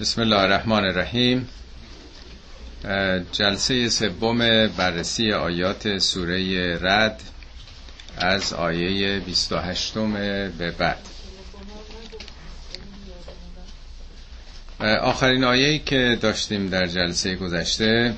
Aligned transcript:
بسم 0.00 0.20
الله 0.20 0.36
الرحمن 0.36 0.84
الرحیم 0.84 1.48
جلسه 3.32 3.88
سوم 3.88 4.66
بررسی 4.66 5.32
آیات 5.32 5.98
سوره 5.98 6.78
رد 6.82 7.20
از 8.18 8.52
آیه 8.52 9.20
28 9.20 9.94
به 10.58 10.70
بعد. 10.78 10.98
آخرین 15.00 15.44
آیه 15.44 15.78
که 15.78 16.18
داشتیم 16.20 16.68
در 16.68 16.86
جلسه 16.86 17.34
گذشته 17.34 18.14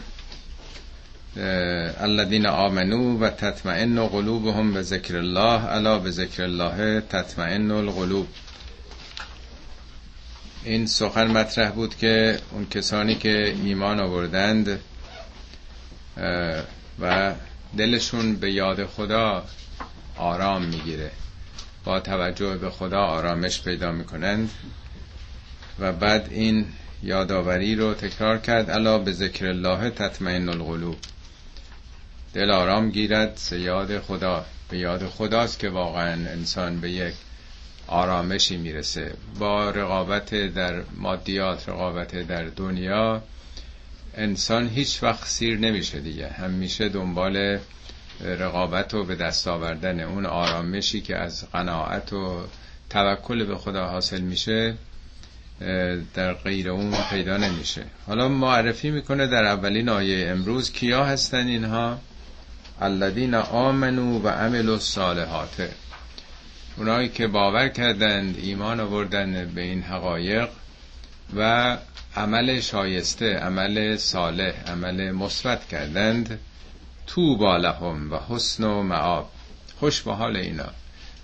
الذين 2.01 2.47
آمنو 2.47 3.19
و 3.19 3.31
تطمئن 3.31 4.07
قلوبهم 4.07 4.75
به 4.75 4.83
ذکر 4.83 5.17
الله 5.17 5.65
الا 5.65 5.99
به 5.99 6.11
ذکر 6.11 6.43
الله 6.43 7.01
تطمئن 7.01 7.71
القلوب. 7.71 8.27
این 10.65 10.87
سخن 10.87 11.27
مطرح 11.27 11.71
بود 11.71 11.97
که 11.97 12.39
اون 12.53 12.67
کسانی 12.67 13.15
که 13.15 13.55
ایمان 13.65 14.01
آوردند 14.01 14.81
و 17.01 17.35
دلشون 17.77 18.37
به 18.37 18.53
یاد 18.53 18.87
خدا 18.87 19.45
آرام 20.17 20.65
می‌گیره 20.65 21.11
با 21.85 22.01
توجه 22.01 22.57
به 22.57 22.71
خدا 22.71 23.01
آرامش 23.01 23.63
پیدا 23.63 23.93
می‌کنند. 23.93 24.51
و 25.79 25.93
بعد 25.93 26.29
این 26.31 26.67
یادآوری 27.03 27.75
رو 27.75 27.95
تکرار 27.95 28.39
کرد 28.39 28.71
الا 28.71 28.99
به 28.99 29.13
ذکر 29.13 29.47
الله 29.47 29.91
تطمئن 29.91 30.49
القلوب. 30.49 30.97
دل 32.35 32.51
آرام 32.51 32.91
گیرد 32.91 33.41
به 33.51 33.61
یاد 33.61 33.99
خدا 33.99 34.45
به 34.71 34.79
یاد 34.79 35.07
خداست 35.07 35.59
که 35.59 35.69
واقعا 35.69 36.13
انسان 36.13 36.81
به 36.81 36.91
یک 36.91 37.15
آرامشی 37.87 38.57
می‌رسه. 38.57 39.15
با 39.39 39.71
رقابت 39.71 40.35
در 40.35 40.83
مادیات 40.97 41.69
رقابت 41.69 42.17
در 42.17 42.45
دنیا 42.45 43.23
انسان 44.17 44.69
هیچ 44.69 45.03
وقت 45.03 45.25
سیر 45.25 45.59
نمیشه 45.59 46.01
دیگه. 46.01 46.29
همیشه 46.29 46.89
دنبال 46.89 47.59
رقابت 48.21 48.95
و 48.95 49.05
به 49.05 49.15
دست 49.15 49.49
آوردن 49.49 50.01
اون 50.01 50.27
آرامشی 50.27 51.01
که 51.01 51.17
از 51.17 51.51
قناعت 51.51 52.13
و 52.13 52.45
توکل 52.91 53.45
به 53.45 53.57
خدا 53.57 53.87
حاصل 53.87 54.21
میشه 54.21 54.75
در 56.15 56.33
غیر 56.35 56.71
اون 56.71 56.95
پیدا 57.11 57.37
نمیشه. 57.37 57.83
حالا 58.07 58.29
معرفی 58.29 58.91
می‌کنه 58.91 59.27
در 59.27 59.45
اولین 59.45 59.89
آیه 59.89 60.29
امروز 60.29 60.73
کیا 60.73 61.05
هستن 61.05 61.47
اینها؟ 61.47 61.99
الذین 62.81 63.35
آمنو 63.35 64.19
و 64.19 64.29
عملوا 64.29 64.75
الصالحات. 64.75 65.69
اونایی 66.77 67.09
که 67.09 67.27
باور 67.27 67.69
کردند 67.69 68.39
ایمان 68.39 68.81
آوردن 68.81 69.53
به 69.55 69.61
این 69.61 69.83
حقایق 69.83 70.49
و 71.37 71.79
عمل 72.17 72.61
شایسته 72.61 73.35
عمل 73.35 73.97
صالح 73.97 74.55
عمل 74.67 75.11
مثبت 75.11 75.69
کردند. 75.69 76.39
توبا 77.07 77.57
لهم 77.57 78.13
و 78.13 78.19
حسن 78.29 78.65
و 78.65 78.83
معاب. 78.83 79.31
خوش 79.81 80.03
به 80.03 80.13
حال 80.13 80.37
اینا. 80.37 80.69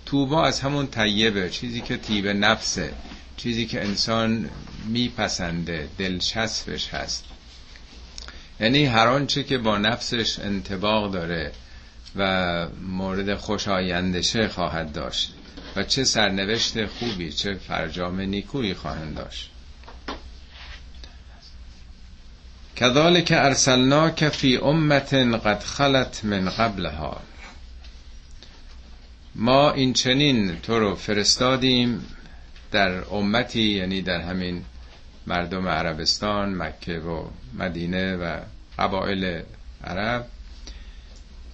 توبا 0.05 0.45
از 0.45 0.59
همون 0.59 0.87
طیبه 0.87 1.49
چیزی 1.49 1.81
که 1.81 1.97
طیب 1.97 2.27
نفسه 2.27 2.93
چیزی 3.37 3.65
که 3.65 3.81
انسان 3.81 4.49
میپسنده 4.85 5.87
دلچسبش 5.97 6.87
هست. 6.93 7.25
یعنی 8.59 8.85
هر 8.85 9.07
آنچه 9.07 9.43
که 9.43 9.57
با 9.57 9.77
نفسش 9.77 10.39
انتباق 10.39 11.11
داره 11.11 11.51
و 12.15 12.67
مورد 12.81 13.35
خوشایندشه 13.35 14.47
خواهد 14.47 14.91
داشت. 14.91 15.33
و 15.75 15.83
چه 15.83 16.03
سرنوشت 16.03 16.85
خوبی 16.85 17.31
چه 17.31 17.55
فرجام 17.55 18.21
نیکویی 18.21 18.73
خواهند 18.73 19.15
داشت. 19.15 19.51
کذالک 22.75 23.33
ارسلناک 23.35 24.29
فی 24.29 24.57
امت 24.57 25.13
قد 25.13 25.63
خلت 25.63 26.25
من 26.25 26.49
قبلها. 26.49 27.21
ما 29.35 29.71
این 29.71 29.93
چنین 29.93 30.59
تو 30.59 30.79
رو 30.79 30.95
فرستادیم 30.95 32.05
در 32.71 33.13
امتی 33.13 33.61
یعنی 33.61 34.01
در 34.01 34.21
همین 34.21 34.65
مردم 35.27 35.67
عربستان 35.67 36.53
مکه 36.55 36.99
و 36.99 37.25
مدینه 37.57 38.15
و 38.15 38.39
قبایل 38.79 39.41
عرب. 39.83 40.25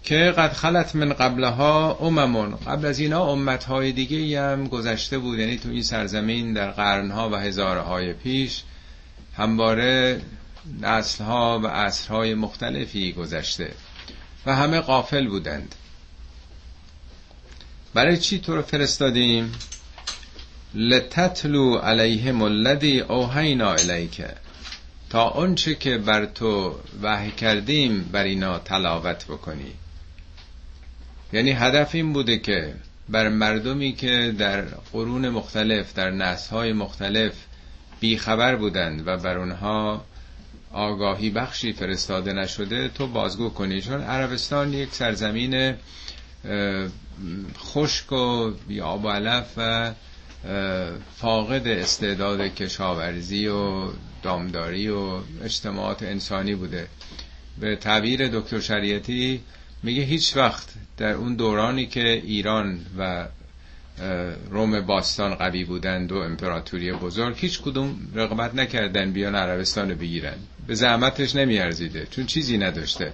که 0.05 0.33
قد 0.37 0.53
خلت 0.53 0.95
من 0.95 1.13
قبلها 1.13 1.97
اممون. 2.01 2.55
قبل 2.55 2.85
از 2.85 2.99
اینا 2.99 3.25
امتهای 3.25 3.91
دیگه 3.91 4.41
هم 4.41 4.67
گذشته 4.67 5.17
بود. 5.17 5.39
یعنی 5.39 5.57
تو 5.57 5.69
این 5.69 5.83
سرزمین 5.83 6.53
در 6.53 6.71
قرنها 6.71 7.29
و 7.29 7.35
هزارهای 7.35 8.13
پیش 8.13 8.63
همواره 9.37 10.21
نسلها 10.81 11.59
و 11.63 11.67
عصرهای 11.67 12.33
مختلفی 12.33 13.13
گذشته 13.13 13.71
و 14.45 14.55
همه 14.55 14.79
قافل 14.79 15.27
بودند. 15.27 15.75
برای 17.93 18.17
چی 18.17 18.39
تو 18.39 18.55
رو 18.55 18.61
فرستادیم؟ 18.61 19.51
لتتلو 20.73 21.77
علیهم 21.77 22.41
الذی 22.41 22.99
اوحینا 22.99 23.71
الیک. 23.71 24.21
تا 25.09 25.23
آنچه 25.23 25.75
که 25.75 25.97
بر 25.97 26.25
تو 26.25 26.75
وحی 27.01 27.31
کردیم 27.31 28.09
بر 28.11 28.23
اینا 28.23 28.59
تلاوت 28.59 29.25
بکنی. 29.25 29.73
یعنی 31.35 31.51
هدف 31.51 31.95
این 31.95 32.13
بوده 32.13 32.37
که 32.37 32.73
بر 33.09 33.29
مردمی 33.29 33.93
که 33.93 34.35
در 34.37 34.61
قرون 34.93 35.29
مختلف 35.29 35.93
در 35.93 36.11
نسلهای 36.11 36.73
مختلف 36.73 37.33
بیخبر 37.99 38.55
بودند 38.55 39.07
و 39.07 39.17
بر 39.17 39.37
اونها 39.37 40.05
آگاهی 40.73 41.29
بخشی 41.29 41.73
فرستاده 41.73 42.33
نشده 42.33 42.87
تو 42.89 43.07
بازگو 43.07 43.49
کنی. 43.49 43.81
چون 43.81 44.01
عربستان 44.01 44.73
یک 44.73 44.89
سرزمین 44.91 45.73
خشک 47.57 48.11
و 48.11 48.51
بیاب 48.67 49.05
و 49.05 49.09
علف 49.09 49.45
و 49.57 49.91
فاقد 51.15 51.67
استعداد 51.67 52.41
کشاورزی 52.41 53.47
و 53.47 53.87
دامداری 54.23 54.89
و 54.89 55.19
اجتماعات 55.43 56.03
انسانی 56.03 56.55
بوده. 56.55 56.87
به 57.59 57.75
تعبیر 57.75 58.27
دکتر 58.27 58.59
شریعتی 58.59 59.41
میگه 59.85 60.03
هیچ 60.03 60.37
وقت 60.37 60.67
در 60.97 61.11
اون 61.13 61.35
دورانی 61.35 61.85
که 61.85 62.09
ایران 62.09 62.79
و 62.97 63.27
روم 64.49 64.81
باستان 64.81 65.35
قوی 65.35 65.63
بودند 65.63 66.11
و 66.11 66.15
امپراتوری 66.17 66.91
بزرگ 66.91 67.35
هیچ 67.37 67.61
کدوم 67.61 67.97
رقابت 68.15 68.55
نکردن 68.55 69.11
بیان 69.11 69.35
عربستان 69.35 69.89
رو 69.89 69.95
بگیرن. 69.95 70.37
به 70.67 70.75
زحمتش 70.75 71.35
نمیارزیده. 71.35 72.07
چون 72.11 72.25
چیزی 72.25 72.57
نداشته. 72.57 73.13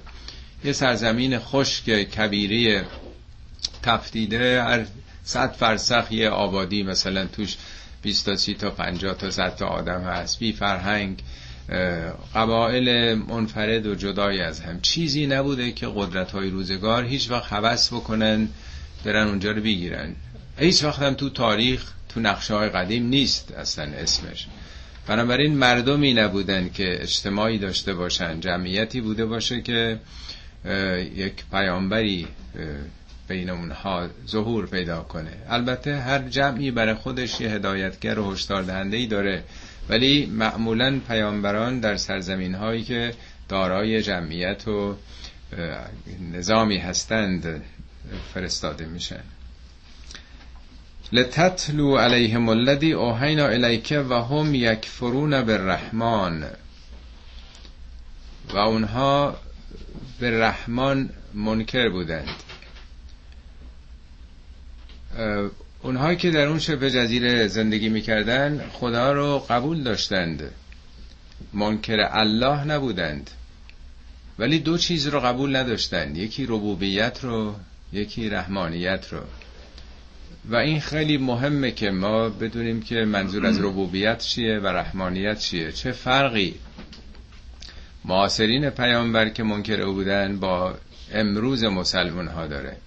یه 0.64 0.74
سرزمین 0.74 1.40
خشک 1.40 1.90
کبیری 2.04 2.82
تفتیده 3.84 4.64
هر 4.64 4.86
صد 5.24 5.52
فرسخ 5.52 6.12
یه 6.12 6.30
آبادی 6.30 6.84
مثلا 6.84 7.26
توش 7.26 7.58
20 8.02 8.26
تا 8.26 8.36
30 8.36 8.54
تا 8.54 8.70
50 8.70 9.18
تا 9.18 9.32
100 9.32 9.56
تا 9.56 9.68
آدم 9.68 10.02
هست. 10.02 10.40
بی 10.40 10.54
فرهنگ. 10.54 11.22
قبایل 12.36 13.14
منفرد 13.14 13.86
و 13.86 13.96
جدای 13.96 14.42
از 14.42 14.60
هم. 14.62 14.82
چیزی 14.82 15.28
نبوده 15.28 15.72
که 15.72 15.88
قدرت 15.96 16.32
های 16.32 16.50
روزگار 16.50 17.04
هیچ 17.04 17.32
وقت 17.32 17.54
حوث 17.54 17.94
بکنن 17.94 18.48
برن 19.06 19.28
اونجا 19.28 19.52
رو 19.52 19.62
بگیرن. 19.62 20.16
هیچ 20.58 20.84
وقت 20.84 21.02
هم 21.02 21.14
تو 21.14 21.30
تاریخ 21.30 21.92
تو 22.10 22.20
نقشه 22.20 22.54
های 22.54 22.70
قدیم 22.70 23.06
نیست 23.06 23.52
اصلا 23.52 23.86
اسمش. 23.86 24.48
بنابراین 25.08 25.58
مردمی 25.58 26.14
نبودن 26.14 26.70
که 26.70 27.02
اجتماعی 27.02 27.58
داشته 27.58 27.94
باشن 27.94 28.40
جمعیتی 28.40 29.02
بوده 29.02 29.26
باشه 29.26 29.62
که 29.62 30.00
یک 31.16 31.34
پیامبری 31.52 32.28
بین 33.28 33.50
اونها 33.50 34.08
ظهور 34.28 34.68
پیدا 34.68 35.02
کنه. 35.02 35.32
البته 35.50 35.98
هر 35.98 36.20
جمعی 36.20 36.72
برای 36.72 36.94
خودش 36.94 37.42
یه 37.42 37.50
هدایتگر 37.50 38.20
و 38.20 38.32
هشدار 38.32 38.64
دهنده 38.64 39.06
داره. 39.06 39.44
ولی 39.92 40.26
معمولا 40.26 41.00
پیامبران 41.08 41.80
در 41.80 41.98
سرزمین 41.98 42.56
هایی 42.56 42.84
که 42.84 43.14
دارای 43.50 44.02
جمعیت 44.02 44.68
و 44.68 44.96
نظامی 46.34 46.78
هستند 46.78 47.64
فرستاده 48.34 48.86
میشن. 48.86 49.24
لتتلو 51.12 51.98
علیهم 51.98 52.50
الذی 52.50 52.94
اوحینا 52.94 53.46
الیک 53.48 53.94
و 54.10 54.14
هم 54.14 54.56
یکفرون 54.56 55.42
بالرحمن. 55.42 56.44
و 58.54 58.58
اونها 58.58 59.38
به 60.20 60.40
رحمان 60.40 61.10
منکر 61.34 61.90
بودند. 61.90 62.36
اونهایی 65.84 66.18
که 66.18 66.32
در 66.32 66.48
اون 66.48 66.60
شبه 66.60 66.92
جزیره 66.92 67.48
زندگی 67.48 67.90
می‌کردن 67.90 68.66
خدا 68.74 69.12
رو 69.12 69.40
قبول 69.50 69.84
داشتند. 69.84 70.52
منکر 71.54 72.08
الله 72.12 72.64
نبودند. 72.64 73.32
ولی 74.40 74.60
دو 74.60 74.78
چیز 74.78 75.08
رو 75.08 75.20
قبول 75.20 75.56
نداشتند. 75.56 76.18
یکی 76.18 76.46
ربوبیت 76.46 77.20
رو 77.22 77.56
یکی 77.94 78.30
رحمانیت 78.30 79.08
رو. 79.12 79.20
و 80.46 80.56
این 80.56 80.80
خیلی 80.80 81.18
مهمه 81.18 81.72
که 81.72 81.92
ما 81.92 82.30
بدونیم 82.30 82.82
که 82.82 82.96
منظور 82.96 83.46
از 83.46 83.60
ربوبیت 83.60 84.20
چیه 84.20 84.60
و 84.60 84.68
رحمانیت 84.68 85.40
چیه. 85.40 85.72
چه 85.72 85.92
فرقی 85.92 86.56
معاصرین 88.06 88.70
پیامبر 88.70 89.30
که 89.30 89.44
منکر 89.44 89.86
بودن 89.86 90.40
با 90.40 90.76
امروز 91.14 91.64
مسلمان 91.64 92.28
ها 92.28 92.48
داره. 92.48 92.78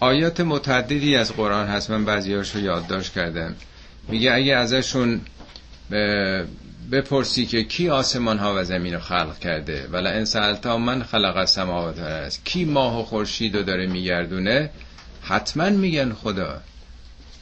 آیات 0.00 0.40
متعددی 0.40 1.16
از 1.16 1.32
قرآن 1.32 1.66
هست. 1.66 1.90
من 1.90 2.04
بعضیاش 2.04 2.54
رو 2.54 2.60
یادداشت 2.60 3.12
کردم. 3.12 3.54
میگه 4.08 4.32
اگه 4.32 4.56
ازشون 4.56 5.20
بپرسی 6.92 7.46
که 7.46 7.64
کی 7.64 7.88
آسمان 7.88 8.38
ها 8.38 8.54
و 8.56 8.64
زمین 8.64 8.94
رو 8.94 9.00
خلق 9.00 9.38
کرده؟ 9.38 9.88
ولی 9.92 10.08
ان 10.08 10.24
سالتا 10.24 10.78
من 10.78 11.02
خلق 11.02 11.36
السماوات 11.36 11.98
است 11.98 12.44
کی 12.44 12.64
ماه 12.64 13.00
و 13.00 13.02
خورشید 13.02 13.56
رو 13.56 13.62
داره 13.62 13.86
میگردونه؟ 13.86 14.70
حتما 15.22 15.68
میگن 15.68 16.12
خدا. 16.12 16.60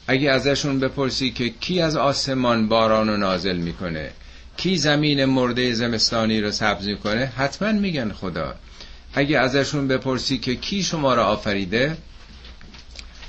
اگه 0.07 0.31
ازشون 0.31 0.79
بپرسی 0.79 1.31
که 1.31 1.49
کی 1.49 1.81
از 1.81 1.95
آسمان 1.95 2.67
باران 2.67 3.09
رو 3.09 3.17
نازل 3.17 3.57
می‌کنه؟ 3.57 4.11
کی 4.57 4.77
زمین 4.77 5.25
مرده 5.25 5.73
زمستانی 5.73 6.41
رو 6.41 6.51
سبز 6.51 6.87
می‌کنه؟ 6.87 7.25
حتما 7.25 7.71
میگن 7.71 8.11
خدا. 8.11 8.55
اگه 9.13 9.39
ازشون 9.39 9.87
بپرسی 9.87 10.37
که 10.37 10.55
کی 10.55 10.83
شما 10.83 11.15
رو 11.15 11.21
آفریده؟ 11.21 11.97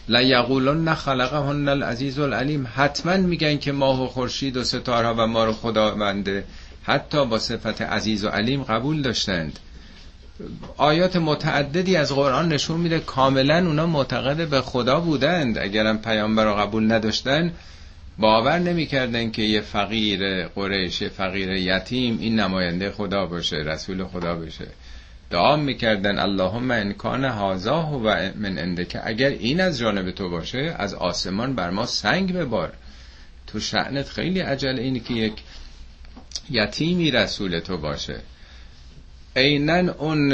لا 0.09 0.23
یقولن 0.23 0.95
خلقهن 0.95 1.69
العزیز 1.69 2.19
العلیم. 2.19 2.69
حتما 2.75 3.17
میگن 3.17 3.59
که 3.59 3.73
ماه 3.73 4.05
و 4.05 4.07
خورشید 4.07 4.57
و 4.57 4.65
ستارها 4.65 5.15
و 5.19 5.27
ما 5.27 5.45
رو 5.45 5.53
خداونده 5.53 6.45
حتی 6.83 7.27
با 7.27 7.39
صفت 7.39 7.83
عزیز 7.83 8.25
و 8.25 8.29
علیم 8.29 8.63
قبول 8.63 9.03
داشتند. 9.03 9.59
آیات 10.77 11.17
متعددی 11.17 11.97
از 11.97 12.13
قرآن 12.15 12.49
نشون 12.49 12.81
میده 12.81 12.99
کاملا 12.99 13.67
اونا 13.67 13.87
معتقد 13.87 14.49
به 14.49 14.61
خدا 14.61 15.01
بودند. 15.01 15.59
اگرم 15.59 15.99
پیامبر 15.99 16.45
رو 16.45 16.55
قبول 16.55 16.93
نداشتن 16.93 17.53
باور 18.19 18.59
نمی‌کردن 18.59 19.31
که 19.31 19.43
یه 19.43 19.61
فقیر 19.61 20.47
قریش 20.47 21.03
فقیر 21.03 21.49
یتیم 21.49 22.19
این 22.21 22.41
نماینده 22.41 22.91
خدا 22.91 23.27
باشه 23.27 23.57
رسول 23.57 24.05
خدا 24.05 24.35
باشه. 24.35 24.67
دعا 25.31 25.57
می‌کردن 25.57 26.19
اللهم 26.19 26.71
ان 26.71 26.93
کان 26.93 27.25
هازا 27.25 28.01
و 28.05 28.31
من 28.35 28.59
اندکه 28.59 29.01
اگر 29.05 29.29
این 29.29 29.61
از 29.61 29.79
جانب 29.79 30.11
تو 30.11 30.29
باشه 30.29 30.75
از 30.79 30.95
آسمان 30.95 31.55
بر 31.55 31.71
ما 31.71 31.87
سنگ 31.87 32.33
ببار. 32.33 32.73
تو 33.47 33.61
شعنت 33.61 34.09
خیلی 34.09 34.41
عجل 34.41 34.79
اینی 34.79 35.01
که 35.01 35.15
یک 35.15 35.33
یتیمی 36.51 37.11
رسول 37.11 37.61
تو 37.61 37.77
باشه. 37.77 38.21
عینا 39.37 39.93
اون 39.93 40.33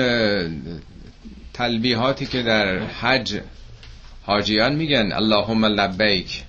تلبیحاتی 1.52 2.26
که 2.26 2.43
در 2.43 2.79
حج 2.79 3.40
حاجیان 4.23 4.75
میگن 4.75 5.12
اللهم 5.12 5.64
لبیک 5.64 6.44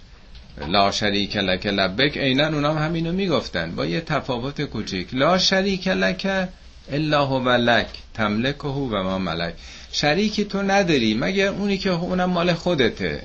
لا 0.68 0.92
شریک 0.92 1.38
لک 1.38 1.66
لبیک. 1.66 2.18
عینا 2.18 2.48
اونا 2.48 2.74
هم 2.74 2.86
همینو 2.86 3.12
می‌گفتن. 3.12 3.76
با 3.76 3.86
یه 3.86 4.02
تفاوت 4.02 4.62
کوچیک. 4.62 5.08
لا 5.14 5.38
شریک 5.38 5.88
لک 5.88 6.48
الا 6.92 7.26
هو 7.26 7.50
لک 7.50 7.88
تملکه 8.14 8.68
و 8.68 9.04
ما 9.04 9.18
ملک 9.18 9.54
شریکی 9.92 10.46
تو 10.46 10.62
نداری 10.62 11.14
مگه 11.14 11.44
اونی 11.44 11.78
که 11.78 11.90
اونم 11.90 12.30
مال 12.30 12.54
خودته 12.54 13.22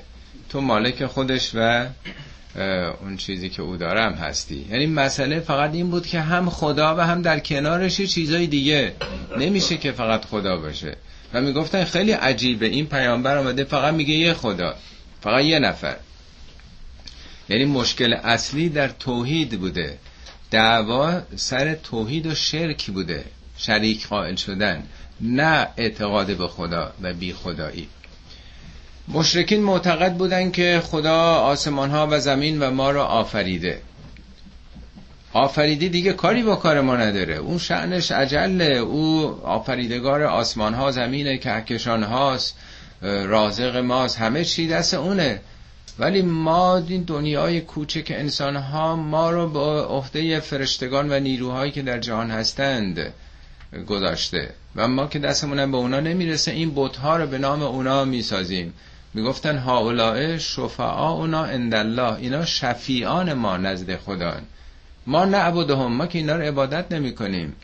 تو 0.49 0.61
مالک 0.61 1.05
خودش 1.05 1.51
و 1.55 1.87
اون 3.01 3.17
چیزی 3.17 3.49
که 3.49 3.61
او 3.61 3.77
دارم 3.77 4.13
هستی 4.13 4.65
یعنی 4.71 4.85
مسئله 4.85 5.39
فقط 5.39 5.73
این 5.73 5.89
بود 5.89 6.07
که 6.07 6.21
هم 6.21 6.49
خدا 6.49 6.95
و 6.95 6.99
هم 6.99 7.21
در 7.21 7.39
کنارش 7.39 8.01
چیزای 8.01 8.47
دیگه 8.47 8.93
نمیشه 9.37 9.77
که 9.77 9.91
فقط 9.91 10.25
خدا 10.25 10.57
باشه 10.57 10.97
و 11.33 11.41
می‌گفتن 11.41 11.83
خیلی 11.83 12.11
عجیبه 12.11 12.65
این 12.65 12.85
پیامبر 12.85 13.37
آمده 13.37 13.63
فقط 13.63 13.93
میگه 13.93 14.13
یه 14.13 14.33
خدا 14.33 14.75
فقط 15.21 15.43
یه 15.43 15.59
نفر 15.59 15.95
یعنی 17.49 17.65
مشکل 17.65 18.13
اصلی 18.13 18.69
در 18.69 18.87
توحید 18.87 19.59
بوده 19.59 19.97
دعوا 20.51 21.21
سر 21.35 21.75
توحید 21.75 22.25
و 22.25 22.35
شرک 22.35 22.91
بوده 22.91 23.25
شریک 23.61 24.07
قائل 24.07 24.35
شدن 24.35 24.83
نه 25.21 25.67
اعتقاد 25.77 26.37
به 26.37 26.47
خدا 26.47 26.91
و 27.01 27.13
بی 27.13 27.33
خدایی. 27.33 27.87
مشرکین 29.07 29.63
معتقد 29.63 30.13
بودن 30.13 30.51
که 30.51 30.81
خدا 30.85 31.35
آسمان 31.35 31.89
ها 31.89 32.07
و 32.11 32.19
زمین 32.19 32.59
و 32.59 32.71
ما 32.71 32.91
را 32.91 33.05
آفریده. 33.05 33.81
آفریدی 35.33 35.89
دیگه 35.89 36.13
کاری 36.13 36.43
با 36.43 36.55
کار 36.55 36.81
ما 36.81 36.95
نداره. 36.97 37.35
اون 37.35 37.57
شعنش 37.57 38.11
عجله 38.11 38.65
او 38.65 39.25
آفریدگار 39.43 40.23
آسمان 40.23 40.73
ها 40.73 40.91
زمین 40.91 41.37
کهکشان 41.37 42.03
هاست 42.03 42.57
رازق 43.01 43.77
ماست. 43.77 44.19
همه 44.19 44.43
چی 44.45 44.67
دست 44.67 44.93
اونه. 44.93 45.41
ولی 45.99 46.21
ما 46.21 46.77
این 46.77 47.03
دنیای 47.03 47.61
کوچک 47.61 48.07
انسان 48.15 48.55
ها 48.55 48.95
ما 48.95 49.31
رو 49.31 49.49
با 49.49 49.83
عهده 49.83 50.39
فرشتگان 50.39 51.11
و 51.11 51.19
نیروهایی 51.19 51.71
که 51.71 51.81
در 51.81 51.99
جهان 51.99 52.31
هستند 52.31 53.13
گذاشته. 53.87 54.53
و 54.75 54.87
ما 54.87 55.07
که 55.07 55.19
دستمون 55.19 55.71
به 55.71 55.77
اونا 55.77 55.99
نمی‌رسه 55.99 56.51
این 56.51 56.71
بتها 56.75 57.17
رو 57.17 57.27
به 57.27 57.37
نام 57.37 57.63
اونا 57.63 58.05
می‌سازیم. 58.05 58.73
می‌گفتن 59.13 59.57
هاولائه 59.57 60.37
شفعا 60.37 61.11
اونا 61.11 61.43
اندالله 61.43 62.13
اینا 62.13 62.45
شفیعان 62.45 63.33
ما 63.33 63.57
نزد 63.57 63.95
خدا 63.95 64.35
ما 65.07 65.25
نعبدهم 65.25 65.93
ما 65.93 66.07
که 66.07 66.17
اینا 66.17 66.35
رو 66.35 66.41
عبادت 66.41 66.91
نمی 66.91 67.15
کنیم 67.15 67.55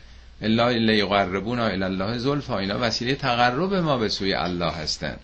الا 0.42 0.68
لیقربونا 0.70 1.66
الله 1.66 2.18
زلفا. 2.18 2.58
اینا 2.58 2.78
وسیله 2.80 3.14
تقرب 3.14 3.74
ما 3.74 3.98
به 3.98 4.08
سوی 4.08 4.34
الله 4.34 4.70
هستند. 4.70 5.20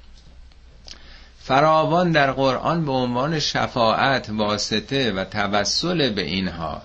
فراوان 1.41 2.13
در 2.13 2.33
قرآن 2.33 2.85
به 2.85 2.93
عنوان 2.93 3.39
شفاعت 3.39 4.31
واسطه 4.31 5.13
و 5.13 5.25
توسل 5.25 6.11
به 6.11 6.23
اینها. 6.23 6.83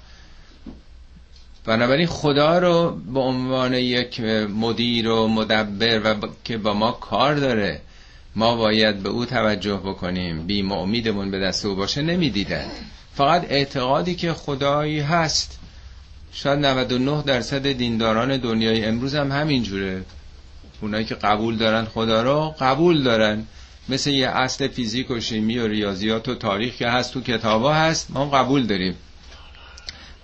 بنابراین 1.66 2.08
خدا 2.08 2.60
رو 2.60 3.00
به 3.14 3.20
عنوان 3.20 3.74
یک 3.74 4.20
مدیر 4.60 5.10
و 5.10 5.28
مدبر 5.28 6.02
و 6.04 6.28
که 6.44 6.58
با 6.58 6.74
ما 6.74 6.92
کار 6.92 7.36
داره 7.36 7.82
ما 8.36 8.56
باید 8.56 9.04
به 9.04 9.10
او 9.10 9.26
توجه 9.26 9.76
بکنیم. 9.76 10.48
بی 10.48 10.62
امیدمون 10.62 11.32
به 11.32 11.40
دست 11.40 11.66
او 11.66 11.76
باشه 11.76 12.02
نمی‌دیدن. 12.02 12.66
فقط 13.16 13.46
اعتقادی 13.50 14.16
که 14.16 14.34
خدایی 14.34 15.00
هست. 15.00 15.60
شاید 16.32 16.60
99 16.60 17.24
درصد 17.26 17.72
دینداران 17.72 18.38
دنیای 18.38 18.86
امروز 18.86 19.16
هم 19.16 19.32
همینجوره. 19.32 20.02
اونایی 20.82 21.06
که 21.06 21.16
قبول 21.16 21.58
دارن 21.58 21.86
خدا 21.86 22.24
رو 22.24 22.56
قبول 22.60 23.04
دارن. 23.04 23.46
مثل 23.90 24.10
یه 24.10 24.28
اصل 24.28 24.68
فیزیک 24.68 25.12
و 25.12 25.20
شیمی 25.20 25.58
و 25.58 25.68
ریاضیات 25.68 26.30
و 26.30 26.36
تاریخ 26.36 26.76
که 26.76 26.88
هست 26.88 27.14
تو 27.14 27.22
کتابا 27.22 27.74
هست 27.74 28.12
ما 28.12 28.30
قبول 28.30 28.66
داریم. 28.66 28.96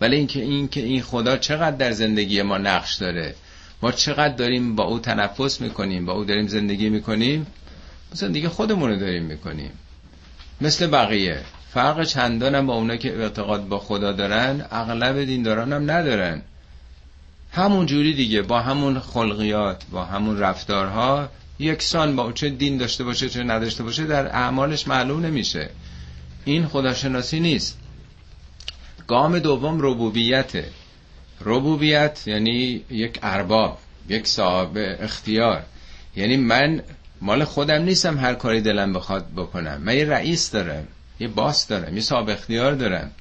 ولی 0.02 0.16
اینکه 0.16 0.42
این 0.42 0.68
که 0.68 0.82
این 0.82 1.02
خدا 1.02 1.38
چقدر 1.38 1.76
در 1.76 1.92
زندگی 1.92 2.42
ما 2.42 2.58
نقش 2.58 2.96
داره؟ 2.96 3.36
ما 3.82 3.92
چقدر 3.92 4.36
داریم 4.36 4.76
با 4.76 4.84
او 4.84 5.00
تنفس 5.00 5.62
می‌کنیم 5.62 6.06
با 6.06 6.14
او 6.14 6.24
داریم 6.24 6.48
زندگی 6.48 6.90
می‌کنیم 6.90 7.48
دیگه 8.32 8.50
خودمون 8.50 8.90
رو 8.90 9.00
داریم 9.00 9.24
می‌کنیم. 9.24 9.72
مثل 10.62 10.88
بقیه. 10.88 11.40
فرق 11.74 12.04
چندان 12.04 12.56
هم 12.56 12.68
با 12.68 12.74
اونا 12.74 12.96
که 12.96 13.18
اعتقاد 13.18 13.68
با 13.68 13.80
خدا 13.80 14.12
دارن 14.12 14.66
اغلب 14.72 15.24
دینداران 15.24 15.74
هم 15.74 15.92
ندارن. 15.92 16.42
همون 17.52 17.86
جوری 17.86 18.14
دیگه 18.14 18.42
با 18.42 18.62
همون 18.62 19.00
خلقیات 19.00 19.84
با 19.92 20.06
همون 20.06 20.40
رفتارها 20.40 21.30
یکسان 21.60 22.16
با 22.16 22.32
چه 22.32 22.50
دین 22.50 22.78
داشته 22.78 23.04
باشه 23.04 23.30
چه 23.30 23.44
نداشته 23.44 23.84
باشه 23.84 24.04
در 24.04 24.28
اعمالش 24.28 24.88
معلوم 24.88 25.26
نمیشه. 25.26 25.70
این 26.46 26.68
خداشناسی 26.68 27.40
نیست. 27.40 27.78
گام 29.08 29.40
دوم 29.40 29.78
ربوبیته 29.82 30.66
ربوبیت 31.42 32.24
یعنی 32.26 32.82
یک 32.90 33.20
ارباب 33.24 33.78
یک 34.10 34.28
صاحب 34.28 34.72
اختیار. 35.00 35.64
یعنی 36.16 36.38
من 36.38 36.84
مال 37.22 37.44
خودم 37.44 37.82
نیستم 37.82 38.18
هر 38.18 38.34
کاری 38.34 38.62
دلم 38.62 38.94
بخواد 38.94 39.26
بکنم. 39.36 39.82
من 39.82 39.96
یه 39.98 40.06
رئیس 40.06 40.52
دارم 40.52 40.88
یه 41.20 41.28
باس 41.28 41.68
دارم 41.68 41.96
یه 41.96 42.02
صاحب 42.02 42.30
اختیار 42.30 42.74
دارم. 42.74 43.12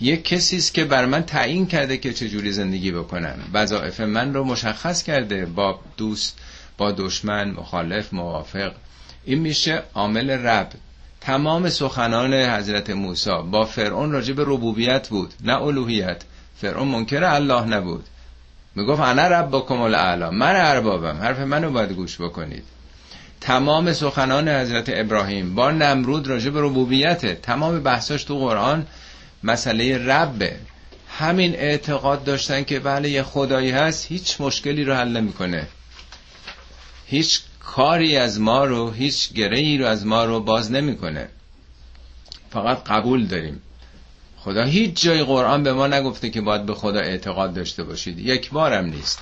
یه 0.00 0.16
کسی 0.16 0.56
است 0.56 0.74
که 0.74 0.84
بر 0.84 1.04
من 1.06 1.22
تعیین 1.22 1.66
کرده 1.66 1.96
که 1.98 2.12
چجوری 2.12 2.52
زندگی 2.52 2.92
بکنم. 2.92 3.38
وظایف 3.52 4.00
من 4.00 4.34
رو 4.34 4.44
مشخص 4.44 5.02
کرده 5.02 5.46
با 5.46 5.80
دوست 5.96 6.38
با 6.78 6.92
دشمن 6.92 7.50
مخالف 7.50 8.12
موافق. 8.12 8.72
این 9.24 9.38
میشه 9.38 9.82
عامل 9.94 10.30
رب 10.30 10.68
تمام 11.20 11.68
سخنان 11.68 12.34
حضرت 12.34 12.90
موسی 12.90 13.30
با 13.50 13.64
فرعون 13.64 14.12
راجع 14.12 14.34
به 14.34 14.42
ربوبیت 14.46 15.08
بود 15.08 15.34
نه 15.40 15.62
الوهیت. 15.62 16.22
فرعون 16.60 16.88
منکر 16.88 17.24
الله 17.24 17.64
نبود. 17.64 18.04
می‌گفت 18.74 19.00
انا 19.00 19.28
ربکم 19.28 19.80
الاعلا. 19.80 20.30
من 20.30 20.56
اربابم. 20.56 21.16
حرف 21.16 21.38
منو 21.38 21.70
باید 21.70 21.92
گوش 21.92 22.20
بکنید. 22.20 22.64
تمام 23.40 23.92
سخنان 23.92 24.48
حضرت 24.48 24.84
ابراهیم 24.88 25.54
با 25.54 25.70
نمرود 25.70 26.28
راجع 26.28 26.50
به 26.50 26.60
ربوبیته 26.60 27.34
تمام 27.34 27.80
بحثاش 27.82 28.24
تو 28.24 28.38
قرآن 28.38 28.86
مسئله 29.44 29.98
ربه. 29.98 30.56
همین 31.18 31.54
اعتقاد 31.54 32.24
داشتن 32.24 32.64
که 32.64 32.80
بله 32.80 33.10
یه 33.10 33.22
خدایی 33.22 33.70
هست 33.70 34.06
هیچ 34.06 34.40
مشکلی 34.40 34.84
رو 34.84 34.94
حل 34.94 35.08
نمی‌کنه. 35.08 35.66
هیچ 37.06 37.40
کاری 37.66 38.16
از 38.16 38.40
ما 38.40 38.64
رو 38.64 38.90
هیچ 38.90 39.32
گرهی 39.32 39.78
رو 39.78 39.86
از 39.86 40.06
ما 40.06 40.24
رو 40.24 40.40
باز 40.40 40.72
نمی‌کنه. 40.72 41.28
فقط 42.50 42.84
قبول 42.84 43.26
داریم. 43.26 43.62
خدا 44.36 44.64
هیچ 44.64 45.02
جای 45.02 45.24
قرآن 45.24 45.62
به 45.62 45.72
ما 45.72 45.86
نگفته 45.86 46.30
که 46.30 46.40
باید 46.40 46.66
به 46.66 46.74
خدا 46.74 47.00
اعتقاد 47.00 47.54
داشته 47.54 47.84
باشید. 47.84 48.18
یک 48.18 48.50
بارم 48.50 48.84
نیست. 48.84 49.18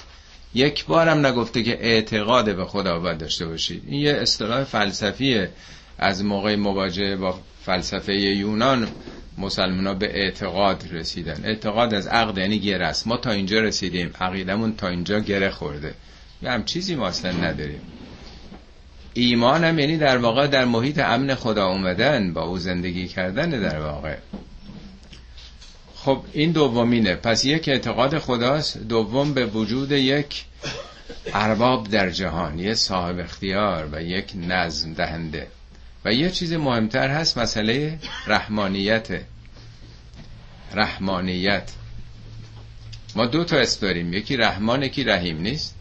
یک 0.55 0.87
بارم 0.87 1.27
نگفته 1.27 1.63
که 1.63 1.85
اعتقاد 1.85 2.57
به 2.57 2.65
خدا 2.65 2.99
باید 2.99 3.19
داشته 3.19 3.47
باشید. 3.47 3.83
این 3.87 4.01
یه 4.01 4.13
اصطلاح 4.13 4.65
فلسفیه. 4.65 5.51
از 5.99 6.25
موقع 6.25 6.57
مواجهه 6.57 7.17
با 7.17 7.41
فلسفه 7.65 8.15
یونان 8.15 8.89
مسلمان 9.39 9.87
ها 9.87 9.95
به 9.95 10.19
اعتقاد 10.19 10.85
رسیدن. 10.91 11.41
اعتقاد 11.45 11.95
از 11.95 12.07
عقد 12.07 12.39
یعنی 12.39 12.59
گره 12.59 12.87
است. 12.87 13.07
ما 13.07 13.17
تا 13.17 13.31
اینجا 13.31 13.61
رسیدیم. 13.61 14.11
عقیدمون 14.21 14.77
تا 14.77 14.89
اینجا 14.89 15.21
گره 15.21 15.51
خورده. 15.51 15.95
یه 16.43 16.51
هم 16.51 16.65
چیزی 16.65 16.95
ما 16.95 17.09
اصلا 17.09 17.33
نداریم. 17.33 17.81
ایمان 19.15 19.65
هم 19.65 19.79
یعنی 19.79 19.97
در 19.97 20.19
واقع 20.19 20.47
در 20.47 20.65
محیط 20.65 20.99
امن 20.99 21.35
خدا 21.35 21.69
اومدن 21.69 22.33
با 22.33 22.43
او 22.43 22.59
زندگی 22.59 23.09
کردن 23.09 23.51
در 23.51 23.81
واقع. 23.81 24.17
خب 25.95 26.25
این 26.33 26.53
دومینه. 26.53 27.15
پس 27.15 27.45
یک 27.45 27.69
اعتقاد 27.69 28.19
خداست 28.19 28.79
دوم 28.79 29.35
به 29.35 29.47
وجود 29.47 29.93
یک 29.93 30.45
ارباب 31.35 31.89
در 31.89 32.11
جهان 32.11 32.59
یه 32.59 32.75
صاحب 32.75 33.19
اختیار 33.19 33.89
و 33.93 34.03
یک 34.03 34.33
نظم 34.37 34.95
دهنده. 34.95 35.47
و 36.05 36.13
یه 36.13 36.31
چیز 36.31 36.53
مهمتر 36.53 37.09
هست 37.09 37.39
مسئله 37.39 37.99
رحمانیت. 38.27 39.09
رحمانیت. 40.75 41.71
ما 43.17 43.27
دو 43.27 43.45
تا 43.45 43.57
اسم 43.57 43.87
داریم. 43.87 44.13
یکی 44.13 44.37
رحمان 44.37 44.83
یکی 44.83 45.05
رحیم. 45.05 45.41
نیست؟ 45.41 45.74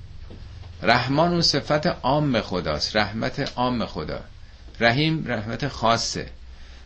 رحمان 0.83 1.31
اون 1.31 1.41
صفت 1.41 1.87
عام 1.87 2.41
خداست 2.41 2.95
رحمت 2.95 3.51
عام 3.55 3.85
خدا. 3.85 4.19
رحیم 4.79 5.23
رحمت 5.27 5.67
خاصه. 5.67 6.27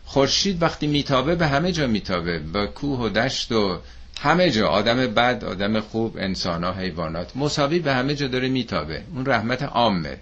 خورشید 0.04 0.62
وقتی 0.62 0.86
میتابه 0.86 1.34
به 1.34 1.46
همه 1.46 1.72
جا 1.72 1.86
میتابه 1.86 2.38
با 2.38 2.66
کوه 2.66 3.00
و 3.00 3.08
دشت 3.08 3.52
و 3.52 3.78
همه 4.20 4.50
جا. 4.50 4.68
آدم 4.68 5.06
بد 5.06 5.44
آدم 5.44 5.80
خوب 5.80 6.16
انسان 6.18 6.64
ها 6.64 6.72
حیوانات. 6.72 7.36
مساوی 7.36 7.78
به 7.78 7.94
همه 7.94 8.14
جا 8.14 8.28
داره 8.28 8.48
میتابه. 8.48 9.02
اون 9.14 9.26
رحمت 9.26 9.62
عامه. 9.62 10.18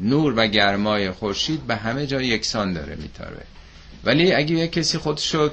نور 0.00 0.34
و 0.36 0.46
گرمای 0.46 1.10
خورشید 1.10 1.66
به 1.66 1.76
همه 1.76 2.06
جا 2.06 2.22
یکسان 2.22 2.72
داره 2.72 2.96
میتابه. 2.96 3.42
ولی 4.04 4.32
اگه 4.32 4.54
یک 4.54 4.72
کسی 4.72 4.98
خودشو 4.98 5.50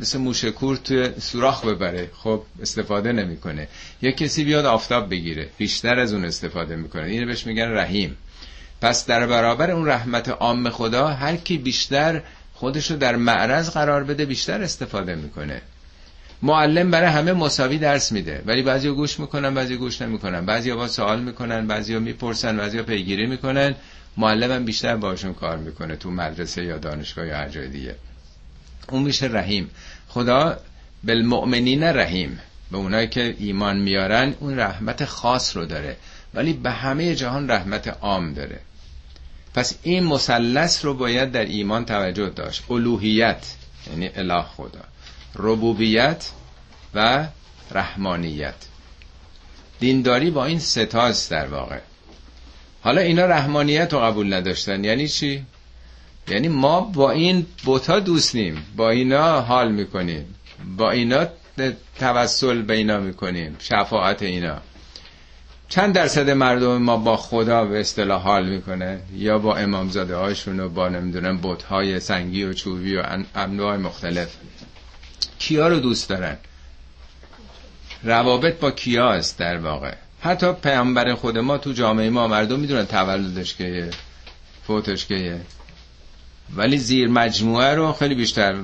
مثل 0.00 0.18
موشکور 0.18 0.76
توی 0.76 1.08
سوراخ 1.20 1.64
ببره. 1.64 2.10
خب 2.14 2.42
استفاده 2.62 3.12
نمی‌کنه. 3.12 3.68
یک 4.02 4.16
کسی 4.16 4.44
بیاد 4.44 4.64
آفتاب 4.64 5.10
بگیره. 5.10 5.48
بیشتر 5.58 5.98
از 5.98 6.12
اون 6.12 6.24
استفاده 6.24 6.76
می‌کنه. 6.76 7.04
اینو 7.04 7.26
بهش 7.26 7.46
میگن 7.46 7.70
رحیم. 7.70 8.16
پس 8.80 9.06
در 9.06 9.26
برابر 9.26 9.70
اون 9.70 9.88
رحمت 9.88 10.28
عام 10.28 10.70
خدا 10.70 11.08
هر 11.08 11.36
کی 11.36 11.58
بیشتر 11.58 12.22
خودشو 12.54 12.96
در 12.96 13.16
معرض 13.16 13.70
قرار 13.70 14.04
بده 14.04 14.24
بیشتر 14.24 14.62
استفاده 14.62 15.14
می‌کنه. 15.14 15.62
معلم 16.42 16.90
برای 16.90 17.08
همه 17.08 17.32
مساوی 17.32 17.78
درس 17.78 18.12
میده. 18.12 18.42
ولی 18.46 18.62
بعضیا 18.62 18.92
گوش 18.94 19.20
می‌کنن 19.20 19.54
بعضی 19.54 19.76
گوش 19.76 20.02
نمی‌کنن. 20.02 20.46
بعضیا 20.46 20.76
با 20.76 20.88
سوال 20.88 21.20
می‌کنن 21.20 21.66
بعضیا 21.66 21.98
می‌پرسن 22.00 22.56
بعضیا 22.56 22.82
پیگیری 22.82 23.26
می‌کنن. 23.26 23.74
معلم 24.16 24.64
بیشتر 24.64 24.96
باشون 24.96 25.34
کار 25.34 25.56
می‌کنه 25.56 25.96
تو 25.96 26.10
مدرسه 26.10 26.64
یا 26.64 26.78
دانشگاه 26.78 27.26
یا 27.26 27.36
هر 27.36 27.48
جای 27.48 27.68
دیگه. 27.68 27.94
اون 28.90 29.02
میشه 29.02 29.26
رحیم. 29.26 29.70
خدا 30.08 30.56
بالمؤمنین 31.04 31.82
رحیم. 31.82 32.40
به 32.70 32.76
اونایی 32.76 33.08
که 33.08 33.36
ایمان 33.38 33.76
میارن 33.76 34.34
اون 34.40 34.58
رحمت 34.58 35.04
خاص 35.04 35.56
رو 35.56 35.66
داره. 35.66 35.96
ولی 36.34 36.52
به 36.52 36.70
همه 36.70 37.14
جهان 37.14 37.50
رحمت 37.50 37.88
عام 37.88 38.34
داره. 38.34 38.60
پس 39.54 39.78
این 39.82 40.04
مثلث 40.04 40.84
رو 40.84 40.94
باید 40.94 41.32
در 41.32 41.44
ایمان 41.44 41.84
توجه 41.84 42.28
داشت. 42.28 42.70
الوهیت 42.70 43.46
یعنی 43.90 44.10
اله 44.16 44.42
خدا. 44.42 44.80
ربوبیت 45.36 46.30
و 46.94 47.26
رحمانیت. 47.70 48.54
دینداری 49.80 50.30
با 50.30 50.44
این 50.44 50.58
ستاست 50.58 51.30
در 51.30 51.46
واقع. 51.46 51.78
حالا 52.82 53.00
اینا 53.00 53.26
رحمانیت 53.26 53.92
رو 53.92 54.00
قبول 54.00 54.34
نداشتن. 54.34 54.84
یعنی 54.84 55.08
چی؟ 55.08 55.44
یعنی 56.30 56.48
ما 56.48 56.80
با 56.80 57.10
این 57.10 57.46
بوتا 57.64 58.00
دوستیم 58.00 58.66
با 58.76 58.90
اینا 58.90 59.40
حال 59.40 59.72
می‌کنیم. 59.72 60.34
با 60.76 60.90
اینا 60.90 61.26
توسل 61.98 62.62
به 62.62 62.74
اینا 62.74 63.00
می‌کنیم. 63.00 63.56
شفاعت 63.58 64.22
اینا. 64.22 64.56
چند 65.68 65.94
درصد 65.94 66.30
مردم 66.30 66.82
ما 66.82 66.96
با 66.96 67.16
خدا 67.16 67.64
به 67.64 67.80
اصطلاح 67.80 68.22
حال 68.22 68.48
می‌کنه؟ 68.48 69.00
یا 69.16 69.38
با 69.38 69.56
امامزاده 69.56 70.16
هاشون 70.16 70.60
و 70.60 70.68
با 70.68 70.88
نمی‌دونم 70.88 71.38
بوت 71.38 71.62
های 71.62 72.00
سنگی 72.00 72.44
و 72.44 72.52
چوبی 72.52 72.96
و 72.96 73.02
انواع 73.34 73.76
مختلف. 73.76 74.36
کیا 75.38 75.68
رو 75.68 75.80
دوست 75.80 76.08
دارن؟ 76.08 76.36
روابط 78.02 78.60
با 78.60 78.70
کیاست 78.70 79.38
در 79.38 79.58
واقع؟ 79.58 79.94
حتی 80.20 80.52
پیامبر 80.52 81.14
خود 81.14 81.38
ما 81.38 81.58
تو 81.58 81.72
جامعه 81.72 82.10
ما 82.10 82.28
مردم 82.28 82.60
می‌دونن 82.60 82.86
تولدش 82.86 83.54
که 83.54 83.90
فوتش 84.66 85.06
که 85.06 85.40
ولی 86.56 86.78
زیر 86.78 87.08
مجموعه 87.08 87.74
رو 87.74 87.92
خیلی 87.92 88.14
بیشتر 88.14 88.56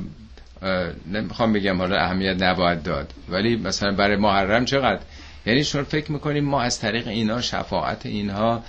نمی‌خوام 1.13 1.53
بگم 1.53 1.79
حالا 1.79 1.97
اهمیت 1.97 2.43
نباید 2.43 2.83
داد. 2.83 3.13
ولی 3.29 3.57
مثلا 3.57 3.93
برای 3.93 4.17
محرم 4.17 4.65
چقدر؟ 4.65 5.01
یعنی 5.47 5.65
شما 5.65 5.85
فکر 5.85 6.13
می‌کنیم 6.13 6.45
ما 6.45 6.63
از 6.63 6.81
طریق 6.81 7.09
اینا 7.09 7.41
شفاعت 7.41 8.07
اینها 8.07 8.63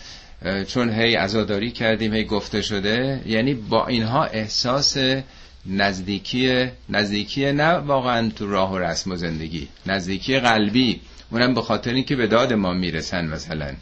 چون 0.68 0.90
هی 0.90 1.16
عزاداری 1.16 1.72
کردیم 1.72 2.14
هی 2.14 2.24
گفته 2.24 2.62
شده 2.62 3.22
یعنی 3.26 3.54
با 3.54 3.88
اینها 3.88 4.26
احساس 4.26 4.98
نزدیکی 5.66 6.68
نزدیکی 6.90 7.52
نه 7.52 7.70
واقعا 7.70 8.30
تو 8.30 8.52
راه 8.52 8.74
و 8.74 8.78
رسم 8.78 9.12
و 9.12 9.16
زندگی 9.16 9.68
نزدیکی 9.86 10.40
قلبی. 10.40 11.02
اونم 11.32 11.54
به 11.54 11.62
خاطر 11.62 11.94
اینکه 11.94 12.16
به 12.16 12.28
داد 12.28 12.54
ما 12.54 12.74
می‌رسن 12.74 13.26
مثلا. 13.26 13.74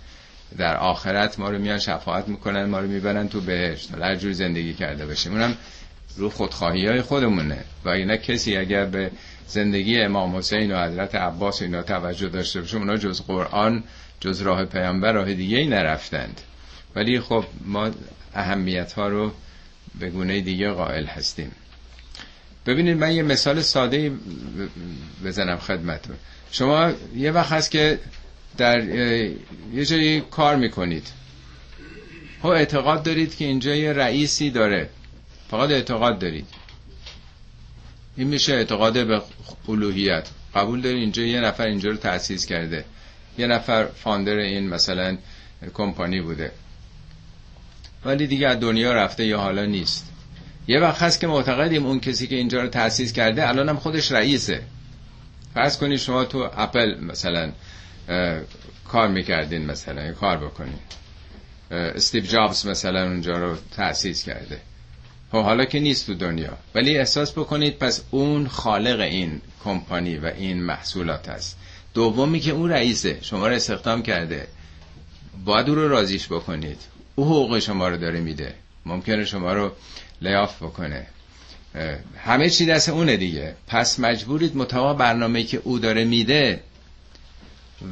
در 0.58 0.78
آخرت 0.78 1.40
ما 1.40 1.50
رو 1.50 1.60
میان 1.60 1.80
شفاعت 1.80 2.28
می‌کنن 2.28 2.66
ما 2.66 2.80
رو 2.80 2.88
می‌برن 2.88 3.30
تو 3.30 3.42
بهشت. 3.42 3.94
هر 3.96 4.16
جور 4.16 4.32
زندگی 4.32 4.74
کرده 4.74 5.06
باشیم. 5.06 5.32
اونم 5.32 5.58
رو 6.18 6.30
خودخواهی 6.30 6.88
های 6.88 7.02
خودمونه. 7.02 7.64
و 7.86 7.90
اینا 7.90 8.18
کسی 8.18 8.58
اگر 8.58 8.86
به 8.86 9.12
زندگی 9.48 10.02
امام 10.02 10.36
حسین 10.36 10.72
و 10.72 10.86
حضرت 10.86 11.16
عباس 11.16 11.62
اینا 11.62 11.82
توجه 11.84 12.30
داشته 12.30 12.62
باشه 12.62 12.78
اونا 12.78 12.98
جز 12.98 13.22
قرآن 13.22 13.84
جز 14.20 14.42
راه 14.42 14.66
پیامبر 14.66 15.12
راه 15.12 15.34
دیگه 15.34 15.58
ای 15.58 15.68
نرفتند. 15.68 16.42
ولی 16.96 17.20
خب 17.20 17.46
ما 17.66 17.92
اهمیت 18.34 18.94
ها 18.94 19.08
رو 19.08 19.32
به 20.00 20.10
گونه 20.10 20.42
دیگه 20.42 20.70
قائل 20.70 21.06
هستیم. 21.06 21.52
ببینید 22.66 22.98
من 22.98 23.16
یه 23.16 23.24
مثال 23.24 23.62
ساده 23.62 24.12
بزنم 25.26 25.58
خدمتون 25.58 26.16
شما 26.52 26.92
یه 27.16 27.32
وقت 27.32 27.52
هست 27.52 27.72
که 27.72 28.00
در 28.58 28.84
یه 29.74 29.86
جایی 29.86 30.22
کار 30.22 30.56
می‌کنید. 30.56 31.08
خب 32.42 32.48
اعتقاد 32.48 33.04
دارید 33.04 33.36
که 33.36 33.46
اینجا 33.46 33.76
یه 33.76 33.94
رئیسی 33.94 34.50
داره. 34.50 34.90
فقط 35.52 35.72
اعتقاد 35.72 36.20
دارید. 36.20 36.48
این 38.18 38.28
میشه 38.28 38.54
اعتقاد 38.54 39.08
به 39.08 39.22
الوهیت. 39.70 40.28
قبول 40.56 40.82
دارید 40.82 41.00
اینجا 41.00 41.24
یه 41.24 41.42
نفر 41.42 41.66
اینجا 41.66 41.90
رو 41.90 41.98
تأسیس 41.98 42.46
کرده. 42.46 42.86
یه 43.38 43.48
نفر 43.48 43.86
فاندر 43.86 44.36
این 44.36 44.70
مثلا 44.70 45.18
کمپانی 45.74 46.22
بوده. 46.22 46.52
ولی 48.06 48.28
دیگه 48.28 48.48
از 48.48 48.60
دنیا 48.60 48.94
رفته 48.94 49.26
یا 49.26 49.40
حالا 49.40 49.66
نیست. 49.66 50.10
یه 50.68 50.80
وقت 50.80 51.02
هست 51.02 51.20
که 51.20 51.28
معتقدیم 51.28 51.86
اون 51.86 52.00
کسی 52.00 52.28
که 52.28 52.36
اینجا 52.36 52.62
رو 52.62 52.68
تأسیس 52.68 53.14
کرده 53.14 53.50
الان 53.50 53.70
هم 53.70 53.78
خودش 53.78 54.12
رئیسه. 54.12 54.62
فرض 55.54 55.78
کنید 55.78 56.00
شما 56.00 56.26
تو 56.26 56.50
اپل 56.58 57.00
مثلا 57.00 57.52
کار 58.88 59.08
می‌کردین 59.08 59.66
مثلا 59.66 60.14
کار 60.14 60.38
بکنین. 60.38 60.80
استیو 61.72 62.24
جابز 62.24 62.66
مثلا 62.66 63.04
اونجا 63.04 63.38
رو 63.38 63.58
تأسیس 63.76 64.24
کرده. 64.24 64.62
خب 65.32 65.44
حالا 65.44 65.66
که 65.66 65.80
نیست 65.80 66.06
تو 66.06 66.14
دنیا. 66.14 66.58
ولی 66.76 66.98
احساس 66.98 67.32
بکنید 67.32 67.80
پس 67.80 68.04
اون 68.12 68.48
خالق 68.48 69.00
این 69.00 69.42
کمپانی 69.64 70.18
و 70.18 70.26
این 70.26 70.64
محصولات 70.64 71.30
هست. 71.30 71.58
دومی 71.94 72.40
که 72.40 72.52
اون 72.52 72.70
رئیسه 72.70 73.18
شما 73.22 73.48
رو 73.48 73.54
استخدام 73.54 74.04
کرده. 74.04 74.48
باید 75.46 75.70
او 75.70 75.76
رو 75.76 75.88
رازیش 75.88 76.28
بکنید. 76.28 76.78
او 77.16 77.26
حقوق 77.26 77.60
شما 77.60 77.88
رو 77.88 77.98
داره 77.98 78.20
میده. 78.20 78.54
ممکنه 78.86 79.26
شما 79.26 79.54
رو 79.54 79.72
لیاف 80.22 80.64
بکنه. 80.64 81.08
همه 82.18 82.50
چی 82.50 82.66
دست 82.66 82.90
اونه 82.90 83.18
دیگه. 83.18 83.56
پس 83.68 84.00
مجبورید 84.00 84.58
مطابق 84.58 85.00
برنامه 85.00 85.44
که 85.44 85.62
او 85.64 85.80
داره 85.80 86.06
میده 86.06 86.60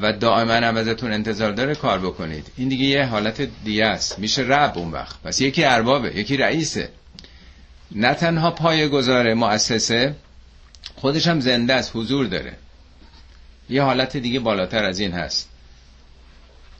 و 0.02 0.14
دائما 0.14 0.54
هم 0.54 0.78
ازتون 0.78 1.12
انتظار 1.12 1.52
داره 1.52 1.76
کار 1.76 2.00
بکنید. 2.00 2.48
این 2.58 2.70
دیگه 2.70 2.86
یه 2.86 3.06
حالت 3.06 3.42
دیگه 3.64 3.86
است. 3.86 4.20
میشه 4.20 4.42
رب 4.42 4.78
اون 4.78 4.92
وقت. 4.92 5.22
پس 5.24 5.42
یکی 5.42 5.64
اربابه 5.64 6.18
یکی 6.18 6.38
رئیسه. 6.38 6.90
نه 7.92 8.14
تنها 8.14 8.52
پای 8.52 8.90
گذاره 8.90 9.34
مؤسسه 9.34 10.16
خودش 10.96 11.28
هم 11.28 11.40
زنده 11.40 11.74
است 11.74 11.92
حضور 11.96 12.26
داره. 12.26 12.54
یه 13.70 13.82
حالت 13.84 14.18
دیگه 14.18 14.40
بالاتر 14.40 14.84
از 14.84 15.00
این 15.00 15.12
هست. 15.12 15.50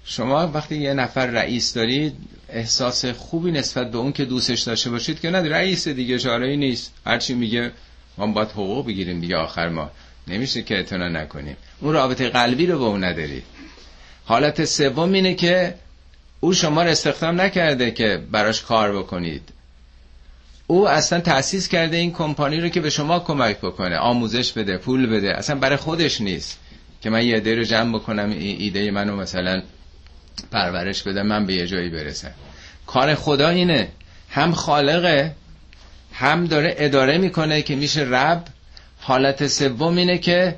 شما 0.06 0.48
وقتی 0.48 0.78
یه 0.78 0.94
نفر 0.94 1.26
رئیس 1.26 1.74
دارید 1.74 2.16
احساس 2.50 3.06
خوبی 3.06 3.52
نسبت 3.52 3.92
به 3.92 3.98
اون 3.98 4.12
که 4.12 4.26
دوستش 4.26 4.62
داشته 4.62 4.90
باشید 4.90 5.20
که 5.20 5.30
نه 5.30 5.50
رئیس 5.50 5.88
دیگه 5.88 6.20
چاره 6.20 6.56
نیست. 6.56 6.94
هرچی 7.06 7.34
میگه 7.34 7.72
ما 8.18 8.28
باید 8.28 8.50
حقوق 8.50 8.88
بگیریم 8.88 9.20
دیگه 9.20 9.38
آخر 9.38 9.70
ما 9.70 9.92
نمیشه 10.28 10.62
که 10.62 10.76
اعتنا 10.76 11.10
نکنیم 11.10 11.58
اون 11.80 11.94
رابطه 11.94 12.30
قلبی 12.30 12.66
رو 12.68 12.80
با 12.80 12.88
اون 12.88 13.04
نداری. 13.04 13.44
حالت 14.26 14.66
سوم 14.66 15.14
اینه 15.14 15.36
که 15.36 15.76
او 16.40 16.54
شما 16.54 16.84
رو 16.84 16.90
استخدام 16.90 17.42
نکرده 17.42 17.92
که 17.92 18.24
براش 18.32 18.62
کار 18.62 18.98
بکنید. 18.98 19.50
او 20.68 20.90
اصلا 20.90 21.20
تأسیس 21.20 21.68
کرده 21.68 21.98
این 21.98 22.14
کمپانی 22.14 22.62
رو 22.62 22.70
که 22.70 22.82
به 22.82 22.90
شما 22.90 23.20
کمک 23.20 23.58
بکنه. 23.58 23.98
آموزش 23.98 24.52
بده 24.52 24.78
پول 24.78 25.08
بده. 25.08 25.38
اصلا 25.38 25.56
برای 25.56 25.78
خودش 25.78 26.22
نیست 26.22 26.60
که 27.02 27.10
من 27.10 27.26
یه 27.26 27.36
عده 27.36 27.56
رو 27.56 27.64
جمع 27.64 28.00
بکنم 28.00 28.30
ایده 28.40 28.92
منو 28.92 29.16
مثلا 29.16 29.62
پرورش 30.52 31.04
بده 31.04 31.24
من 31.24 31.46
به 31.46 31.54
یه 31.54 31.68
جایی 31.68 31.90
برسم. 31.90 32.32
کار 32.88 33.16
خدا 33.16 33.50
اینه. 33.50 33.88
هم 34.30 34.52
خالقه 34.52 35.36
هم 36.14 36.46
داره 36.46 36.76
اداره 36.78 37.18
می‌کنه 37.18 37.62
که 37.62 37.76
میشه 37.76 38.02
رب 38.02 38.44
حالت 39.04 39.48
سوم 39.48 39.98
اینه 39.98 40.18
که 40.18 40.56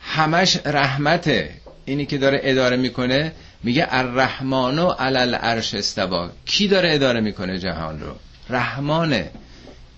همش 0.00 0.58
رحمته 0.66 1.50
اینی 1.84 2.06
که 2.06 2.18
داره 2.18 2.40
اداره 2.42 2.76
می‌کنه 2.76 3.32
میگه 3.62 3.86
الرحمانو 3.90 4.90
علل 4.90 5.34
عرش 5.34 5.74
استوا 5.74 6.30
کی 6.44 6.68
داره 6.68 6.94
اداره 6.94 7.20
می‌کنه 7.20 7.58
جهان 7.58 8.00
رو؟ 8.00 8.14
رحمانه. 8.50 9.30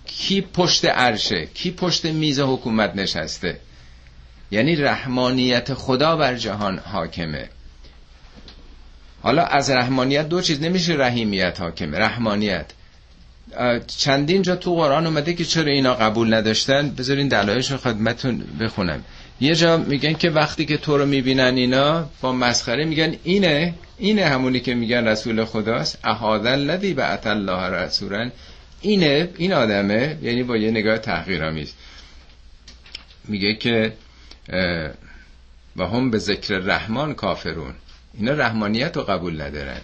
کی 0.05 0.41
پشت 0.41 0.85
عرشه؟ 0.85 1.45
کی 1.45 1.71
پشت 1.71 2.05
میز 2.05 2.39
حکومت 2.39 2.95
نشسته؟ 2.95 3.59
یعنی 4.51 4.75
رحمانیت 4.75 5.73
خدا 5.73 6.15
بر 6.15 6.35
جهان 6.35 6.79
حاکمه. 6.79 7.49
حالا 9.21 9.43
از 9.43 9.69
رحمانیت 9.69 10.29
دو 10.29 10.41
چیز 10.41 10.61
نمیشه 10.61 10.93
رحیمیت 10.93 11.61
حاکمه 11.61 11.97
رحمانیت. 11.97 12.65
چندین 13.87 14.41
جا 14.41 14.55
تو 14.55 14.75
قرآن 14.75 15.07
اومده 15.07 15.33
که 15.33 15.45
چرا 15.45 15.71
اینا 15.71 15.93
قبول 15.93 16.33
نداشتن؟ 16.33 16.89
بذارین 16.89 17.27
دلایلش 17.27 17.71
رو 17.71 17.77
خدمتون 17.77 18.43
بخونم. 18.59 19.03
یه 19.41 19.55
جا 19.55 19.77
میگن 19.77 20.13
که 20.13 20.29
وقتی 20.29 20.65
که 20.65 20.77
تو 20.77 20.97
رو 20.97 21.05
می‌بینن 21.05 21.55
اینا 21.55 22.09
با 22.21 22.31
مسخره 22.31 22.85
میگن 22.85 23.15
اینه 23.23 23.73
اینه 23.97 24.25
همونی 24.25 24.59
که 24.59 24.73
میگن 24.75 25.07
رسول 25.07 25.45
خداست. 25.45 25.99
احادن 26.03 26.55
لدی 26.55 26.93
به 26.93 27.27
الله 27.27 27.69
رسولن 27.69 28.31
اینه 28.81 29.29
این 29.37 29.53
آدمه 29.53 30.17
یعنی 30.21 30.43
با 30.43 30.57
یه 30.57 30.71
نگاه 30.71 30.97
تحقیرآمیز. 30.97 31.73
میگه 33.27 33.55
که 33.55 33.93
و 35.77 35.85
هم 35.87 36.11
به 36.11 36.17
ذکر 36.17 36.57
رحمان 36.57 37.13
کافرون. 37.13 37.73
اینا 38.13 38.31
رحمانیت 38.31 38.97
رو 38.97 39.03
قبول 39.03 39.41
ندارن. 39.41 39.81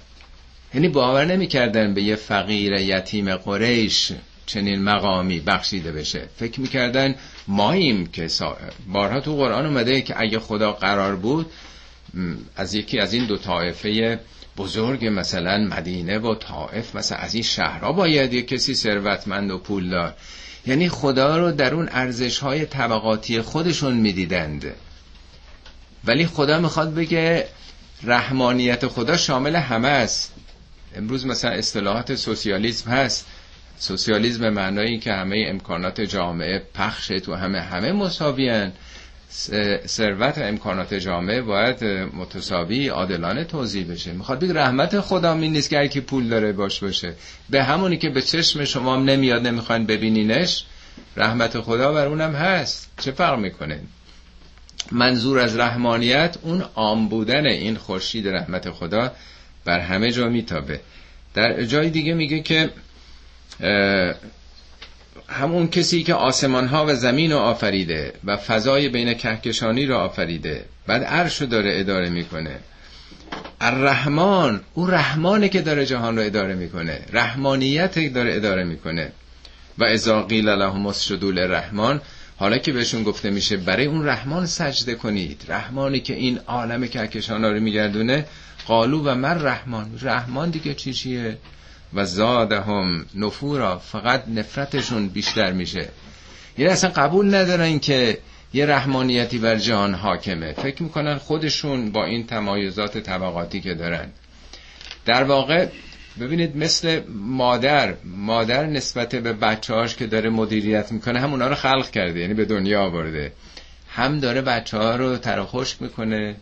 یعنی 0.74 0.90
باور 0.90 1.26
نمی‌کردن 1.26 1.94
به 1.94 2.02
یه 2.02 2.16
فقیر 2.16 2.74
یتیم 2.74 3.36
قریش 3.36 4.12
چنین 4.46 4.84
مقامی 4.84 5.40
بخشیده 5.40 5.92
بشه. 5.92 6.22
فکر 6.38 6.62
می‌کردن 6.62 7.16
ماییم 7.48 8.08
که 8.08 8.28
بارها 8.88 9.20
تو 9.20 9.36
قرآن 9.36 9.66
اومده 9.66 10.02
که 10.02 10.22
اگه 10.22 10.40
خدا 10.40 10.74
قرار 10.74 11.16
بود 11.16 11.52
از 12.56 12.76
یکی 12.76 13.00
از 13.00 13.14
این 13.14 13.26
دو 13.26 13.38
طایفه 13.38 14.20
بزرگ 14.58 15.06
مثلا 15.06 15.58
مدینه 15.58 16.20
و 16.20 16.36
طائف 16.36 16.96
مثلا 16.96 17.18
از 17.18 17.34
این 17.34 17.44
شهرها 17.44 17.92
باید 17.92 18.34
یه 18.34 18.42
کسی 18.42 18.76
ثروتمند 18.76 19.52
و 19.52 19.58
پولدار. 19.58 20.14
یعنی 20.68 20.90
خدا 20.90 21.38
رو 21.38 21.52
در 21.52 21.74
اون 21.74 21.90
ارزش 21.92 22.40
های 22.40 22.66
طبقاتی 22.66 23.42
خودشون 23.42 23.94
می‌دیدند. 23.94 24.74
ولی 26.06 26.26
خدا 26.26 26.60
می‌خواد 26.60 26.94
بگه 26.94 27.48
رحمانیت 28.04 28.88
خدا 28.88 29.18
شامل 29.18 29.56
همه 29.56 29.88
است. 29.88 30.34
امروز 30.96 31.25
مثلا 31.25 31.51
اصطلاحات 31.51 32.15
سوسیالیسم 32.15 32.91
هست. 32.91 33.25
سوسیالیسم 33.77 34.39
به 34.39 34.50
معنایی 34.50 35.00
که 35.00 35.13
همه 35.13 35.46
امکانات 35.48 36.01
جامعه 36.01 36.63
پخش 36.74 37.08
تو 37.08 37.36
همه 37.36 37.62
همه 37.62 37.91
مساویان 37.91 38.72
ثروت 39.88 40.38
و 40.38 40.41
امکانات 40.41 40.93
جامعه 40.93 41.41
باید 41.41 41.84
متساوی 42.13 42.88
عادلانه 42.88 43.43
توضیح 43.43 43.91
بشه. 43.91 44.14
می‌خواد 44.14 44.40
بگه 44.40 44.53
رحمت 44.53 45.00
خدا 45.00 45.35
می 45.35 45.50
نیست 45.50 45.70
که 45.70 45.87
کی 45.87 46.01
پول 46.01 46.29
داره 46.29 46.51
باش 46.51 46.79
باشه. 46.79 47.14
به 47.50 47.64
همونی 47.64 47.98
که 47.98 48.09
به 48.09 48.22
چشم 48.22 48.66
شما 48.66 48.96
نمیاد 48.96 49.48
نمی‌خواین 49.48 49.85
ببینینش 49.85 50.66
رحمت 51.18 51.59
خدا 51.59 51.94
بر 51.94 52.07
اونم 52.07 52.35
هست. 52.35 52.92
چه 52.98 53.11
فرق 53.11 53.40
می‌کنه؟ 53.40 53.79
منظور 54.92 55.40
از 55.40 55.57
رحمانیت 55.57 56.37
اون 56.42 56.61
عام 56.75 57.09
بودن 57.09 57.46
این 57.46 57.75
خورشید 57.75 58.27
رحمت 58.27 58.72
خدا 58.72 59.11
بر 59.70 59.79
همه 59.79 60.12
جا 60.12 60.29
میتابه. 60.29 60.79
در 61.34 61.64
جای 61.64 61.90
دیگه 61.90 62.14
میگه 62.14 62.40
که 62.40 62.70
همون 65.29 65.68
کسی 65.68 66.03
که 66.03 66.14
آسمان 66.14 66.68
ها 66.68 66.86
و 66.86 66.96
زمین 66.96 67.32
رو 67.32 67.38
آفریده 67.38 68.14
و 68.24 68.38
فضای 68.38 68.90
بین 68.90 69.14
کهکشانی 69.14 69.86
رو 69.86 69.96
آفریده 69.98 70.66
بعد 70.88 71.03
عرش 71.03 71.42
رو 71.42 71.48
داره 71.48 71.79
اداره 71.79 72.10
می‌کنه. 72.10 72.55
الرحمن 73.62 74.60
او 74.74 74.88
رحمانه 74.88 75.50
که 75.50 75.62
داره 75.62 75.86
جهان 75.86 76.18
رو 76.18 76.24
اداره 76.24 76.55
می‌کنه. 76.55 77.00
رحمانیت 77.14 78.14
داره 78.14 78.36
اداره 78.36 78.64
می‌کنه. 78.64 79.12
و 79.77 79.84
اذا 79.84 80.22
قیل 80.22 80.50
لهم 80.50 80.86
اسجدوا 80.86 81.29
للرحمن 81.29 82.01
حالا 82.38 82.58
که 82.58 82.72
بهشون 82.72 83.03
گفته 83.03 83.29
میشه 83.29 83.58
برای 83.58 83.86
اون 83.86 84.05
رحمان 84.05 84.46
سجده 84.46 84.96
کنید. 84.96 85.46
رحمانی 85.48 86.00
که 86.00 86.14
این 86.14 86.40
عالم 86.48 86.88
کهکشان 86.88 87.46
رو 87.46 87.60
میگردونه 87.60 88.25
قالو 88.70 89.03
و 89.03 89.16
من 89.16 89.42
رحمان. 89.46 90.00
رحمان 90.01 90.50
دیگه 90.50 90.74
چی 90.74 90.94
چیه؟ 90.94 91.38
و 91.94 92.05
زادهم 92.05 93.05
نفورا. 93.16 93.77
فقط 93.77 94.24
نفرتشون 94.27 95.08
بیشتر 95.08 95.51
میشه. 95.51 95.90
یعنی 96.58 96.72
اصلا 96.72 96.90
قبول 96.90 97.36
ندارن 97.36 97.79
که 97.79 98.18
یه 98.53 98.66
رحمانیتی 98.66 99.38
بر 99.38 99.55
جهان 99.55 99.94
حاکمه. 99.94 100.53
فکر 100.53 100.84
می‌کنن 100.84 101.18
خودشون 101.18 101.92
با 101.92 102.05
این 102.05 102.27
تمایزات 102.27 102.98
طبقاتی 102.98 103.62
که 103.62 103.74
دارن. 103.74 104.10
در 105.05 105.24
واقع 105.24 105.68
ببینید 106.20 106.58
مثل 106.58 107.01
مادر 107.10 107.94
مادر 108.03 108.66
نسبت 108.66 109.16
به 109.16 109.34
بچه‌هاش 109.34 109.96
که 109.96 110.08
داره 110.08 110.29
مدیریت 110.29 110.92
می‌کنه 110.92 111.20
هم 111.20 111.32
اونا 111.32 111.48
رو 111.48 111.55
خلق 111.55 111.90
کرده 111.90 112.20
یعنی 112.20 112.34
به 112.34 112.46
دنیا 112.46 112.82
آورده. 112.82 113.32
هم 113.90 114.20
داره 114.20 114.42
بچه 114.42 114.77
ها 114.77 114.96
رو 114.96 115.18
تراخوش 115.18 115.82
می‌کنه. 115.82 116.36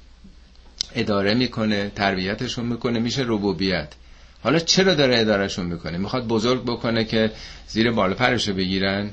اداره 0.95 1.33
می‌کنه 1.33 1.91
تربیتشون 1.95 2.65
می‌کنه 2.65 2.99
میشه 2.99 3.23
ربوبیت. 3.25 3.93
حالا 4.43 4.59
چرا 4.59 4.93
داره 4.93 5.19
ادارهشون 5.19 5.65
می‌کنه؟ 5.65 5.97
می‌خواد 5.97 6.27
بزرگ 6.27 6.63
بکنه 6.63 7.03
که 7.03 7.31
زیر 7.67 7.91
بال 7.91 8.13
پرشو 8.13 8.53
بگیرن؟ 8.53 9.09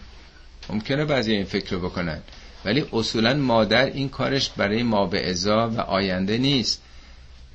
ممکنه 0.71 1.05
بعضی 1.05 1.33
این 1.33 1.45
فکر 1.45 1.71
رو 1.71 1.89
بکنن. 1.89 2.19
ولی 2.65 2.85
اصولا 2.93 3.35
مادر 3.35 3.87
این 3.87 4.09
کارش 4.09 4.51
برای 4.57 4.83
ما 4.83 5.07
به 5.07 5.31
ازا 5.31 5.71
و 5.71 5.81
آینده 5.81 6.39
نیست. 6.39 6.83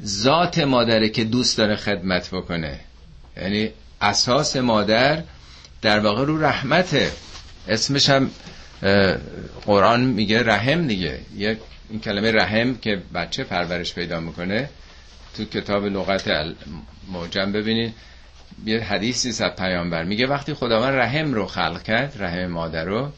ذات 0.05 0.59
مادره 0.59 1.09
که 1.09 1.23
دوست 1.23 1.57
داره 1.57 1.75
خدمت 1.75 2.29
بکنه. 2.29 2.79
یعنی 3.37 3.69
اساس 4.01 4.55
مادر 4.55 5.23
در 5.81 5.99
واقع 5.99 6.25
رو 6.25 6.43
رحمته. 6.43 7.11
اسمش 7.67 8.09
هم 8.09 8.29
قرآن 9.65 10.01
میگه 10.01 10.43
رحم 10.43 10.87
دیگه. 10.87 11.19
یک 11.37 11.57
این 11.89 11.99
کلمه 11.99 12.31
رحم 12.31 12.75
که 12.75 13.01
بچه 13.13 13.43
پرورش 13.43 13.93
پیدا 13.93 14.19
می‌کنه 14.19 14.69
تو 15.37 15.45
کتاب 15.45 15.85
لغت 15.85 16.31
موجم 17.07 17.51
ببینید. 17.51 17.93
یه 18.65 18.79
حدیثی 18.79 19.29
از 19.29 19.55
پیامبر. 19.55 20.03
میگه 20.03 20.27
وقتی 20.27 20.53
خداوند 20.53 20.95
رحم 20.95 21.33
رو 21.33 21.45
خلق 21.45 21.83
کرد 21.83 22.15
رحم 22.19 22.45
مادر 22.45 22.85
رو 22.85 23.11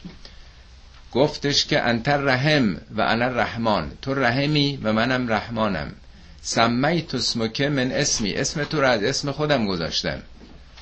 گفتش 1.12 1.66
که 1.66 1.80
انتر 1.80 2.16
رحم 2.16 2.76
و 2.90 3.00
انا 3.00 3.26
رحمان 3.26 3.92
تو 4.02 4.14
رحمی 4.14 4.78
و 4.82 4.92
منم 4.92 5.32
رحمانم. 5.32 5.92
سمی 6.42 7.02
تو 7.02 7.16
اسمکه 7.16 7.68
من 7.68 7.92
اسمی. 7.92 8.32
اسم 8.32 8.64
تو 8.64 8.80
رو 8.80 8.86
از 8.86 9.02
اسم 9.02 9.32
خودم 9.32 9.66
گذاشتم. 9.66 10.22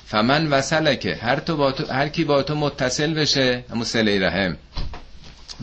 فمن 0.05 0.47
وصلکه 0.47 1.15
هر, 1.15 1.39
تو 1.39 1.57
با 1.57 1.71
تو 1.71 1.93
هر 1.93 2.07
کی 2.07 2.23
با 2.23 2.43
تو 2.43 2.55
متصل 2.55 3.13
بشه 3.13 3.63
همون 3.71 3.83
سله 3.83 4.27
رحم. 4.27 4.57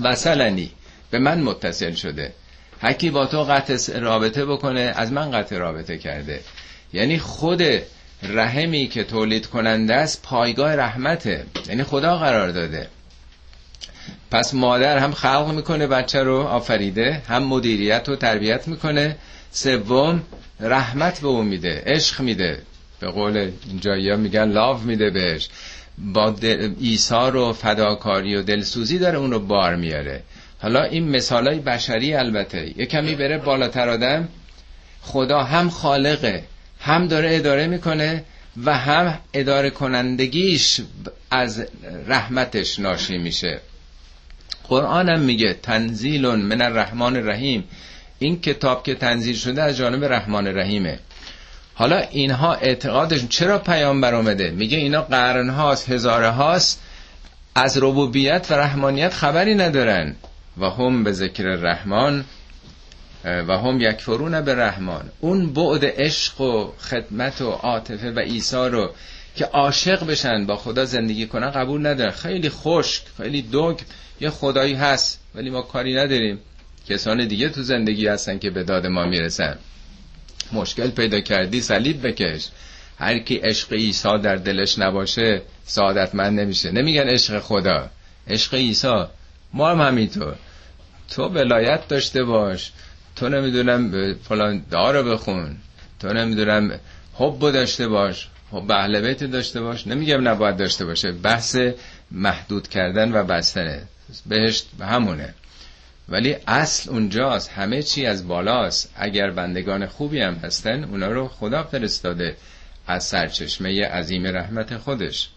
وصلنی. 0.03 0.71
به 1.11 1.19
من 1.19 1.41
متصل 1.41 1.93
شده. 1.93 2.33
هر 2.81 2.93
کی 2.93 3.11
با 3.11 3.27
تو 3.27 3.45
قطع 3.45 3.99
رابطه 3.99 4.45
بکنه 4.45 4.93
از 4.97 5.13
من 5.13 5.31
قطع 5.31 5.57
رابطه 5.57 5.99
کرده. 5.99 6.41
یعنی 6.93 7.19
خود 7.19 7.63
رحمی 8.23 8.87
که 8.87 9.05
تولید 9.05 9.47
کننده 9.47 9.95
است 9.95 10.23
پایگاه 10.23 10.75
رحمته. 10.75 11.45
یعنی 11.69 11.83
خدا 11.83 12.19
قرار 12.19 12.51
داده. 12.51 12.89
پس 14.31 14.55
مادر 14.55 14.99
هم 14.99 15.13
خلق 15.13 15.53
می‌کنه 15.55 15.87
بچه 15.87 16.23
رو 16.23 16.37
آفریده 16.37 17.23
هم 17.29 17.43
مدیریت 17.43 18.09
و 18.09 18.17
تربیت 18.17 18.69
می‌کنه. 18.69 19.17
سوم 19.51 20.23
رحمت 20.61 21.21
به 21.21 21.29
اون 21.29 21.47
میده 21.47 21.83
عشق 21.87 22.21
میده. 22.21 22.63
به 23.01 23.07
قول 23.07 23.51
اینجایی 23.69 24.17
میگن 24.17 24.49
لاو 24.49 24.79
میده 24.81 25.11
بهش. 25.11 25.49
با 25.99 26.35
ایثار 26.81 27.37
و 27.37 27.53
فداکاری 27.53 28.37
و 28.37 28.43
دلسوزی 28.43 28.99
داره 28.99 29.19
اون 29.19 29.31
رو 29.31 29.39
بار 29.39 29.77
میاره. 29.77 30.23
حالا 30.59 30.83
این 30.83 31.09
مثال 31.09 31.49
های 31.49 31.59
بشری 31.59 32.15
البته. 32.15 32.79
یه 32.79 32.87
کمی 32.87 33.15
بره 33.15 33.39
بالاتر 33.39 33.89
آدم. 33.89 34.29
خدا 35.03 35.43
هم 35.43 35.71
خالقه 35.71 36.43
هم 36.81 37.09
داره 37.09 37.37
اداره 37.37 37.67
می‌کنه 37.67 38.25
و 38.65 38.79
هم 38.79 39.19
اداره 39.33 39.71
کنندگیش 39.71 40.81
از 41.31 41.67
رحمتش 42.07 42.79
ناشی 42.79 43.19
میشه. 43.19 43.61
قرآنم 44.69 45.21
میگه 45.21 45.57
تنزیل 45.63 46.27
من 46.27 46.63
الرحمن 46.63 47.17
الرحیم. 47.17 47.65
این 48.19 48.41
کتاب 48.41 48.83
که 48.83 48.95
تنزیل 48.95 49.37
شده 49.37 49.63
از 49.63 49.77
جانب 49.77 50.05
رحمان 50.05 50.47
رحیمه. 50.47 50.99
حالا 51.75 51.99
اینها 51.99 52.55
اعتقادشون 52.55 53.29
چرا 53.29 53.59
پیامبر 53.59 54.15
اومده؟ 54.15 54.51
میگه 54.51 54.79
اینا 54.79 55.03
قرن 55.03 55.51
هاست 55.51 55.91
هزاره 55.91 56.29
هاست 56.29 56.83
از 57.55 57.79
ربوبیت 57.79 58.47
و 58.51 58.55
رحمانیت 58.55 59.15
خبری 59.15 59.55
ندارن. 59.55 60.15
و 60.61 60.71
هم 60.71 61.05
به 61.05 61.13
ذکر 61.13 61.45
رحمان 61.45 62.25
و 63.25 63.59
هم 63.59 63.81
یکفرون 63.81 64.41
به 64.41 64.55
رحمان. 64.55 65.11
اون 65.21 65.53
بعد 65.53 65.85
عشق 65.85 66.41
و 66.41 66.73
خدمت 66.81 67.43
و 67.43 67.51
عاطفه 67.51 68.11
و 68.11 68.19
ایثار 68.19 68.71
رو 68.71 68.91
که 69.37 69.45
عاشق 69.45 70.07
بشن 70.07 70.47
با 70.47 70.57
خدا 70.57 70.85
زندگی 70.85 71.27
کنن 71.27 71.51
قبول 71.51 71.87
ندارن. 71.87 72.11
خیلی 72.11 72.51
خشک 72.51 73.03
خیلی 73.17 73.43
دوگ 73.43 73.79
یه 74.21 74.31
خدایی 74.31 74.75
هست 74.75 75.21
ولی 75.35 75.51
ما 75.51 75.63
کاری 75.63 75.95
نداریم. 75.95 76.39
کسان 76.89 77.27
دیگه 77.27 77.49
تو 77.49 77.63
زندگی 77.63 78.07
هستن 78.07 78.39
که 78.39 78.51
به 78.51 78.65
داد 78.65 78.87
ما 78.87 79.07
می‌رسن. 79.07 79.59
مشکل 80.53 80.91
پیدا 80.91 81.21
کردی 81.21 81.61
صلیب 81.61 82.07
بکش. 82.07 82.49
هر 82.99 83.19
کی 83.19 83.37
عشق 83.37 83.73
عیسی 83.73 84.19
در 84.23 84.37
دلش 84.37 84.79
نباشه 84.79 85.43
سعادتمند 85.65 86.41
نمیشه. 86.41 86.71
نمیگن 86.71 87.09
عشق 87.09 87.39
خدا. 87.39 87.91
عشق 88.29 88.55
عیسی. 88.55 89.05
ما 89.53 89.71
هم 89.71 89.81
همینطور. 89.81 90.37
تو 91.11 91.29
ولایت 91.29 91.89
داشته 91.89 92.25
باش. 92.25 92.73
تو 93.17 93.29
نمی‌دونم 93.29 94.15
فلان 94.15 94.63
دارو 94.71 95.11
بخون. 95.11 95.57
تو 96.01 96.09
نمی‌دونم 96.09 96.81
حب 97.15 97.51
داشته 97.51 97.89
باش. 97.89 98.29
حب 98.53 98.71
اهل 98.71 99.01
بیت 99.01 99.25
داشته 99.25 99.61
باش. 99.61 99.87
نمیگم 99.87 100.29
نباید 100.29 100.57
داشته 100.57 100.85
باشه. 100.85 101.13
بحث 101.13 101.57
محدود 102.11 102.69
کردن 102.69 103.13
و 103.13 103.25
بستنه 103.25 103.83
بهشت 104.27 104.69
همونه. 104.81 105.35
ولی 106.09 106.37
اصل 106.47 106.91
اونجاست. 106.91 107.51
همه 107.51 107.83
چی 107.83 108.07
از 108.07 108.29
بالاست. 108.29 108.93
اگر 108.97 109.31
بندگان 109.31 109.87
خوبی 109.87 110.21
هم 110.21 110.35
هستن 110.35 110.85
اونا 110.85 111.07
رو 111.07 111.29
خدا 111.29 111.63
فرستاده 111.63 112.37
از 112.87 113.05
سرچشمه 113.05 113.87
عظیم 113.87 114.27
رحمت 114.27 114.77
خودش. 114.77 115.29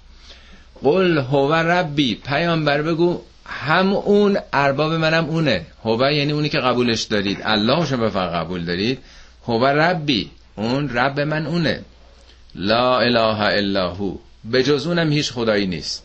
قل 0.84 1.17
هو 1.17 1.53
ربی. 1.53 2.15
پیامبر 2.15 2.81
بگو 2.81 3.21
هم 3.51 3.93
اون 3.93 4.37
ارباب 4.53 4.93
منم 4.93 5.25
اونه. 5.25 5.65
هو 5.83 6.11
یعنی 6.11 6.31
اونی 6.31 6.49
که 6.49 6.59
قبولش 6.59 7.01
دارید. 7.03 7.37
الله 7.43 7.85
شما 7.85 8.09
فقط 8.09 8.31
قبول 8.31 8.65
دارید. 8.65 8.99
هو 9.47 9.65
ربی. 9.65 10.31
اون 10.55 10.89
رب 10.89 11.19
من 11.19 11.45
اونه. 11.45 11.81
لا 12.55 12.99
اله 12.99 13.41
الا 13.41 13.89
هو. 13.89 14.15
به 14.43 14.63
جز 14.63 14.87
اونم 14.87 15.11
هیچ 15.11 15.31
خدایی 15.31 15.67
نیست. 15.67 16.03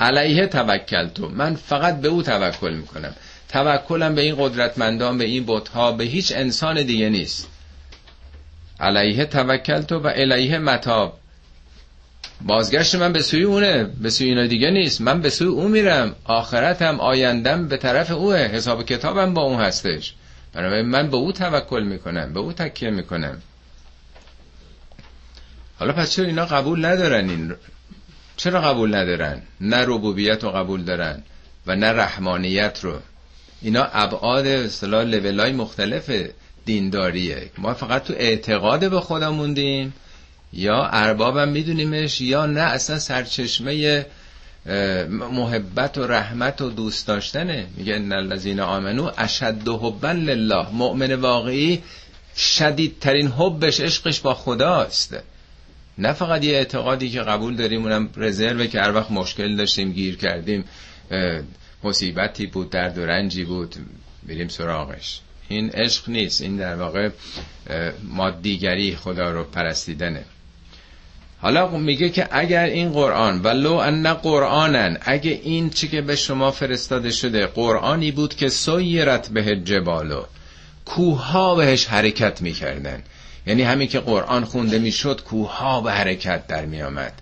علیه 0.00 0.46
توکل 0.46 1.08
تو 1.08 1.28
من 1.28 1.54
فقط 1.54 2.00
به 2.00 2.08
او 2.08 2.22
توکل 2.22 2.72
می‌کنم. 2.72 3.14
توکلم 3.48 4.14
به 4.14 4.22
این 4.22 4.34
قدرتمندان 4.38 5.18
به 5.18 5.24
این 5.24 5.44
بتها 5.46 5.92
به 5.92 6.04
هیچ 6.04 6.32
انسان 6.36 6.82
دیگه 6.82 7.08
نیست. 7.08 7.48
علیه 8.80 9.24
توکل 9.24 9.82
تو 9.82 9.98
و 9.98 10.08
علیه 10.08 10.58
متاب. 10.58 11.18
بازگشت 12.46 12.94
من 12.94 13.12
به 13.12 13.22
سوی 13.22 13.42
اونه 13.42 13.84
به 13.84 14.10
سوی 14.10 14.28
اینا 14.28 14.46
دیگه 14.46 14.70
نیست. 14.70 15.00
من 15.00 15.20
به 15.20 15.30
سوی 15.30 15.48
او 15.48 15.68
میرم 15.68 16.16
آخرتم 16.24 17.00
آیندم 17.00 17.68
به 17.68 17.76
طرف 17.76 18.10
اوه. 18.10 18.36
حساب 18.36 18.82
کتابم 18.82 19.34
با 19.34 19.42
اون 19.42 19.60
هستش. 19.60 20.14
بنابراین 20.52 20.86
من 20.86 21.10
به 21.10 21.16
او 21.16 21.32
توکل 21.32 21.82
می‌کنم 21.82 22.32
به 22.32 22.40
او 22.40 22.52
تکیه 22.52 22.90
می‌کنم. 22.90 23.42
حالا 25.78 25.92
پس 25.92 26.12
چرا 26.12 26.26
اینا 26.26 26.46
قبول 26.46 26.84
ندارن 26.84 27.30
این؟ 27.30 27.54
چرا 28.36 28.60
قبول 28.60 28.94
ندارن؟ 28.94 29.42
نه 29.60 29.84
ربوبیت 29.86 30.44
رو 30.44 30.50
قبول 30.50 30.82
دارن 30.82 31.22
و 31.66 31.76
نه 31.76 31.86
رحمانیت 31.86 32.78
رو. 32.82 32.98
اینا 33.62 33.84
ابعاد 33.84 34.46
اصطلاح 34.46 35.04
لولای 35.04 35.52
مختلف 35.52 36.10
دینداریه. 36.64 37.50
ما 37.58 37.74
فقط 37.74 38.04
تو 38.04 38.14
اعتقاد 38.16 38.90
به 38.90 39.00
خدا 39.00 39.32
موندیم 39.32 39.94
یا 40.56 40.88
اربابم 40.92 41.48
میدونیمش 41.48 42.20
یا 42.20 42.46
نه 42.46 42.60
اصلا 42.60 42.98
سرچشمه 42.98 44.06
محبت 45.10 45.98
و 45.98 46.06
رحمت 46.06 46.60
و 46.60 46.70
دوست 46.70 47.06
داشتنه. 47.06 47.66
میگه 47.76 47.94
ان 47.94 48.12
الذین 48.12 48.60
آمنو 48.60 49.10
اشد 49.18 49.68
حبا 49.68 50.12
لله. 50.12 50.70
مؤمن 50.72 51.14
واقعی 51.14 51.82
شدیدترین 52.36 53.28
حبش 53.28 53.80
عشقش 53.80 54.20
با 54.20 54.34
خداست. 54.34 55.16
نه 55.98 56.12
فقط 56.12 56.44
یه 56.44 56.54
اعتقادی 56.54 57.10
که 57.10 57.20
قبول 57.20 57.56
داریم 57.56 57.82
اونم 57.82 58.08
رزرو 58.16 58.66
که 58.66 58.80
هر 58.80 58.94
وقت 58.94 59.10
مشکل 59.10 59.56
داشتیم 59.56 59.92
گیر 59.92 60.16
کردیم 60.16 60.64
مصیبتی 61.84 62.46
بود 62.46 62.70
درد 62.70 62.98
و 62.98 63.06
رنجی 63.06 63.44
بود 63.44 63.76
بریم 64.28 64.48
سراغش. 64.48 65.20
این 65.48 65.70
عشق 65.70 66.08
نیست. 66.08 66.42
این 66.42 66.56
در 66.56 66.74
واقع 66.74 67.10
مادیگری 68.02 68.96
خدا 68.96 69.30
رو 69.30 69.44
پرستیدنه. 69.44 70.24
حالا 71.44 71.68
میگه 71.68 72.08
که 72.08 72.28
اگر 72.30 72.64
این 72.64 72.92
قرآن 72.92 73.42
ولو 73.42 73.72
ان 73.72 74.14
قرآنن 74.14 74.98
اگه 75.00 75.40
این 75.44 75.70
چی 75.70 75.88
که 75.88 76.00
به 76.00 76.16
شما 76.16 76.50
فرستاده 76.50 77.10
شده 77.10 77.46
قرآنی 77.46 78.12
بود 78.12 78.34
که 78.34 78.48
سیرت 78.48 79.28
به 79.28 79.56
جبالو 79.56 80.22
کوها 80.84 81.54
بهش 81.54 81.86
حرکت 81.86 82.42
می‌کردن. 82.42 83.02
یعنی 83.46 83.62
همین 83.62 83.88
که 83.88 84.00
قرآن 84.00 84.44
خونده 84.44 84.78
می‌شد 84.78 85.20
کوها 85.22 85.80
به 85.80 85.92
حرکت 85.92 86.46
در 86.46 86.66
میآمد. 86.66 87.12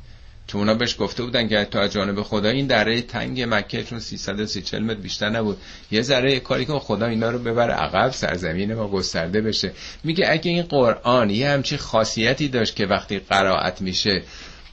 چون 0.52 0.60
اونا 0.60 0.74
بهش 0.74 0.96
گفته 0.98 1.22
بودن 1.22 1.48
که 1.48 1.64
تو 1.64 1.78
از 1.78 1.92
جانب 1.92 2.22
خدا 2.22 2.48
این 2.48 2.66
دره 2.66 3.02
تنگ 3.02 3.44
مکه 3.48 3.84
چون 3.84 4.00
330 4.00 4.78
متر 4.78 5.00
بیشتر 5.00 5.28
نبود. 5.28 5.58
یه 5.90 6.02
ذره 6.02 6.40
کاری 6.40 6.64
که 6.64 6.72
خدا 6.72 7.06
اینا 7.06 7.30
رو 7.30 7.38
ببره 7.38 7.72
عقب 7.72 8.10
سرزمین 8.10 8.74
ما 8.74 8.88
گسترده 8.88 9.40
بشه. 9.40 9.72
میگه 10.04 10.26
اگه 10.30 10.50
این 10.50 10.62
قرآن 10.62 11.30
یه 11.30 11.48
همچی 11.48 11.76
خاصیتی 11.76 12.48
داشت 12.48 12.76
که 12.76 12.86
وقتی 12.86 13.18
قرائت 13.18 13.80
میشه 13.80 14.22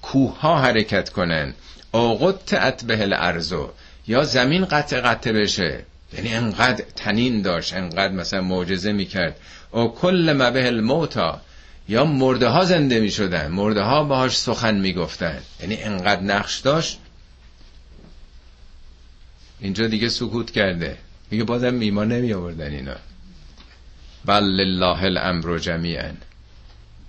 کوه 0.01 0.39
ها 0.39 0.59
حرکت 0.59 1.09
کنن. 1.09 1.53
اوقت 1.91 2.83
به 2.85 3.01
الارضو 3.01 3.69
یا 4.07 4.23
زمین 4.23 4.65
قطع 4.65 5.01
قطع 5.01 5.31
بشه. 5.31 5.85
یعنی 6.13 6.33
انقدر 6.33 6.83
تنین 6.95 7.41
داشت 7.41 7.73
انقدر 7.73 8.13
مثلا 8.13 8.41
معجزه 8.41 8.91
می‌کرد. 8.91 9.35
او 9.71 9.95
کل 9.95 10.33
مبه 10.37 10.67
الموتا 10.67 11.41
یا 11.89 12.05
مرده 12.05 12.47
ها 12.47 12.65
زنده 12.65 12.99
می 12.99 13.11
شدن. 13.11 13.47
مرده 13.47 13.81
ها 13.81 14.03
باهاش 14.03 14.37
سخن 14.37 14.75
می 14.75 14.93
گفتن. 14.93 15.39
یعنی 15.61 15.83
انقدر 15.83 16.21
نقش 16.21 16.59
داشت. 16.59 16.99
اینجا 19.59 19.87
دیگه 19.87 20.09
سکوت 20.09 20.51
کرده. 20.51 20.97
میگه 21.31 21.43
بازم 21.43 21.79
ایمان 21.79 22.07
نمی 22.11 22.33
آوردن 22.33 22.71
اینا. 22.71 22.95
بل 24.25 24.43
لله 24.43 25.03
الامر 25.03 25.57
جمیعا. 25.57 26.11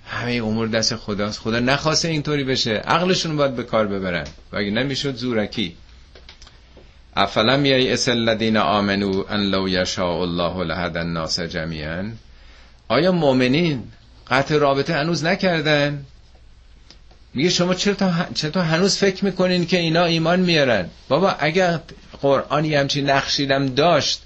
همه 0.06 0.32
امور 0.32 0.68
دست 0.68 0.96
خداست. 0.96 1.40
خدا 1.40 1.58
نخواسته 1.58 2.08
اینطوری 2.08 2.44
بشه. 2.44 2.70
عقلشون 2.70 3.36
باید 3.36 3.56
به 3.56 3.62
کار 3.62 3.86
ببرن. 3.86 4.26
و 4.52 4.56
اگه 4.56 4.70
نمی‌شد 4.70 5.14
زورکی. 5.14 5.76
افلم 7.16 7.64
یای 7.64 7.96
الذین 8.06 8.56
آمنو 8.56 9.24
ان 9.28 9.40
لو 9.40 9.68
یشاء 9.68 10.22
الله 10.22 10.64
لهد 10.64 10.96
الناس 10.96 11.40
جمیعا. 11.40 12.10
آیا 12.88 13.12
مؤمنین 13.12 13.82
قطع 14.30 14.56
رابطه 14.56 14.94
هنوز 14.94 15.24
نکردن. 15.24 16.04
میگه 17.34 17.50
شما 17.50 17.74
چرا 17.74 17.94
چطور 18.34 18.62
هنوز 18.62 18.96
فکر 18.96 19.24
می‌کنین 19.24 19.66
که 19.66 19.78
اینا 19.78 20.04
ایمان 20.04 20.40
میارن؟ 20.40 20.88
بابا 21.08 21.30
اگر 21.38 21.80
قرآنی 22.22 22.74
همچین 22.74 23.10
نقشیدم 23.10 23.66
داشت 23.66 24.22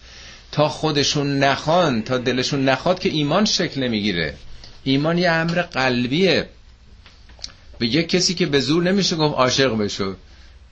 تا 0.52 0.68
خودشون 0.68 1.38
نخوان 1.38 2.02
تا 2.02 2.18
دلشون 2.18 2.64
نخواد 2.64 2.98
که 2.98 3.08
ایمان 3.08 3.44
شکل 3.44 3.82
نمی‌گیره. 3.82 4.34
ایمان 4.84 5.18
یه 5.18 5.30
امر 5.30 5.62
قلبیه. 5.62 6.48
به 7.78 7.86
یک 7.86 8.08
کسی 8.08 8.34
که 8.34 8.46
به 8.46 8.60
زور 8.60 8.82
نمیشه 8.82 9.16
گفت 9.16 9.34
عاشق 9.34 9.76
بشو. 9.76 10.14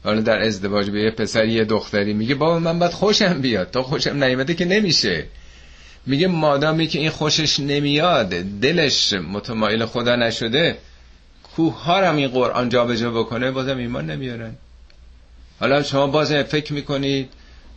حالا 0.04 0.20
در 0.20 0.42
ازدواج 0.42 0.90
به 0.90 1.02
یه 1.02 1.10
پسری 1.10 1.52
یه 1.52 1.64
دختری 1.64 2.12
میگه 2.12 2.34
بابا 2.34 2.58
من 2.58 2.78
باید 2.78 2.92
خوشم 2.92 3.40
بیاد. 3.40 3.70
تا 3.70 3.82
خوشم 3.82 4.24
نیومده 4.24 4.54
که 4.54 4.64
نمیشه. 4.64 5.26
میگه 6.06 6.26
مادامی 6.26 6.86
که 6.86 6.98
این 6.98 7.10
خوشش 7.10 7.60
نمیاد 7.60 8.28
دلش 8.60 9.12
متمایل 9.12 9.86
خدا 9.86 10.16
نشده 10.16 10.78
کوه 11.56 11.84
ها 11.84 12.08
هم 12.08 12.16
این 12.16 12.28
قرآن 12.28 12.68
جابجا 12.68 13.10
بکنه 13.10 13.50
بازم 13.50 13.78
ایمان 13.78 14.10
نمیارن. 14.10 14.54
حالا 15.60 15.82
شما 15.82 16.06
باز 16.06 16.32
فکر 16.32 16.72
می‌کنید 16.72 17.28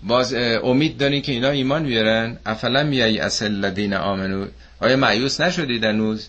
باز 0.03 0.33
امید 0.63 0.97
دارین 0.97 1.21
که 1.21 1.31
اینا 1.31 1.49
ایمان 1.49 1.83
بیارن؟ 1.83 2.38
افلا 2.45 2.83
میایی 2.83 3.19
اصل 3.19 3.51
لدین 3.51 3.93
آمنو؟ 3.93 4.45
آیا 4.79 4.97
معیوس 4.97 5.41
نشدید 5.41 5.83
هنوز؟ 5.83 6.27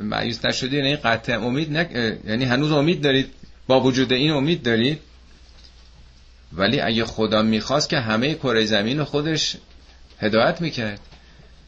معیوس 0.00 0.44
نشدید 0.44 0.72
یعنی 0.72 0.96
قطع 0.96 1.32
امید 1.32 1.72
نک... 1.72 2.18
یعنی 2.26 2.44
هنوز 2.44 2.72
امید 2.72 3.02
دارید؟ 3.02 3.26
با 3.66 3.80
وجود 3.80 4.12
این 4.12 4.30
امید 4.30 4.62
دارید؟ 4.62 4.98
ولی 6.52 6.80
اگه 6.80 7.04
خدا 7.04 7.42
می‌خواست 7.42 7.88
که 7.88 7.98
همه 7.98 8.34
کره 8.34 8.64
زمین 8.64 9.04
خودش 9.04 9.56
هدایت 10.22 10.60
می‌کرد. 10.60 11.00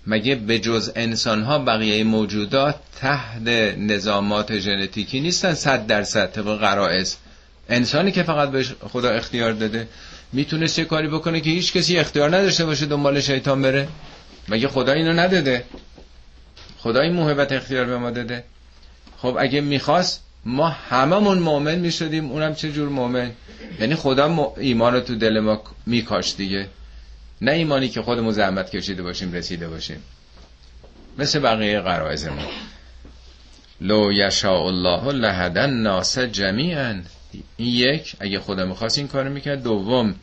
مگه 0.07 0.35
به 0.35 0.59
جز 0.59 0.93
انسان 0.97 1.43
ها 1.43 1.59
بقیه 1.59 2.05
موجودات 2.05 2.75
تحت 3.01 3.49
نظامات 3.79 4.59
ژنتیکی 4.59 5.21
نیستن 5.21 5.55
صد 5.55 5.87
درصد 5.87 6.33
طبق 6.33 6.59
قرائز 6.59 7.17
انسانی 7.69 8.13
که 8.13 8.23
فقط 8.23 8.51
به 8.51 8.63
خدا 8.63 9.11
اختیار 9.11 9.53
داده 9.53 9.89
می‌تونست 10.33 10.79
یه 10.79 10.85
کاری 10.85 11.09
بکنه 11.09 11.41
که 11.41 11.51
هیچ 11.51 11.73
کسی 11.73 11.99
اختیار 11.99 12.37
نداشته 12.37 12.65
باشه 12.65 12.87
دنبال 12.87 13.21
شیطان 13.21 13.63
بره؟ 13.63 13.89
مگه 14.49 14.69
خدا 14.69 14.93
اینو 14.93 15.13
نداده؟ 15.13 15.65
خدا 16.79 17.01
این 17.01 17.13
محبت 17.13 17.53
اختیار 17.53 17.85
به 17.85 17.99
ما 17.99 18.11
داده؟ 18.11 18.45
خب 19.17 19.37
اگه 19.41 19.61
می‌خواست 19.61 20.23
ما 20.45 20.69
هممون 20.69 21.39
مؤمن 21.39 21.79
می‌شدیم 21.79 22.31
اونم 22.31 22.55
چه 22.55 22.73
جور 22.73 22.89
مؤمن؟ 22.89 23.31
یعنی 23.81 23.95
خدا 23.95 24.55
ایمان 24.57 24.95
رو 24.95 25.01
تو 25.01 25.15
دل 25.15 25.41
ما 25.41 25.63
میکاش 25.87 26.35
دیگه. 26.37 26.67
نه 27.41 27.51
ایمانی 27.51 27.89
که 27.89 28.03
خودمون 28.03 28.33
زحمت 28.33 28.71
کشیده 28.71 29.03
باشیم 29.03 29.33
رسیده 29.33 29.69
باشیم. 29.69 30.03
مثل 31.19 31.39
بقیه 31.39 31.81
قرائز 31.81 32.27
ما 32.27 32.43
لو 33.81 34.13
یشاء 34.13 34.67
الله 34.67 35.13
لهدن 35.13 35.71
ناس 35.71 36.19
جمیعا. 36.19 37.01
این 37.57 37.69
یک 37.69 38.17
اگه 38.21 38.41
خدا 38.41 38.67
می‌خواست 38.67 38.99
این 38.99 39.09
کارو 39.09 39.31
می‌کرد. 39.31 39.63
دوم 39.63 40.15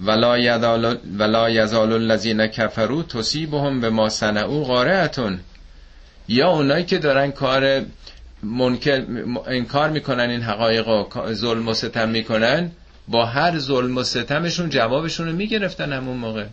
ولا 0.00 1.48
یزال 1.50 1.92
الذین 1.92 2.46
کفروا 2.46 3.02
تصیبهم 3.02 3.80
بما 3.80 4.08
صنعوا 4.08 4.64
قارعتون 4.64 5.40
یا 6.28 6.50
اونایی 6.50 6.84
که 6.84 6.98
دارن 6.98 7.30
کار 7.30 7.82
منکر 8.42 9.04
انکار 9.46 9.90
می‌کنن 9.90 10.30
این 10.30 10.42
حقایق 10.42 10.88
و 10.88 11.32
ظلم 11.32 11.68
و 11.68 11.74
ستم 11.74 12.08
می‌کنن 12.08 12.70
با 13.08 13.26
هر 13.26 13.58
ظلم 13.58 13.96
و 13.96 14.02
ستمشون 14.02 14.68
جوابشون 14.70 15.26
رو 15.26 15.32
می‌گرفتن 15.32 15.92
همون 15.92 16.16
موقع. 16.16 16.46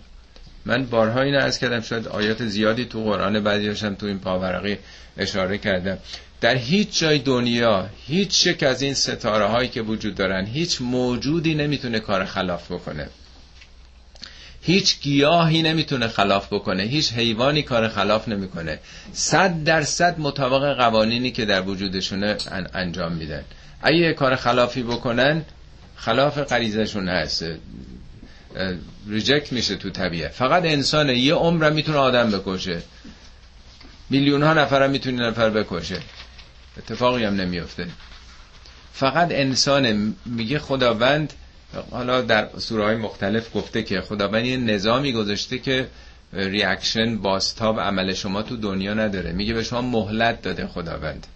من 0.65 0.85
بارها 0.85 1.21
این 1.21 1.35
از 1.35 1.59
کردم 1.59 1.81
شاید 1.81 2.07
آیات 2.07 2.45
زیادی 2.45 2.85
تو 2.85 3.03
قرآن 3.03 3.39
بعدیاشم 3.39 3.95
تو 3.95 4.05
این 4.05 4.19
پاورقی 4.19 4.77
اشاره 5.17 5.57
کردم. 5.57 5.97
در 6.41 6.55
هیچ 6.55 6.99
جای 6.99 7.19
دنیا 7.19 7.89
هیچ 8.07 8.45
یک 8.45 8.63
از 8.63 8.81
این 8.81 8.93
ستاره 8.93 9.45
هایی 9.45 9.69
که 9.69 9.81
وجود 9.81 10.15
دارن 10.15 10.45
هیچ 10.45 10.81
موجودی 10.81 11.55
نمی‌تونه 11.55 11.99
کار 11.99 12.25
خلاف 12.25 12.71
بکنه. 12.71 13.09
هیچ 14.61 15.01
گیاهی 15.01 15.61
نمی‌تونه 15.61 16.07
خلاف 16.07 16.53
بکنه. 16.53 16.83
هیچ 16.83 17.13
حیوانی 17.13 17.63
کار 17.63 17.87
خلاف 17.87 18.27
نمی‌کنه. 18.27 18.79
صد 19.13 19.63
درصد 19.63 20.19
مطابق 20.19 20.77
قوانینی 20.77 21.31
که 21.31 21.45
در 21.45 21.61
وجودشونه 21.61 22.37
انجام 22.73 23.11
میدن. 23.11 23.43
اگه 23.81 24.13
کار 24.13 24.35
خلافی 24.35 24.83
بکنن 24.83 25.41
خلاف 26.01 26.37
غریزشون 26.37 27.09
هست. 27.09 27.45
ریجکت 29.07 29.53
میشه 29.53 29.75
تو 29.75 29.89
طبیعه 29.89 30.27
فقط 30.27 30.65
انسان 30.65 31.09
یه 31.09 31.33
عمر 31.33 31.69
می‌تونه 31.69 31.97
آدم 31.97 32.31
بکشه. 32.31 32.81
میلیون 34.09 34.43
ها 34.43 34.53
نفر 34.53 34.87
می‌تونه 34.87 35.27
نفر 35.27 35.49
بکشه. 35.49 35.99
اتفاقی 36.77 37.23
هم 37.23 37.35
نمیفته 37.35 37.87
فقط 38.93 39.27
انسان 39.31 40.15
میگه 40.25 40.59
خداوند 40.59 41.33
حالا 41.91 42.21
در 42.21 42.49
سوره 42.57 42.83
های 42.83 42.95
مختلف 42.95 43.55
گفته 43.55 43.83
که 43.83 44.01
خداوند 44.01 44.45
یه 44.45 44.57
نظامی 44.57 45.13
گذاشته 45.13 45.57
که 45.57 45.87
ریاکشن 46.33 47.17
باستاب 47.17 47.79
عمل 47.79 48.13
شما 48.13 48.41
تو 48.41 48.57
دنیا 48.57 48.93
نداره. 48.93 49.31
میگه 49.31 49.53
به 49.53 49.63
شما 49.63 49.81
مهلت 49.81 50.41
داده 50.41 50.67
خداوند. 50.67 51.27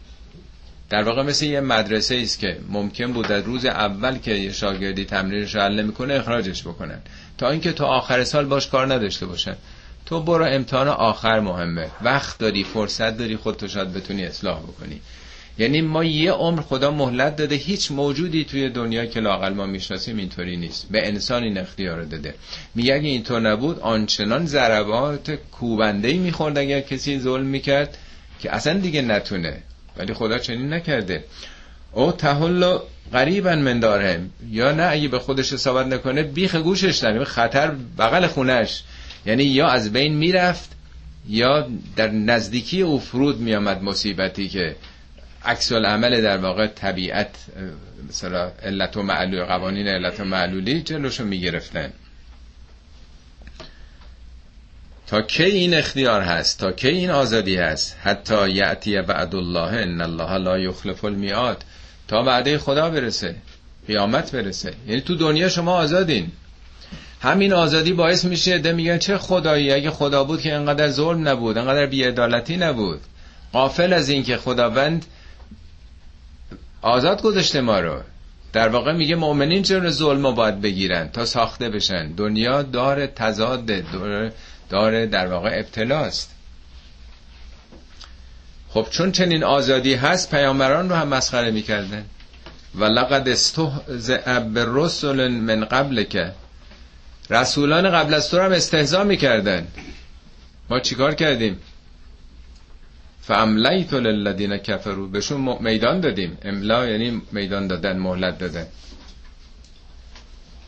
در 0.90 1.04
واقع 1.04 1.24
مثل 1.24 1.46
یه 1.46 1.60
مدرسه 1.60 2.16
است 2.16 2.40
که 2.40 2.58
ممکن 2.70 3.14
بود 3.14 3.28
در 3.28 3.42
روز 3.42 3.66
اول 3.66 4.18
که 4.18 4.32
یه 4.32 4.52
شاگردی 4.52 5.06
تمرینش 5.06 5.56
حل 5.56 5.82
نمی‌کنه 5.82 6.14
اخراجش 6.14 6.62
بکنن. 6.62 7.00
تا 7.38 7.50
اینکه 7.50 7.72
تو 7.72 7.86
آخر 7.86 8.24
سال 8.24 8.46
باش 8.46 8.68
کار 8.68 8.94
نداشته 8.94 9.26
باشن. 9.26 9.56
تو 10.06 10.20
برو 10.20 10.46
امتحان 10.46 10.88
آخر 10.88 11.40
مهمه. 11.40 11.88
وقت 12.02 12.40
داری 12.40 12.64
فرصت 12.64 13.18
داری 13.18 13.38
خودتو 13.38 13.68
شاید 13.68 13.94
بتونی 13.94 14.26
اصلاح 14.26 14.60
بکنی. 14.60 15.02
یعنی 15.58 15.82
ما 15.82 16.04
یه 16.04 16.32
عمر 16.32 16.62
خدا 16.62 16.92
مهلت 16.92 17.36
داده 17.36 17.56
هیچ 17.56 17.92
موجودی 17.92 18.44
توی 18.44 18.70
دنیا 18.70 19.06
که 19.06 19.20
لاقل 19.20 19.54
ما 19.54 19.66
می‌شناسیم 19.66 20.18
اینطوری 20.18 20.58
نیست. 20.58 20.88
به 20.92 21.08
انسان 21.08 21.44
این 21.44 21.58
اختیار 21.58 22.04
داده. 22.04 22.34
میگه 22.76 22.94
اگه 22.94 23.10
اینطور 23.10 23.40
نبود 23.40 23.80
آنچنان 23.80 24.46
ضربات 24.46 25.32
کوبنده 25.32 26.08
ای 26.08 26.18
می‌خورد 26.18 26.58
اگر 26.58 26.80
کسی 26.80 27.20
ظلم 27.20 27.46
می‌کرد 27.46 27.98
که 28.40 28.56
اصلا 28.56 28.80
دیگه 28.80 29.02
نتونه. 29.02 29.64
ولی 29.98 30.14
خدا 30.14 30.38
چنین 30.38 30.74
نکرده. 30.74 31.24
او 31.92 32.12
تحل 32.12 32.78
قریبا 33.14 33.56
من 33.56 33.80
دارهم 33.80 34.30
یا 34.50 34.72
نه 34.72 34.84
اگه 34.84 35.08
به 35.08 35.20
خودش 35.20 35.54
حسابت 35.54 35.88
نکنه 35.88 36.24
بیخ 36.24 36.56
گوشش 36.56 36.98
داریم 36.98 37.24
خطر 37.24 37.72
بغل 37.98 38.28
خونش 38.28 38.84
یعنی 39.26 39.44
یا 39.44 39.68
از 39.68 39.94
بین 39.94 40.14
می‌رفت 40.14 40.72
یا 41.30 41.68
در 41.96 42.10
نزدیکی 42.12 42.82
او 42.82 43.00
فرود 43.00 43.40
میامد 43.40 43.84
مصیبتی 43.84 44.50
که 44.50 44.76
عکس 45.46 45.72
العمل 45.72 46.22
در 46.22 46.38
واقع 46.38 46.68
طبیعت 46.68 47.36
مثلا 48.10 48.52
علت 48.64 48.98
و 48.98 49.04
معلول 49.04 49.44
قوانین 49.44 49.88
علت 49.88 50.20
و 50.20 50.24
معلولی 50.24 50.82
جلوشو 50.82 51.26
می‌گرفتن. 51.26 51.94
تا 55.08 55.22
کی 55.22 55.44
این 55.44 55.74
اختیار 55.74 56.22
هست 56.22 56.60
تا 56.60 56.72
کی 56.72 56.88
این 56.88 57.10
آزادی 57.10 57.56
هست؟ 57.56 57.98
حتی 58.04 58.50
یعتی 58.50 59.02
بعد 59.02 59.36
الله 59.36 59.82
ان 59.82 60.02
الله 60.02 60.38
لا 60.38 60.60
یخلف 60.60 61.06
المیعاد. 61.06 61.64
تا 62.08 62.24
وعده 62.24 62.58
خدا 62.58 62.90
برسه 62.90 63.36
قیامت 63.88 64.32
برسه. 64.32 64.74
یعنی 64.88 65.02
تو 65.02 65.16
دنیا 65.16 65.50
شما 65.50 65.74
آزادین. 65.74 66.32
همین 67.22 67.54
آزادی 67.54 67.94
باعث 67.94 68.26
میشه 68.26 68.58
ده 68.58 68.72
میگن 68.72 68.98
چه 68.98 69.18
خدایی؟ 69.18 69.72
اگه 69.72 69.92
خدا 69.92 70.24
بود 70.24 70.42
که 70.42 70.54
انقدر 70.54 70.90
ظلم 70.90 71.28
نبود 71.28 71.58
انقدر 71.58 71.86
بیعدالتی 71.86 72.58
نبود. 72.58 73.02
قافل 73.54 73.94
از 73.94 74.10
این 74.10 74.24
که 74.24 74.38
خداوند 74.38 75.06
آزاد 76.82 77.22
گذاشته 77.22 77.62
ما 77.62 77.80
رو. 77.80 78.02
در 78.54 78.70
واقع 78.70 78.92
میگه 78.92 79.16
مؤمنین 79.16 79.62
چرا 79.62 79.90
ظلم 79.90 80.36
باید 80.36 80.62
بگیرن 80.62 81.10
تا 81.10 81.26
ساخته 81.26 81.70
بشن؟ 81.70 82.12
دنیا 82.12 82.62
دار 82.62 83.08
تضاد 83.08 83.66
داره 84.70 85.06
در 85.06 85.28
واقع 85.28 85.50
ابتلاست 85.54 86.36
خب 88.76 88.88
چون 88.90 89.12
چنین 89.12 89.44
آزادی 89.44 89.94
هست 89.94 90.32
پیامبران 90.32 90.90
رو 90.90 90.96
هم 90.96 91.08
مسخره 91.08 91.52
می‌کردن. 91.52 92.06
و 92.76 92.84
لقد 92.84 93.30
استهزئ 93.30 94.40
بالرسل 94.40 95.28
من 95.28 95.66
قبل 95.66 96.04
که 96.04 96.32
رسولان 97.30 97.90
قبل 97.92 98.14
از 98.14 98.30
تو 98.32 98.42
هم 98.42 98.52
استهزا 98.52 99.04
می‌کردن. 99.04 99.68
ما 100.70 100.80
چیکار 100.80 101.16
کردیم؟ 101.16 101.60
فاملیت 103.22 103.94
للذین 103.94 104.58
کفروا. 104.58 105.08
بهشون 105.08 105.58
میدان 105.60 106.00
دادیم. 106.00 106.38
املا 106.42 106.88
یعنی 106.88 107.22
میدان 107.32 107.68
دادن 107.68 107.98
مهلت 107.98 108.38
دادن. 108.38 108.68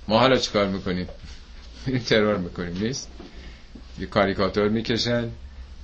ما 0.08 0.20
حالا 0.20 0.38
چیکار 0.38 0.68
می‌کنیم؟ 0.68 1.08
ترور 2.10 2.38
می‌کنیم 2.38 2.78
نیست؟ 2.84 3.10
یه 4.00 4.06
کاریکاتور 4.06 4.70
می‌کشن 4.70 5.30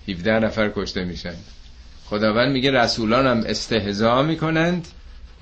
17 0.08 0.40
نفر 0.40 0.72
کشته 0.76 1.04
میشن. 1.04 1.36
خداوند 2.06 2.52
میگه 2.52 2.72
رسولان 2.72 3.28
هم 3.28 3.44
استهزا 3.46 4.22
می‌کنند 4.22 4.88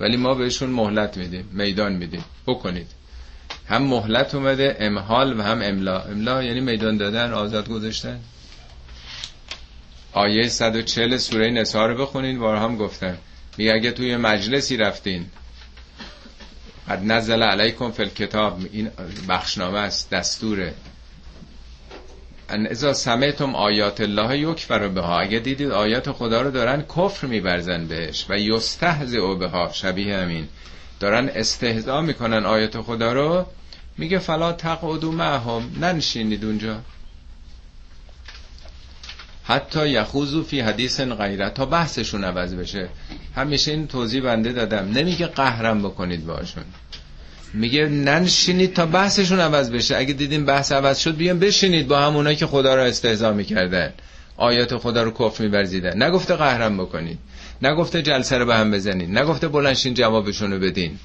ولی 0.00 0.16
ما 0.16 0.34
بهشون 0.34 0.70
مهلت 0.70 1.16
میدیم 1.16 1.48
میدان 1.52 1.92
میدیم. 1.92 2.24
بکنید. 2.46 2.86
هم 3.68 3.82
مهلت 3.82 4.34
اومده 4.34 4.76
امحال 4.80 5.40
و 5.40 5.42
هم 5.42 5.62
املا. 5.62 6.00
املا 6.00 6.42
یعنی 6.42 6.60
میدان 6.60 6.96
دادن 6.96 7.32
آزاد 7.32 7.68
گذاشتن. 7.68 8.20
آیه 10.12 10.48
140 10.48 11.16
سوره 11.16 11.50
نسا 11.50 11.86
رو 11.86 12.02
بخونین 12.02 12.38
بار 12.38 12.56
هم 12.56 12.76
گفتن. 12.76 13.18
میگه 13.58 13.72
اگه 13.72 13.90
توی 13.90 14.16
مجلسی 14.16 14.76
رفتین 14.76 15.26
قد 16.88 17.02
نزل 17.04 17.42
علیکم 17.42 17.90
فی 17.90 18.02
الکتاب 18.02 18.60
این 18.72 18.90
بخشنامه 19.28 19.78
است 19.78 20.10
دستوره. 20.10 20.74
ان 22.52 22.66
اذا 22.66 22.92
سمعتم 22.92 23.54
آیات 23.54 24.00
الله 24.00 24.38
یکفر 24.38 24.88
بها 24.88 25.20
اگه 25.20 25.38
دیدید 25.38 25.70
آیات 25.70 26.12
خدا 26.12 26.42
رو 26.42 26.50
دارن 26.50 26.82
کفر 26.82 27.26
میبرزن 27.26 27.86
بهش 27.86 28.26
و 28.28 28.38
یستهزئ 28.38 29.34
بها 29.34 29.70
شبیه 29.72 30.16
همین. 30.16 30.48
دارن 31.00 31.28
استهزا 31.28 32.00
می‌کنن 32.00 32.46
آیات 32.46 32.80
خدا 32.80 33.12
رو. 33.12 33.46
میگه 33.98 34.18
فلا 34.18 34.52
تقعدوا 34.52 35.10
معهم 35.10 35.76
ننشینید 35.80 36.44
اونجا. 36.44 36.80
حتی 39.44 39.88
یخوزو 39.88 40.42
فی 40.42 40.60
حدیث 40.60 41.00
غیره 41.00 41.50
تا 41.50 41.66
بحثشون 41.66 42.24
عوض 42.24 42.54
بشه. 42.54 42.88
همیشه 43.36 43.70
این 43.70 43.86
توضیح 43.86 44.22
بنده 44.22 44.52
دادم. 44.52 44.92
نمیگه 44.92 45.26
قهرم 45.26 45.82
بکنید 45.82 46.26
باشون. 46.26 46.64
میگه 47.54 47.86
ننشینید 47.86 48.74
تا 48.74 48.86
بحثشون 48.86 49.40
عوض 49.40 49.70
بشه. 49.70 49.96
اگه 49.96 50.12
دیدین 50.12 50.44
بحث 50.44 50.72
عوض 50.72 50.98
شد 50.98 51.16
بیان 51.16 51.38
بشینید 51.38 51.88
با 51.88 51.98
همونایی 51.98 52.36
که 52.36 52.46
خدا 52.46 52.74
را 52.74 52.84
استهزا 52.84 53.32
می‌کردن. 53.32 53.92
آیات 54.36 54.76
خدا 54.76 55.02
رو 55.02 55.10
کفر 55.10 55.44
میبرزیدن 55.44 56.02
نگفته 56.02 56.34
قهرم 56.34 56.76
بکنید. 56.76 57.18
نگفته 57.62 58.02
جلسه 58.02 58.38
رو 58.38 58.46
به 58.46 58.54
هم 58.54 58.70
بزنید. 58.70 59.18
نگفته 59.18 59.48
بلنشین 59.48 59.94
جوابشون 59.94 60.52
رو 60.52 60.58
بدین. 60.58 60.98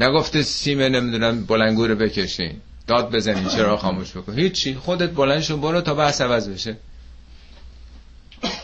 نگفته 0.00 0.42
سیمه 0.42 0.88
نمی‌دونم 0.88 1.44
بلنگور 1.44 1.94
بکشین. 1.94 2.52
داد 2.86 3.10
بزنین 3.10 3.48
چرا 3.48 3.76
خاموش 3.76 4.10
بکن. 4.10 4.38
هیچی. 4.38 4.74
خودت 4.74 5.10
بلندشون 5.10 5.60
برو 5.60 5.80
تا 5.80 5.94
بحث 5.94 6.20
عوض 6.20 6.48
بشه. 6.48 6.76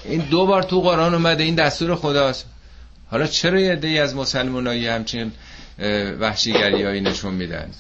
این 0.05 0.21
دو 0.21 0.47
بار 0.47 0.63
تو 0.63 0.81
قرآن 0.81 1.15
اومده 1.15 1.45
این 1.45 1.55
دستور 1.55 1.95
خداست. 1.95 2.47
حالا 3.11 3.27
چرا 3.27 3.61
یه 3.61 4.01
از 4.01 4.15
مسلمانایی 4.17 4.87
همچین 4.87 5.33
وحشیگری 6.21 7.01
نشون 7.01 7.35
میدن. 7.35 7.71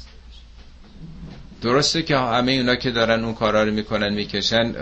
درسته 1.62 2.02
که 2.02 2.16
همه 2.16 2.52
اونا 2.52 2.76
که 2.76 2.90
دارن 2.90 3.24
اون 3.24 3.35
کارا 3.35 3.64
رو 3.64 3.70
می‌کنن 3.72 4.14
می‌کشن 4.14 4.74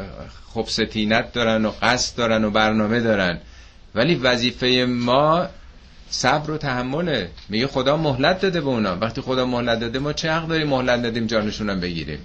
خب 0.54 0.64
ستینت 0.68 1.32
دارن 1.32 1.64
و 1.64 1.72
قصد 1.82 2.16
دارن 2.16 2.44
و 2.44 2.50
برنامه 2.50 3.00
دارن. 3.00 3.38
ولی 3.94 4.14
وظیفه 4.14 4.86
ما 4.88 5.48
صبر 6.10 6.50
و 6.50 6.58
تحمله. 6.58 7.30
میگه 7.48 7.66
خدا 7.66 7.96
مهلت 7.96 8.40
داده 8.40 8.60
به 8.60 8.66
اونا. 8.66 8.96
وقتی 8.96 9.20
خدا 9.20 9.46
مهلت 9.46 9.80
داده 9.80 9.98
ما 9.98 10.12
چه 10.12 10.32
حق 10.32 10.46
داریم 10.46 10.68
مهلت 10.68 11.02
دادیم 11.02 11.26
جانشونم 11.26 11.80
بگیریم؟ 11.80 12.24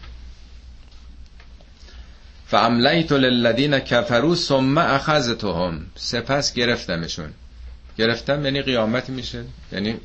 فاملیت 2.47 3.11
للذین 3.11 3.79
کفروا 3.79 4.35
ثم 4.35 4.77
اخذتهم 4.77 5.85
سپس 5.95 6.53
گرفتمشون. 6.53 7.29
گرفتم 7.97 8.45
یعنی 8.45 8.61
قیامت 8.61 9.09
میشه. 9.09 9.43
یعنی 9.71 9.95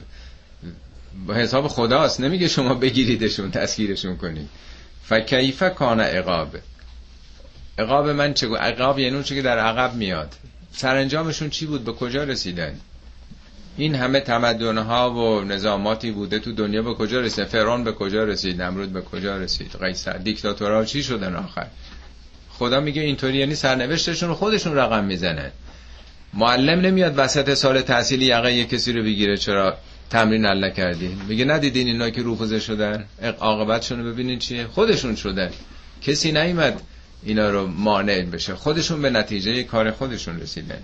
با 1.27 1.35
حساب 1.35 1.68
خداست. 1.68 2.20
نمیگه 2.20 2.49
شما 2.49 2.75
بگیریدشون 2.75 3.51
تسخیرشون 3.51 4.16
کنید 4.16 4.49
فکیف 5.05 5.62
کان 5.62 6.01
عقاب. 6.01 6.57
عقاب 7.79 8.09
من 8.09 8.35
چگو 8.35 8.55
عقاب 8.55 8.99
یعنی 8.99 9.14
اون 9.14 9.25
که 9.25 9.42
در 9.42 9.59
عقب 9.59 9.94
میاد. 9.94 10.35
سرانجامشون 10.73 11.51
چی 11.51 11.66
بود؟ 11.66 11.85
به 11.85 11.92
کجا 11.92 12.25
رسیدن؟ 12.25 12.81
این 13.77 13.94
همه 13.94 14.20
تمدنها 14.20 15.11
و 15.11 15.44
نظاماتی 15.44 16.11
بوده 16.11 16.38
تو 16.38 16.53
دنیا 16.53 16.83
به 16.83 16.94
کجا 16.94 17.20
رسید 17.20 17.44
فرعون 17.44 17.85
به 17.85 17.92
کجا 17.92 18.25
رسید؟ 18.25 18.62
نمرود 18.62 18.92
به 18.92 19.03
کجا 19.03 19.37
رسید؟ 19.37 19.77
قیصر 19.81 20.12
دیکتاتورها 20.12 20.85
چی 20.85 21.03
شدن 21.03 21.37
آخر؟ 21.37 21.66
خدا 22.51 22.81
میگه 22.81 23.03
اینطوری 23.03 23.38
یعنی 23.38 23.55
سرنوشتشون 23.55 24.35
خودشون 24.35 24.75
رقم 24.75 25.05
می‌زنن. 25.05 25.51
معلم 26.35 26.81
نمیاد 26.81 27.14
وسط 27.16 27.55
سال 27.55 27.81
تحصیلی 27.81 28.25
یقه 28.25 28.55
یه 28.55 28.64
کسی 28.64 28.92
رو 28.92 29.03
بگیره 29.03 29.37
چرا؟ 29.37 29.77
تمرین 30.11 30.44
الله 30.44 30.70
کردی 30.70 31.16
میگه 31.29 31.44
ندیدین 31.44 31.87
اینا 31.87 32.11
که 32.11 32.23
روفوزه 32.23 32.61
شدن؟ 32.61 33.05
عاقبتشون 33.40 34.05
رو 34.05 34.12
ببینین 34.12 34.38
چیه. 34.38 34.66
خودشون 34.66 35.16
شدن. 35.16 35.51
کسی 36.03 36.33
نیومد 36.33 36.81
اینا 37.23 37.51
رو 37.51 37.66
مانع 37.66 38.23
بشه. 38.23 38.55
خودشون 38.55 39.03
به 39.03 39.11
نتیجه 39.11 39.62
کار 39.62 39.90
خودشون 39.90 40.40
رسیدن. 40.40 40.79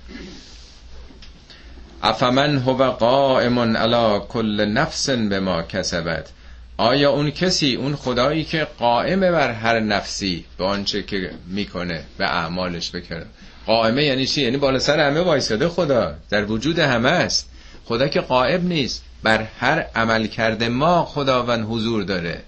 افمن 2.03 2.59
هو 2.59 2.91
قائم 2.91 3.77
علی 3.77 4.21
کل 4.29 4.65
نفس 4.65 5.11
به 5.11 5.41
ما 5.41 5.63
کسبت. 5.63 6.29
آیا 6.77 7.11
اون 7.11 7.31
کسی 7.31 7.75
اون 7.75 7.97
خدایی 7.97 8.45
که 8.45 8.67
قائمه 8.79 9.31
بر 9.31 9.51
هر 9.51 9.81
نفسی 9.81 10.45
به 10.59 10.65
آنچه 10.65 11.03
که 11.03 11.31
می‌کنه 11.47 12.05
به 12.19 12.25
اعمالش 12.25 12.91
بکنه 12.91 13.27
قائمه 13.67 14.05
یعنی 14.05 14.27
چی؟ 14.27 14.43
یعنی 14.43 14.57
بالا 14.57 14.79
سر 14.79 15.01
همه 15.01 15.21
وایساده 15.21 15.69
خدا. 15.69 16.15
در 16.31 16.45
وجود 16.45 16.79
همه 16.79 17.09
است. 17.09 17.51
خدا 17.87 18.09
که 18.09 18.21
قائم 18.21 18.67
نیست. 18.67 19.05
بر 19.23 19.47
هر 19.61 19.87
عمل 19.95 20.27
کرده 20.27 20.69
ما 20.69 21.05
خداوند 21.05 21.67
حضور 21.71 22.03
داره. 22.03 22.43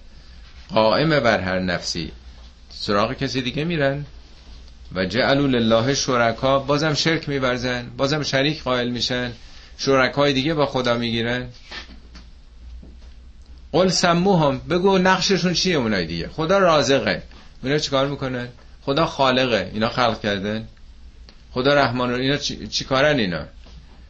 قائمه 0.68 1.20
بر 1.20 1.40
هر 1.40 1.58
نفسی. 1.58 2.12
سراغ 2.70 3.12
کسی 3.12 3.42
دیگه 3.42 3.64
میرن. 3.64 4.04
و 4.94 5.04
جعلوا 5.04 5.46
لله 5.46 5.94
شرکا. 5.94 6.58
بازم 6.58 6.94
شرک 6.94 7.28
میبرزن 7.28 7.90
بازم 7.96 8.22
شریک 8.22 8.62
قائل 8.62 8.88
میشن. 8.88 9.32
شرکای 9.78 10.32
دیگه 10.32 10.54
با 10.54 10.66
خدا 10.66 10.94
می‌گیرن. 10.94 11.46
قل 13.72 13.90
هم 14.02 14.58
بگو 14.70 14.98
نقششون 14.98 15.52
چیه 15.52 15.76
اونای 15.76 16.06
دیگه؟ 16.06 16.28
خدا 16.28 16.58
رازقه. 16.58 17.22
اینا 17.62 17.78
چیکار 17.78 18.06
می‌کنن؟ 18.06 18.48
خدا 18.82 19.06
خالقه. 19.06 19.70
اینا 19.74 19.88
خلق 19.88 20.20
کردن. 20.20 20.68
خدا 21.50 21.74
رحمان 21.74 22.10
اینا 22.14 22.36
چی, 22.36 22.84
کارن 22.84 23.18
اینا؟ 23.18 23.44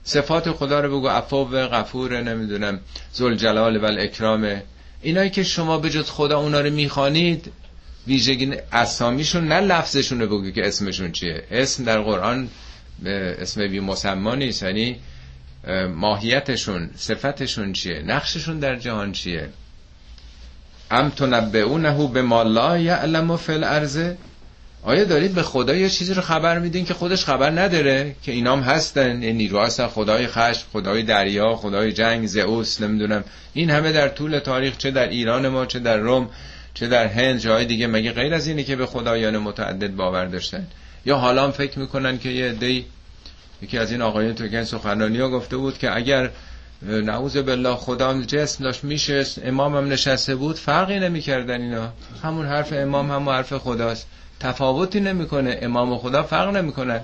صفات 0.08 0.52
خدا 0.52 0.80
رو 0.80 0.98
بگو 0.98 1.08
عفو 1.08 1.44
غفور 1.44 2.22
نمی‌دونم 2.22 2.80
جلال 3.36 3.76
و 3.76 3.84
الاکرام 3.84 4.62
اینایی 5.02 5.30
که 5.30 5.42
شما 5.42 5.78
به 5.78 5.90
جز 5.90 6.10
خدا 6.10 6.38
اونا 6.40 6.60
رو 6.60 6.70
می‌خوانید 6.70 7.52
ویژگی 8.06 8.52
اسامیشون 8.72 9.48
نه 9.48 9.60
لفظشون 9.60 10.20
رو 10.20 10.26
بگو 10.26 10.50
که 10.50 10.66
اسمشون 10.66 11.12
چیه. 11.12 11.44
اسم 11.50 11.84
در 11.84 12.00
قرآن 12.00 12.48
اسم 13.06 13.68
بی 13.68 13.80
مسما 13.80 14.34
نیست 14.34 14.62
یعنی 14.62 14.96
ماهیتشون 15.94 16.90
صفتشون 16.96 17.72
چیه 17.72 18.02
نقششون 18.02 18.58
در 18.58 18.76
جهان 18.76 19.12
چیه. 19.12 19.48
ام 20.90 21.08
تنبئونه 21.10 22.08
به 22.08 22.22
ما 22.22 22.42
لا 22.42 22.78
یعلم 22.78 23.36
فی 23.36 23.52
الارض؟ 23.52 24.12
آیا 24.88 25.04
دارید 25.04 25.34
به 25.34 25.42
خدا 25.42 25.74
یه 25.74 25.90
چیزی 25.90 26.14
رو 26.14 26.22
خبر 26.22 26.58
میدین 26.58 26.84
که 26.84 26.94
خودش 26.94 27.24
خبر 27.24 27.50
نداره؟ 27.50 28.16
که 28.22 28.32
اینام 28.32 28.60
هستن 28.60 29.22
این 29.22 29.36
نیرو 29.36 29.60
هستن 29.60 29.86
خدای 29.86 30.26
خشم 30.26 30.66
خدای 30.72 31.02
دریا 31.02 31.56
خدای 31.56 31.92
جنگ 31.92 32.26
زئوس 32.26 32.80
نمی‌دونم. 32.80 33.24
این 33.54 33.70
همه 33.70 33.92
در 33.92 34.08
طول 34.08 34.38
تاریخ 34.38 34.76
چه 34.76 34.90
در 34.90 35.08
ایران 35.08 35.48
ما 35.48 35.66
چه 35.66 35.78
در 35.78 35.96
روم 35.96 36.28
چه 36.74 36.86
در 36.86 37.06
هند 37.06 37.38
جای 37.38 37.64
دیگه. 37.64 37.86
مگه 37.86 38.12
غیر 38.12 38.34
از 38.34 38.46
اینه 38.46 38.64
که 38.64 38.76
به 38.76 38.86
خدایان 38.86 39.38
متعدد 39.38 39.96
باور 39.96 40.26
داشتن؟ 40.26 40.66
یا 41.06 41.16
حالا 41.16 41.50
فکر 41.50 41.78
می‌کنن 41.78 42.18
که 42.18 42.28
یه 42.28 42.52
دی 42.52 42.86
یکی 43.62 43.78
از 43.78 43.92
این 43.92 44.02
آقایون 44.02 44.34
تو 44.34 44.48
که 44.48 44.64
سخنرانی 44.64 45.18
گفته 45.18 45.56
بود 45.56 45.78
که 45.78 45.96
اگر 45.96 46.30
نعوذ 46.82 47.36
بالله 47.36 47.76
خدا 47.76 48.22
جسم 48.22 48.64
داشت 48.64 48.84
میشه 48.84 49.26
امام 49.44 49.76
هم 49.76 49.88
نشسته 49.88 50.34
بود 50.34 50.56
فرقی 50.56 50.98
نمی‌کردن 50.98 51.60
اینا. 51.60 51.92
همون 52.22 52.46
حرف 52.46 52.72
امام 52.72 53.10
همون 53.10 53.34
حرف 53.34 53.52
خداست. 53.52 54.06
تفاوتی 54.40 55.00
نمی‌کنه. 55.00 55.58
امام 55.62 55.92
و 55.92 55.98
خدا 55.98 56.22
فرق 56.22 56.56
نمی‌کنه. 56.56 57.00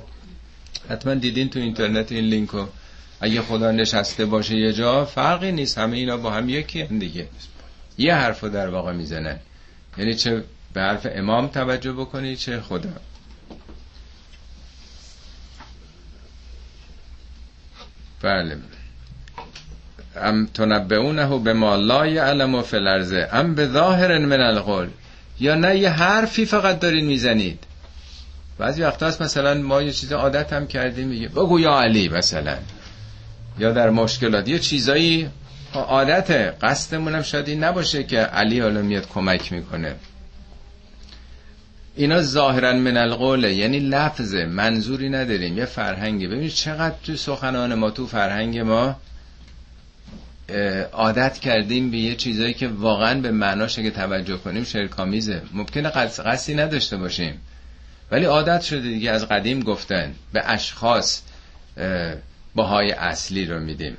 حتما 0.90 1.14
دیدین 1.14 1.50
تو 1.50 1.58
اینترنت 1.58 2.12
این 2.12 2.24
لینکو 2.24 2.66
اگه 3.20 3.42
خدا 3.42 3.70
نشسته 3.70 4.26
باشه 4.26 4.56
یه 4.56 4.72
جا 4.72 5.04
فرقی 5.04 5.52
نیست. 5.52 5.78
همه 5.78 5.96
اینا 5.96 6.16
با 6.16 6.30
هم 6.30 6.48
یکی 6.48 6.82
هم 6.82 6.98
دیگه. 6.98 7.28
یه 7.98 8.14
حرف 8.14 8.44
در 8.44 8.68
واقع 8.68 8.92
می‌زنن 8.92 9.38
یعنی 9.98 10.14
چه 10.14 10.44
به 10.72 10.80
حرف 10.80 11.06
امام 11.10 11.46
توجه 11.46 11.92
بکنی 11.92 12.36
چه 12.36 12.60
خدا. 12.60 12.90
بله. 18.22 18.58
ام 20.16 20.46
تنبعونه 20.46 21.38
به 21.38 21.52
ما 21.52 21.76
لا 21.76 22.06
یعلم 22.06 22.62
فی 22.62 22.76
الارض 22.76 23.14
ام 23.32 23.54
به 23.54 23.66
ظاهر 23.66 24.18
من 24.18 24.40
القول 24.40 24.88
یا 25.40 25.54
نه 25.54 25.78
یه 25.78 25.90
حرفی 25.90 26.44
فقط 26.46 26.80
دارین 26.80 27.04
می‌زنید. 27.04 27.64
بعضی 28.58 28.82
وقت 28.82 29.02
هست 29.02 29.22
مثلا 29.22 29.54
ما 29.54 29.82
یه 29.82 29.92
چیز 29.92 30.12
عادت 30.12 30.52
هم 30.52 30.66
کردیم 30.66 31.08
میگه 31.08 31.28
بگو 31.28 31.60
یا 31.60 31.80
علی 31.80 32.08
مثلا. 32.08 32.56
یا 33.58 33.72
در 33.72 33.90
مشکلات 33.90 34.48
یه 34.48 34.58
چیزایی 34.58 35.28
عادت 35.74 36.54
قصدمونم 36.64 37.22
شاید 37.22 37.48
این 37.48 37.64
نباشه 37.64 38.04
که 38.04 38.18
علی 38.18 38.60
حالا 38.60 38.82
میاد 38.82 39.08
کمک 39.08 39.52
می‌کنه. 39.52 39.94
اینا 41.96 42.22
ظاهرا 42.22 42.72
من 42.72 42.96
القوله 42.96 43.54
یعنی 43.54 43.78
لفظ 43.78 44.34
منظوری 44.34 45.08
نداریم. 45.08 45.58
یه 45.58 45.64
فرهنگی. 45.64 46.26
ببینید 46.26 46.52
چقدر 46.52 46.94
تو 47.06 47.16
سخنان 47.16 47.74
ما 47.74 47.90
تو 47.90 48.06
فرهنگ 48.06 48.58
ما 48.58 48.96
عادت 50.92 51.38
کردیم 51.38 51.90
به 51.90 51.96
یه 51.96 52.14
چیزایی 52.14 52.54
که 52.54 52.68
واقعا 52.68 53.20
به 53.20 53.30
معناش 53.30 53.78
اگه 53.78 53.90
توجه 53.90 54.36
کنیم 54.36 54.64
شرکامیزه. 54.64 55.42
ممکنه 55.52 55.88
قصدی 55.88 56.54
نداشته 56.54 56.96
باشیم. 56.96 57.40
ولی 58.10 58.24
عادت 58.24 58.62
شده 58.62 58.80
دیگه 58.80 59.10
از 59.10 59.28
قدیم 59.28 59.60
گفتن. 59.60 60.14
به 60.32 60.42
اشخاص 60.50 61.22
باهای 62.54 62.92
اصلی 62.92 63.46
رو 63.46 63.60
میدیم. 63.60 63.96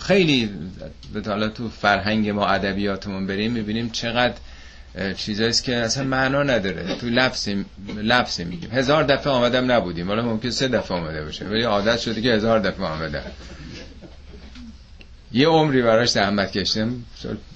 خیلی 0.00 0.50
به 1.12 1.48
تو 1.48 1.68
فرهنگ 1.68 2.28
ما 2.28 2.46
ادبیاتمون 2.46 3.26
بریم 3.26 3.52
می‌بینیم 3.52 3.90
چقدر 3.90 4.34
چیزاییست 5.16 5.64
که 5.64 5.76
اصلا 5.76 6.04
معنا 6.04 6.42
نداره. 6.42 6.94
تو 6.94 7.06
لفظی 7.06 7.64
لفظی 7.96 8.44
میگیم. 8.44 8.70
هزار 8.70 9.04
دفعه 9.04 9.32
آمدم 9.32 9.72
نبودیم. 9.72 10.10
ولی 10.10 10.20
ممکن 10.20 10.50
سه 10.50 10.68
دفعه 10.68 10.96
آمده 10.96 11.24
باشه. 11.24 11.44
ولی 11.44 11.62
عادت 11.62 11.98
شده 11.98 12.22
که 12.22 12.32
هزار 12.32 12.58
دفعه 12.58 12.86
آمده. 12.86 13.22
یه 15.32 15.48
عمری 15.48 15.82
براش 15.82 16.08
زحمت 16.08 16.52
کشتم 16.52 17.04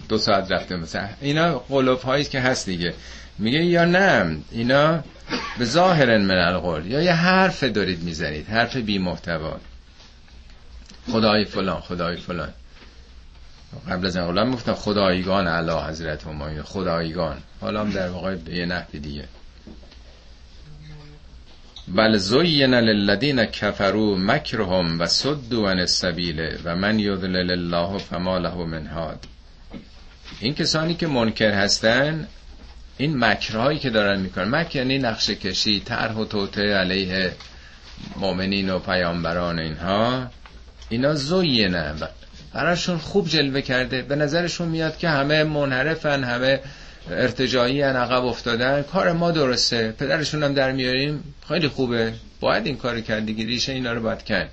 دو 0.09 0.19
ساعت 0.19 0.53
رفته 0.53 0.77
مثلا. 0.77 1.09
اینا 1.21 1.59
قلوب 1.59 2.01
هایی 2.01 2.25
که 2.25 2.41
هست 2.41 2.67
دیگه. 2.67 2.95
میگه 3.39 3.65
یا 3.65 3.85
نه 3.85 4.37
اینا 4.51 5.05
به 5.59 5.65
ظاهر 5.65 6.19
من 6.19 6.39
القول. 6.39 6.87
یا 6.87 7.03
یه 7.03 7.13
حرف 7.13 7.65
دارید 7.65 8.03
می‌زنید 8.03 8.49
حرف 8.49 8.77
بی 8.77 8.99
محتوا 8.99 9.57
خدای 11.13 11.45
فلان 11.45 11.81
خدای 11.81 12.17
فلان. 12.17 12.53
قبل 13.91 14.07
از 14.07 14.17
این 14.17 14.51
گفتم 14.51 14.75
خدایگان 14.75 15.47
علا 15.47 15.87
حضرت 15.87 16.27
همایون 16.27 16.63
خدایگان. 16.63 17.37
حالا 17.61 17.81
هم 17.81 17.91
در 17.91 18.09
واقع 18.09 18.35
به 18.35 18.55
یه 18.55 18.67
نحوی 18.67 19.01
دیگه. 19.01 19.25
بل 21.89 22.17
زین 22.17 22.75
للذین 22.75 23.45
کفروا 23.45 24.17
مکرهم 24.17 25.01
و 25.01 25.07
صدوا 25.07 25.71
عن 25.71 25.79
السبیل 25.79 26.59
و 26.65 26.77
من 26.77 26.99
یضلل 26.99 27.51
الله 27.51 27.99
فما 27.99 28.39
له 28.39 28.55
من 28.55 28.87
هاد 28.87 29.25
این 30.41 30.55
کسانی 30.55 30.95
که 30.95 31.07
منکر 31.07 31.51
هستن 31.51 32.27
این 32.99 33.19
مکرهایی 33.19 33.79
که 33.79 33.91
دارن 33.91 34.21
می‌کنن 34.21 34.49
مکر 34.49 34.77
یعنی 34.77 34.99
نقش 34.99 35.31
کشی 35.31 35.81
طرح 35.81 36.15
و 36.15 36.25
توته 36.25 36.63
علیه 36.63 37.33
مؤمنین 38.17 38.71
و 38.71 38.79
پیامبران 38.79 39.59
اینها. 39.59 40.27
اینا 40.89 41.13
نه 41.69 41.95
براشون 42.55 42.99
خوب 42.99 43.29
جلوه 43.29 43.61
کرده. 43.61 44.03
به 44.03 44.17
نظرشون 44.17 44.69
میاد 44.69 44.99
که 44.99 45.09
همه 45.09 45.45
منحرفن 45.45 46.25
همه 46.25 46.61
ارتجایی 47.11 47.81
عقب 47.81 48.25
افتادن 48.25 48.83
کار 48.83 49.13
ما 49.13 49.31
درسته. 49.31 49.95
پدرشون 49.99 50.43
هم 50.43 50.55
در 50.55 50.73
میاریم. 50.73 51.35
خیلی 51.49 51.69
خوبه. 51.69 52.13
باید 52.41 52.67
این 52.67 52.77
کار 52.77 53.01
کرد 53.01 53.27
دیگه. 53.27 53.45
ریشه 53.45 53.73
اینا 53.73 53.93
رو 53.93 54.03
باید 54.03 54.23
کرد. 54.25 54.51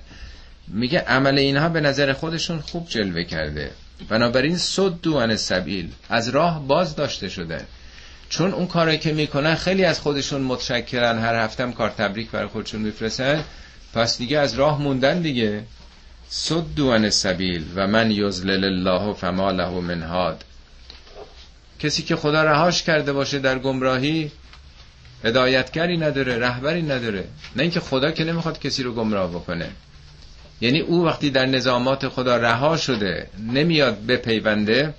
میگه 0.68 0.98
عمل 0.98 1.38
اینها 1.38 1.68
به 1.68 1.80
نظر 1.80 2.12
خودشون 2.12 2.60
خوب 2.60 2.88
جلوه 2.88 3.24
کرده. 3.24 3.70
بنابراین 4.08 4.56
صد 4.56 5.06
عن 5.06 5.36
سبیل 5.36 5.88
از 6.08 6.28
راه 6.28 6.66
باز 6.66 6.96
داشته 6.96 7.28
شده. 7.28 7.60
چون 8.28 8.52
اون 8.52 8.66
کاری 8.66 8.98
که 8.98 9.12
می‌کنن 9.12 9.54
خیلی 9.54 9.84
از 9.84 10.00
خودشون 10.00 10.40
متشکرن. 10.40 11.18
هر 11.18 11.44
هفتم 11.44 11.72
کار 11.72 11.90
تبریک 11.90 12.30
برای 12.30 12.48
خودشون 12.48 12.80
میفرستن. 12.80 13.44
پس 13.94 14.18
دیگه 14.18 14.38
از 14.38 14.54
راه 14.54 14.82
موندن 14.82 15.20
دیگه. 15.20 15.62
صد 16.28 16.80
عن 16.80 17.10
سبیل. 17.10 17.64
و 17.74 17.86
من 17.86 18.10
یزلل 18.10 18.64
الله 18.64 19.12
فما 19.12 19.50
له 19.50 19.70
من 19.70 20.02
هاد. 20.02 20.44
کسی 21.80 22.02
که 22.02 22.16
خدا 22.16 22.42
رهاش 22.42 22.82
کرده 22.82 23.12
باشه 23.12 23.38
در 23.38 23.58
گمراهی 23.58 24.32
هدایتگری 25.24 25.96
نداره 25.96 26.38
رهبری 26.38 26.82
نداره. 26.82 27.24
نه 27.56 27.62
اینکه 27.62 27.80
خدا 27.80 28.10
که 28.10 28.24
نمی‌خواد 28.24 28.58
کسی 28.58 28.82
رو 28.82 28.94
گمراه 28.94 29.30
بکنه. 29.30 29.70
یعنی 30.60 30.80
او 30.80 31.04
وقتی 31.04 31.30
در 31.30 31.46
نظامات 31.46 32.08
خدا 32.08 32.36
رها 32.36 32.76
شده 32.76 33.30
نمیاد 33.38 33.98
به 33.98 34.16
پیونده 34.16 34.94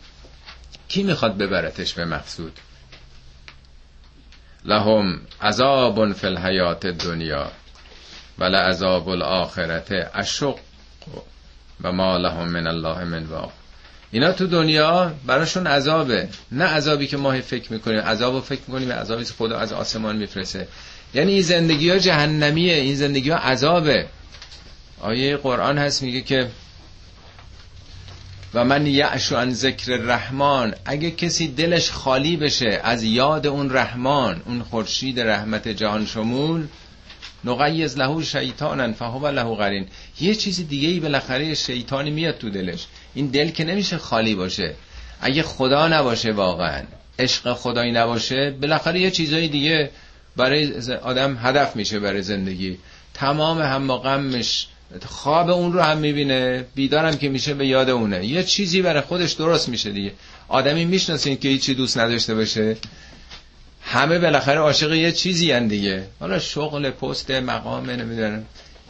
کی 0.87 1.03
می‌خواد 1.03 1.37
ببرتش 1.37 1.93
به 1.93 2.05
مقصود؟ 2.05 2.59
لهم 4.65 5.21
عذاب 5.41 6.13
فی 6.13 6.27
الحیات 6.27 6.87
دنیا 6.87 7.51
ولا 8.39 8.59
عذاب 8.59 9.09
الاخرت 9.09 9.91
اشق 10.13 10.55
و 11.83 11.91
ما 11.91 12.17
لهم 12.17 12.47
من 12.47 12.67
الله 12.67 13.03
من 13.03 13.23
واق. 13.23 13.60
اینا 14.11 14.31
تو 14.31 14.47
دنیا 14.47 15.13
براشون 15.25 15.67
عذابه. 15.67 16.29
نه 16.51 16.65
عذابی 16.65 17.07
که 17.07 17.17
ما 17.17 17.41
فکر 17.41 17.73
می‌کنیم. 17.73 17.99
عذابو 17.99 18.41
فکر 18.41 18.61
می‌کنیم 18.67 18.91
عذابی 18.91 19.25
که 19.25 19.33
خدا 19.33 19.57
از 19.57 19.73
آسمان 19.73 20.15
میفرسه 20.15 20.67
یعنی 21.13 21.31
این 21.31 21.41
زندگی 21.41 21.89
ها 21.89 21.97
جهنمیه. 21.97 22.75
این 22.75 22.95
زندگی 22.95 23.29
ها 23.29 23.37
عذابه. 23.37 24.05
آیه 25.01 25.37
قرآن 25.37 25.77
هست 25.77 26.03
میگه 26.03 26.21
که 26.21 26.47
و 28.53 28.65
من 28.65 28.87
یعش 28.87 29.31
عن 29.31 29.53
ذکر 29.53 29.91
رحمان 29.91 30.75
اگه 30.85 31.11
کسی 31.11 31.47
دلش 31.47 31.91
خالی 31.91 32.37
بشه 32.37 32.81
از 32.83 33.03
یاد 33.03 33.47
اون 33.47 33.73
رحمان 33.73 34.41
اون 34.45 34.63
خورشید 34.63 35.19
رحمت 35.19 35.67
جهان 35.67 36.05
شمول 36.05 36.67
نقیز 37.43 37.97
له 37.97 38.23
شیطانا 38.23 38.93
فهو 38.93 39.27
له 39.27 39.55
قرین. 39.55 39.87
یه 40.21 40.35
چیز 40.35 40.67
دیگه 40.67 40.87
ای 40.87 40.99
بالاخره 40.99 41.53
شیطانی 41.53 42.11
میاد 42.11 42.37
تو 42.37 42.49
دلش. 42.49 42.87
این 43.13 43.27
دل 43.27 43.49
که 43.49 43.63
نمیشه 43.63 43.97
خالی 43.97 44.35
باشه. 44.35 44.73
اگه 45.21 45.43
خدا 45.43 45.87
نباشه 45.87 46.31
واقعا 46.31 46.83
عشق 47.19 47.53
خدایی 47.53 47.91
نباشه 47.91 48.51
بالاخره 48.61 48.99
یه 48.99 49.11
چیزای 49.11 49.47
دیگه 49.47 49.89
برای 50.35 50.73
آدم 51.03 51.37
هدف 51.41 51.75
میشه 51.75 51.99
برای 51.99 52.21
زندگی. 52.21 52.77
تمام 53.13 53.61
هم 53.61 53.97
غمش 53.97 54.67
خواب 55.05 55.49
اون 55.49 55.73
رو 55.73 55.81
هم 55.81 55.97
می‌بینه 55.97 56.65
بیدارم 56.75 57.17
که 57.17 57.29
میشه 57.29 57.53
به 57.53 57.67
یاد 57.67 57.89
اونه. 57.89 58.25
یه 58.25 58.43
چیزی 58.43 58.81
برای 58.81 59.01
خودش 59.01 59.31
درست 59.31 59.69
میشه 59.69 59.91
دیگه. 59.91 60.11
آدمی 60.47 60.85
می‌شناسین 60.85 61.37
که 61.37 61.47
هیچی 61.47 61.73
دوست 61.73 61.97
نداشته 61.97 62.35
باشه. 62.35 62.77
همه 63.81 64.19
بالاخره 64.19 64.59
عاشق 64.59 64.93
یه 64.93 65.11
چیزی 65.11 65.51
هن 65.51 65.67
دیگه. 65.67 66.03
حالا 66.19 66.39
شغل 66.39 66.89
پست 66.89 67.31
مقام 67.31 67.89
نمی‌دونم. 67.89 68.45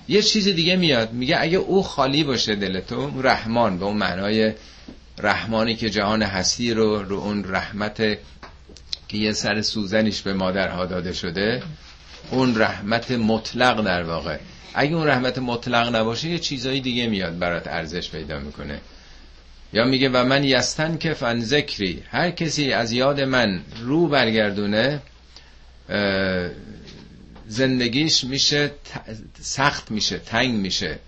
یه 0.07 0.21
چیز 0.21 0.47
دیگه 0.47 0.75
میاد. 0.75 1.13
میگه 1.13 1.37
اگه 1.41 1.57
او 1.57 1.83
خالی 1.83 2.23
باشه 2.23 2.55
دل 2.55 2.79
تو 2.79 3.21
رحمان 3.21 3.77
به 3.77 3.85
اون 3.85 3.97
معنای 3.97 4.53
رحمانی 5.17 5.75
که 5.75 5.89
جهان 5.89 6.21
هستی 6.21 6.73
رو 6.73 7.03
رو 7.03 7.15
اون 7.15 7.43
رحمت 7.47 7.97
که 9.07 9.17
یه 9.17 9.31
سر 9.31 9.61
سوزنش 9.61 10.21
به 10.21 10.33
مادرها 10.33 10.85
داده 10.85 11.13
شده 11.13 11.63
اون 12.31 12.61
رحمت 12.61 13.11
مطلق 13.11 13.83
در 13.83 14.03
واقع. 14.03 14.37
اگه 14.73 14.95
اون 14.95 15.07
رحمت 15.07 15.37
مطلق 15.37 15.95
نباشه 15.95 16.29
یه 16.29 16.39
چیزایی 16.39 16.81
دیگه 16.81 17.07
میاد 17.07 17.39
برات 17.39 17.67
ارزش 17.67 18.09
پیدا 18.09 18.39
می‌کنه. 18.39 18.81
یا 19.73 19.85
میگه 19.85 20.09
و 20.09 20.25
من 20.25 20.43
یستن 20.43 20.97
که 20.97 21.13
فن 21.13 21.39
ذکری. 21.39 22.03
هر 22.11 22.31
کسی 22.31 22.73
از 22.73 22.91
یاد 22.91 23.21
من 23.21 23.61
رو 23.79 24.07
برگردونه 24.07 25.01
زندگیش 27.51 28.23
میشه 28.23 28.71
سخت 29.41 29.91
میشه 29.91 30.17
تنگ 30.17 30.53
میشه. 30.53 30.99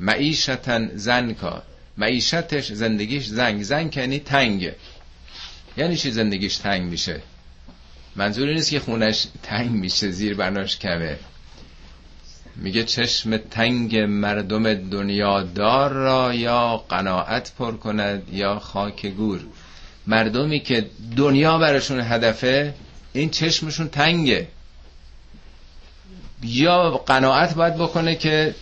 معیشتن 0.00 0.90
زنکا 0.94 1.62
معیشتش 1.98 2.72
زندگیش 2.72 3.26
زنگ. 3.26 3.62
زنگ 3.62 3.96
یعنی 3.96 4.18
تنگه. 4.18 4.76
یعنی 5.76 5.96
چی 5.96 6.10
زندگیش 6.10 6.56
تنگ 6.56 6.82
میشه؟ 6.82 7.22
منظور 8.16 8.54
نیست 8.54 8.70
که 8.70 8.80
خونش 8.80 9.26
تنگ 9.42 9.70
میشه 9.70 10.10
زیر 10.10 10.34
بناش 10.34 10.78
کمه. 10.78 11.18
میگه 12.56 12.84
چشم 12.84 13.36
تنگ 13.36 13.98
مردم 13.98 14.74
دنیا 14.74 15.42
دار 15.42 15.92
را 15.92 16.34
یا 16.34 16.76
قناعت 16.76 17.52
پر 17.58 17.76
کند 17.76 18.22
یا 18.32 18.58
خاک 18.58 19.06
گور. 19.06 19.40
مردمی 20.06 20.60
که 20.60 20.90
دنیا 21.16 21.58
براشون 21.58 22.00
هدفه 22.00 22.74
این 23.12 23.30
چشمشون 23.30 23.88
تنگه. 23.88 24.48
یا 26.42 26.90
قناعت 26.90 27.54
باید 27.54 27.74
بکنه 27.76 28.14
که 28.14 28.54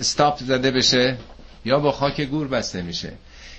استاپ 0.00 0.38
زده 0.38 0.70
بشه 0.70 1.16
یا 1.64 1.78
با 1.78 1.92
خاک 1.92 2.20
گور 2.20 2.48
بسته 2.48 2.82
میشه. 2.82 3.12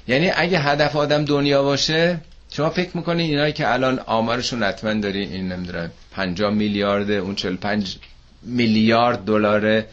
یعنی 0.07 0.31
اگه 0.35 0.59
هدف 0.59 0.95
آدم 0.95 1.25
دنیا 1.25 1.63
باشه 1.63 2.19
شما 2.51 2.69
فکر 2.69 2.89
می‌کنید 2.97 3.29
اینایی 3.29 3.53
که 3.53 3.73
الان 3.73 3.99
آمارشون 3.99 4.63
حتما 4.63 4.93
داری 4.93 5.21
این 5.21 5.51
نمی‌دونم 5.51 5.91
50 6.11 6.53
میلیارد 6.53 7.11
اون 7.11 7.35
45 7.35 7.97
میلیارد 8.43 9.25
دلاره 9.25 9.85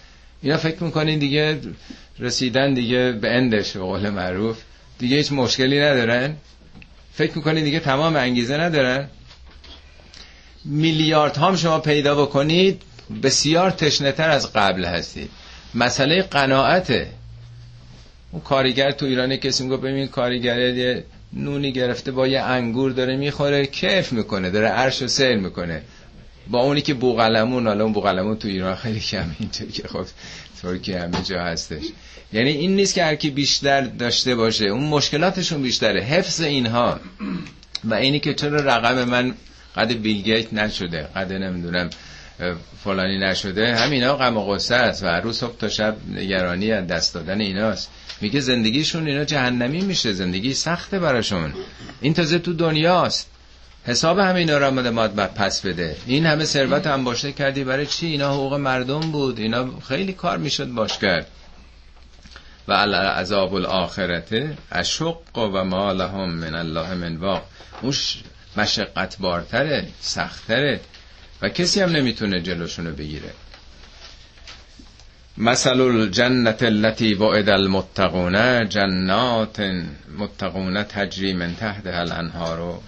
اینا 0.42 0.56
فکر 0.56 0.82
می‌کنین 0.82 1.18
دیگه 1.18 1.60
رسیدن 2.18 2.74
دیگه 2.74 3.12
به 3.12 3.30
اندش 3.36 3.72
به 3.72 3.80
قول 3.80 4.10
معروف. 4.10 4.58
دیگه 4.98 5.16
هیچ 5.16 5.32
مشکلی 5.32 5.80
ندارن. 5.80 6.36
فکر 7.14 7.36
می‌کنین 7.36 7.64
دیگه 7.64 7.80
تمام 7.80 8.16
انگیزه 8.16 8.56
ندارن. 8.56 9.08
میلیارد 10.64 11.36
هم 11.36 11.56
شما 11.56 11.78
پیدا 11.78 12.22
بکنید 12.24 12.82
بسیار 13.22 13.70
تشنهتر 13.70 14.30
از 14.30 14.52
قبل 14.52 14.84
هستید. 14.84 15.30
مسئله 15.74 16.22
قناعته 16.22 17.06
اون 18.30 18.42
کارگر 18.42 18.90
تو 18.90 19.06
ایران 19.06 19.36
کسی 19.36 19.64
میگه 19.64 19.76
ببین 19.76 20.06
کارگر 20.06 20.58
یه 20.58 21.04
نونی 21.32 21.72
گرفته 21.72 22.12
با 22.12 22.26
یه 22.26 22.40
انگور 22.40 22.92
داره 22.92 23.16
می‌خوره 23.16 23.66
کیف 23.66 24.12
می‌کنه 24.12 24.50
داره 24.50 24.68
عرش 24.68 25.02
و 25.02 25.06
سیر 25.06 25.36
می‌کنه. 25.36 25.82
با 26.50 26.60
اونی 26.60 26.80
که 26.80 26.94
بوغلمون 26.94 27.66
حالا 27.66 27.84
اون 27.84 27.92
بوغلمون 27.92 28.36
تو 28.36 28.48
ایران 28.48 28.76
خیلی 28.76 29.00
کم 29.00 29.36
اینطور 29.38 29.70
که 29.70 29.88
خب 29.88 30.06
ترکیه 30.62 31.00
همه 31.00 31.22
جا 31.22 31.42
هستش. 31.42 31.82
یعنی 32.32 32.50
این 32.50 32.76
نیست 32.76 32.94
که 32.94 33.04
هر 33.04 33.14
کی 33.14 33.30
بیشتر 33.30 33.80
داشته 33.80 34.34
باشه 34.34 34.64
اون 34.64 34.84
مشکلاتشون 34.84 35.62
بیشتره. 35.62 36.00
حفظ 36.00 36.40
اینها. 36.40 37.00
و 37.84 37.94
اینی 37.94 38.20
که 38.20 38.34
چرا 38.34 38.60
رقم 38.60 39.04
من 39.04 39.34
قد 39.76 39.92
بیلگیت 39.92 40.52
نشده 40.52 41.02
قد 41.02 41.32
نمی‌دونم. 41.32 41.90
فلانی 42.84 43.18
نشده 43.18 43.76
همینا 43.76 44.16
غم 44.16 44.36
و 44.36 44.46
غصه 44.46 44.74
است 44.74 45.02
و 45.02 45.06
هر 45.06 45.32
صبح 45.32 45.56
تا 45.56 45.68
شب 45.68 45.96
نگرانی 46.14 46.72
از 46.72 46.86
دست 46.86 47.14
دادن 47.14 47.40
ایناست. 47.40 47.90
میگه 48.20 48.40
زندگیشون 48.40 49.08
اینا 49.08 49.24
جهنمی 49.24 49.80
میشه 49.80 50.12
زندگی 50.12 50.54
سخته 50.54 50.98
براشون. 50.98 51.54
این 52.00 52.14
تازه 52.14 52.38
تو 52.38 52.52
دنیاست. 52.52 53.30
حساب 53.84 54.18
همه 54.18 54.38
اینا 54.38 54.58
را 54.58 54.70
ماد 54.70 55.14
پس 55.14 55.66
بده. 55.66 55.96
این 56.06 56.26
همه 56.26 56.44
ثروت 56.44 56.86
هم 56.86 57.04
باشه 57.04 57.32
کردی 57.32 57.64
برای 57.64 57.86
چی؟ 57.86 58.06
اینا 58.06 58.34
حقوق 58.34 58.54
مردم 58.54 59.00
بود. 59.00 59.38
اینا 59.38 59.80
خیلی 59.88 60.12
کار 60.12 60.38
می‌شد 60.38 60.68
باش 60.68 60.98
کرد. 60.98 61.26
و 62.68 62.72
عذاب 62.72 63.54
الاخرته 63.54 64.56
اشق 64.72 65.38
و 65.38 65.64
ما 65.64 65.92
لهم 65.92 66.30
من 66.30 66.54
الله 66.54 66.94
من 66.94 67.16
واق. 67.16 67.42
اون 67.82 67.94
مشقت 68.56 69.18
بارتره 69.18 69.88
سختره. 70.00 70.80
و 71.42 71.48
کسی 71.48 71.80
هم 71.80 71.90
نمی‌تونه 71.90 72.40
جلوشونو 72.40 72.92
بگیره. 72.92 73.30
مثل 75.38 75.80
الجنت 75.80 76.62
التي 76.62 77.14
وعد 77.14 77.48
المتقون 77.48 78.68
جنات 78.68 79.60
متقون 80.18 80.82
تجری 80.82 81.32
من 81.32 81.56
تحتها 81.56 82.00
الانهار. 82.00 82.80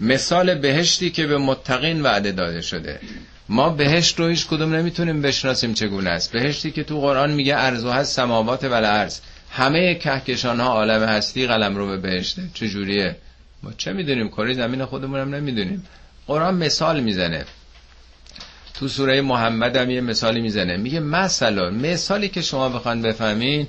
مثال 0.00 0.54
بهشتی 0.54 1.10
که 1.10 1.26
به 1.26 1.38
متقین 1.38 2.02
وعده 2.02 2.32
داده 2.32 2.60
شده. 2.60 3.00
ما 3.48 3.68
بهشت 3.68 4.20
رو 4.20 4.26
هیچ 4.26 4.46
کدوم 4.46 4.74
نمی‌تونیم 4.74 5.22
بشناسیم 5.22 5.74
چگونه 5.74 6.10
است. 6.10 6.32
بهشتی 6.32 6.70
که 6.70 6.84
تو 6.84 7.00
قرآن 7.00 7.30
میگه 7.30 7.56
ارزو 7.56 7.90
هست 7.90 8.16
سماوات 8.16 8.64
و 8.64 8.72
ارز 8.72 9.20
همه 9.50 9.94
کهکشان 9.94 10.60
ها 10.60 10.66
عالم 10.66 11.02
هستی 11.02 11.46
قلم 11.46 11.76
رو 11.76 11.86
به 11.86 11.96
بهشته 11.96 12.42
چجوریه؟ 12.54 13.16
ما 13.62 13.72
چه 13.72 13.92
می‌دونیم؟ 13.92 14.28
کاری 14.28 14.54
زمین 14.54 14.84
خودمون 14.84 15.20
هم 15.20 15.34
نمی‌دونیم. 15.34 15.84
قرآن 16.26 16.54
مثال 16.54 17.00
می‌زنه. 17.00 17.44
تو 18.74 18.88
سوره 18.88 19.20
محمد 19.20 19.76
هم 19.76 19.90
یه 19.90 20.00
مثالی 20.00 20.40
می‌زنه. 20.40 20.76
میگه 20.76 21.00
مثلا 21.00 21.70
مثالی 21.70 22.28
که 22.28 22.42
شما 22.42 22.68
بخوان 22.68 23.02
بفهمین 23.02 23.66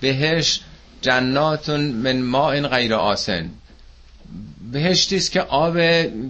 بهش 0.00 0.60
جناتون 1.00 1.80
من 1.80 2.22
ماء 2.22 2.60
غیر 2.60 2.94
آسن. 2.94 3.50
بهشتی 4.72 5.16
است 5.16 5.32
که 5.32 5.40
آب 5.40 5.78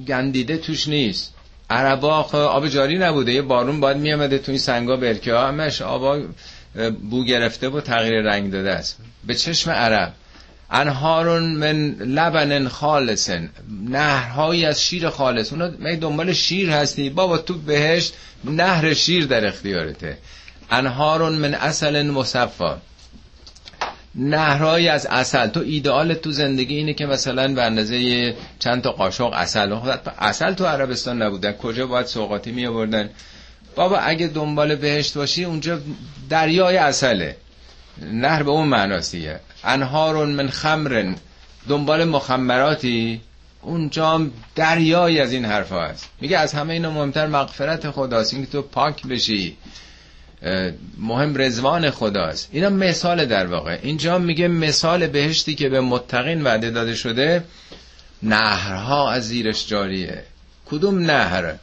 گندیده 0.06 0.56
توش 0.56 0.88
نیست. 0.88 1.34
عربا 1.70 2.22
آب 2.32 2.68
جاری 2.68 2.98
نبوده. 2.98 3.32
یه 3.32 3.42
بارون 3.42 3.80
باید 3.80 3.96
میامده 3.96 4.38
تو 4.38 4.52
این 4.52 4.58
سنگا 4.58 4.96
برکه 4.96 5.34
ها. 5.34 5.48
همش 5.48 5.82
آبا 5.82 6.22
بو 7.10 7.24
گرفته 7.24 7.68
و 7.68 7.80
تغییر 7.80 8.22
رنگ 8.22 8.52
داده 8.52 8.72
است. 8.72 8.98
به 9.26 9.34
چشم 9.34 9.70
عرب. 9.70 10.12
انهارون 10.70 11.42
من 11.42 11.90
لبن 11.90 12.68
خالصن. 12.68 13.48
نهرهایی 13.88 14.64
از 14.66 14.82
شیر 14.82 15.08
خالص. 15.10 15.52
اونا 15.52 15.70
می 15.78 15.96
دنبال 15.96 16.32
شیر 16.32 16.70
هستی. 16.70 17.10
بابا 17.10 17.38
تو 17.38 17.54
بهشت 17.54 18.14
نهر 18.44 18.94
شیر 18.94 19.26
در 19.26 19.46
اختیارته. 19.46 20.18
انهارون 20.70 21.32
من 21.32 21.54
اصل 21.54 22.06
مصفا. 22.06 22.78
نهرهایی 24.14 24.88
از 24.88 25.06
اصل. 25.06 25.46
تو 25.46 25.60
ایدئال 25.60 26.14
تو 26.14 26.32
زندگی 26.32 26.76
اینه 26.76 26.94
که 26.94 27.06
مثلا 27.06 27.54
به 27.54 27.62
اندازه 27.62 28.34
چند 28.58 28.82
تا 28.82 28.92
قاشق 28.92 29.30
اصل. 29.32 29.72
اصل 30.18 30.52
تو 30.54 30.66
عربستان 30.66 31.22
نبودن. 31.22 31.52
کجا 31.52 31.86
باید 31.86 32.06
سوقاتی 32.06 32.52
می 32.52 32.66
آوردن. 32.66 33.10
بابا 33.74 33.98
اگه 33.98 34.26
دنبال 34.26 34.74
بهشت 34.74 35.14
باشی 35.14 35.44
اونجا 35.44 35.78
دریای 36.30 36.76
اصله. 36.76 37.36
نهر 38.12 38.42
به 38.42 38.50
اون 38.50 38.68
معناستیه 38.68 39.40
انهارون 39.64 40.28
من 40.28 40.48
خمرن. 40.48 41.16
دنبال 41.68 42.04
مخمراتی؟ 42.04 43.20
اونجا 43.62 44.26
دریای 44.54 45.20
از 45.20 45.32
این 45.32 45.44
حرف 45.44 45.72
هست. 45.72 46.08
میگه 46.20 46.38
از 46.38 46.52
همه 46.52 46.72
اینا 46.72 46.90
مهمتر 46.90 47.26
مغفرت 47.26 47.90
خداست. 47.90 48.34
اینکه 48.34 48.50
تو 48.50 48.62
پاک 48.62 49.06
بشی. 49.06 49.56
مهم 50.98 51.36
رزوان 51.36 51.90
خداست. 51.90 52.48
اینا 52.52 52.70
مثال 52.70 53.24
در 53.24 53.46
واقع. 53.46 53.78
اینجا 53.82 54.18
میگه 54.18 54.48
مثال 54.48 55.06
بهشتی 55.06 55.54
که 55.54 55.68
به 55.68 55.80
متقین 55.80 56.42
وعده 56.42 56.70
داده 56.70 56.94
شده. 56.94 57.44
نهرها 58.22 59.10
از 59.10 59.28
زیرش 59.28 59.66
جاریه. 59.66 60.22
کدوم 60.66 60.98
نهر؟ 60.98 61.54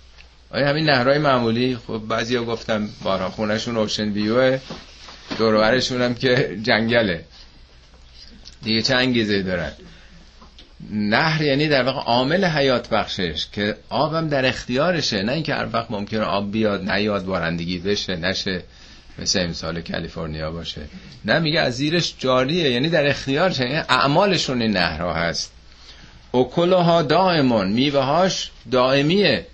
آیا 0.51 0.67
همین 0.69 0.89
نهرهای 0.89 1.17
معمولی؟ 1.17 1.77
خب 1.87 1.97
بعضی 1.97 2.35
ها 2.35 2.43
گفتم 2.43 2.89
بارها 3.03 3.29
خونشون 3.29 3.77
اوشن 3.77 4.13
بیوه 4.13 4.59
دورورشون 5.37 6.01
هم 6.01 6.15
که 6.15 6.59
جنگله. 6.63 7.25
دیگه 8.65 8.81
چه 8.81 8.95
انگیزه 8.95 9.41
دارن 9.41 9.71
نهر 10.91 11.41
یعنی 11.41 11.67
در 11.67 11.83
واقع 11.83 11.99
عامل 11.99 12.45
حیات 12.45 12.89
بخشش 12.89 13.45
که 13.51 13.75
آبم 13.89 14.27
در 14.27 14.45
اختیارشه. 14.45 15.23
نه 15.23 15.31
اینکه 15.31 15.53
هر 15.55 15.67
وقت 15.73 15.91
ممکنه 15.91 16.21
آب 16.21 16.51
بیاد 16.51 16.89
نیاد 16.89 17.25
بارندگی 17.25 17.77
بشه 17.77 18.15
نشه 18.15 18.63
مثل 19.19 19.39
امسال 19.39 19.81
کالیفرنیا 19.81 20.51
باشه. 20.51 20.81
نه 21.25 21.39
میگه 21.39 21.59
از 21.59 21.75
زیرش 21.75 22.15
جاریه 22.19 22.71
یعنی 22.71 22.89
در 22.89 23.07
اختیارشه. 23.07 23.63
یعنی 23.63 23.83
اعمالشون 23.89 24.61
این 24.61 24.71
نهرها 24.71 25.13
هست. 25.13 25.51
اکلها 26.33 27.01
دائمون 27.01 27.67
میوه 27.67 27.99
هاش 28.01 28.51
دائمیه. 28.71 29.47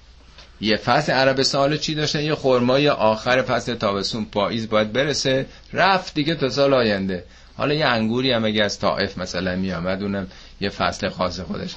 یه 0.61 0.77
فصل 0.77 1.11
عربستان 1.11 1.77
چی 1.77 1.95
داشتن؟ 1.95 2.21
یه 2.21 2.35
خرمای 2.35 2.89
آخر 2.89 3.41
فصل 3.41 3.75
تابستون 3.75 4.25
پاییز 4.25 4.69
باید 4.69 4.93
برسه. 4.93 5.45
رفت 5.73 6.13
دیگه 6.13 6.35
تا 6.35 6.49
سال 6.49 6.73
آینده. 6.73 7.23
حالا 7.57 7.73
یه 7.73 7.85
انگوری 7.85 8.31
هم 8.31 8.45
اگه 8.45 8.63
از 8.63 8.79
طائف 8.79 9.17
مثلا 9.17 9.55
می 9.55 9.71
آمد 9.71 10.03
اونم 10.03 10.27
یه 10.61 10.69
فصل 10.69 11.09
خاص 11.09 11.39
خودش. 11.39 11.75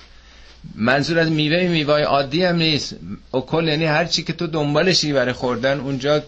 منظور 0.75 1.18
از 1.18 1.31
میوه 1.31 1.68
میوه 1.68 2.03
عادی 2.03 2.45
هم 2.45 2.57
نیست. 2.57 2.97
کل 3.33 3.68
یعنی 3.68 3.85
هر 3.85 4.05
چی 4.05 4.22
که 4.22 4.33
تو 4.33 4.47
دنبالشی 4.47 5.12
برای 5.12 5.33
خوردن 5.33 5.81
اونجا 5.81 6.22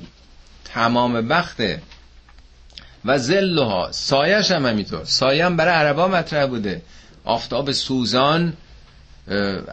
تمام 0.64 1.28
وقته 1.28 1.82
و 3.04 3.18
زلها 3.18 3.88
سایش 3.92 4.50
هم 4.50 4.66
همینطور. 4.66 5.04
سایه 5.04 5.46
هم 5.46 5.56
برای 5.56 5.74
عربا 5.74 6.08
مطرح 6.08 6.46
بوده. 6.46 6.82
آفتاب 7.24 7.72
سوزان 7.72 8.52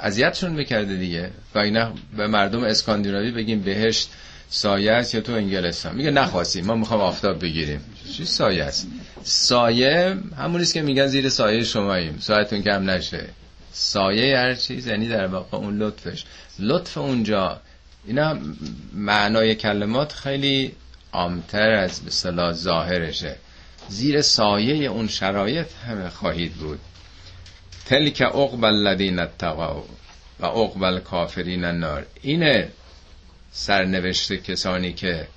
اذیتشون 0.01 0.51
می‌کرده 0.51 0.95
دیگه. 0.95 1.31
و 1.55 1.59
اینا 1.59 1.93
به 2.17 2.27
مردم 2.27 2.63
اسکاندیناوی 2.63 3.31
بگیم 3.31 3.61
بهشت 3.61 4.09
سایه 4.49 4.91
است 4.91 5.15
یا 5.15 5.21
تو 5.21 5.33
انگلستان. 5.33 5.95
میگه 5.95 6.11
نخواستیم 6.11 6.65
ما 6.65 6.75
می‌خوام 6.75 7.01
آفتاب 7.01 7.41
بگیریم. 7.41 7.81
چی 8.11 8.25
سایه 8.25 8.63
است؟ 8.63 8.87
سایه 9.23 10.17
همونیست 10.37 10.73
که 10.73 10.81
میگن 10.81 11.07
زیر 11.07 11.29
سایه 11.29 11.63
شماییم. 11.63 12.17
سایتون 12.19 12.61
کم 12.61 12.89
نشه. 12.89 13.25
سایه 13.71 14.37
هر 14.37 14.55
چیز 14.55 14.87
یعنی 14.87 15.07
در 15.07 15.27
واقع 15.27 15.57
اون 15.57 15.77
لطفش. 15.77 16.23
لطف 16.59 16.97
اونجا. 16.97 17.61
اینا 18.05 18.37
معنای 18.93 19.55
کلمات 19.55 20.13
خیلی 20.13 20.75
عامتر 21.13 21.71
از 21.71 22.01
به 22.01 22.51
ظاهرشه. 22.53 23.35
زیر 23.89 24.21
سایه 24.21 24.89
اون 24.89 25.07
شرایط 25.07 25.67
همه 25.87 26.09
خواهید 26.09 26.53
بود. 26.53 26.79
تلک 27.85 28.21
عقب 28.21 28.63
الذین 28.63 29.19
اتقوا 29.19 29.83
و 30.39 30.45
عقب 30.45 30.83
الکافرین 30.83 31.63
النار. 31.65 32.05
اینه 32.21 32.71
سرنوشت 33.51 34.33
کسانی 34.33 34.93
که 34.93 35.27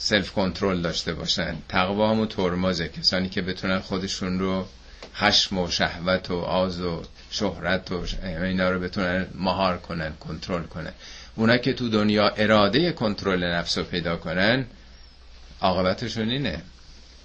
سلف 0.00 0.32
کنترل 0.32 0.82
داشته 0.82 1.14
باشن. 1.14 1.56
تقوا 1.68 2.10
هم 2.10 2.20
و 2.20 2.26
ترمازه 2.26 2.88
کسانی 2.88 3.28
که 3.28 3.42
بتونن 3.42 3.78
خودشون 3.78 4.38
رو 4.38 4.66
خشم 5.14 5.58
و 5.58 5.70
شهوت 5.70 6.30
و 6.30 6.36
آز 6.36 6.80
و 6.80 7.02
شهرت 7.30 7.92
و 7.92 8.04
اینا 8.22 8.70
رو 8.70 8.80
بتونن 8.80 9.26
مهار 9.34 9.78
کنن 9.78 10.12
کنترل 10.20 10.62
کنن. 10.62 10.92
اونا 11.36 11.56
که 11.56 11.72
تو 11.72 11.88
دنیا 11.88 12.28
اراده 12.28 12.92
کنترل 12.92 13.44
نفس 13.44 13.78
رو 13.78 13.84
پیدا 13.84 14.16
کنن 14.16 14.66
عاقبتشون 15.60 16.30
اینه. 16.30 16.62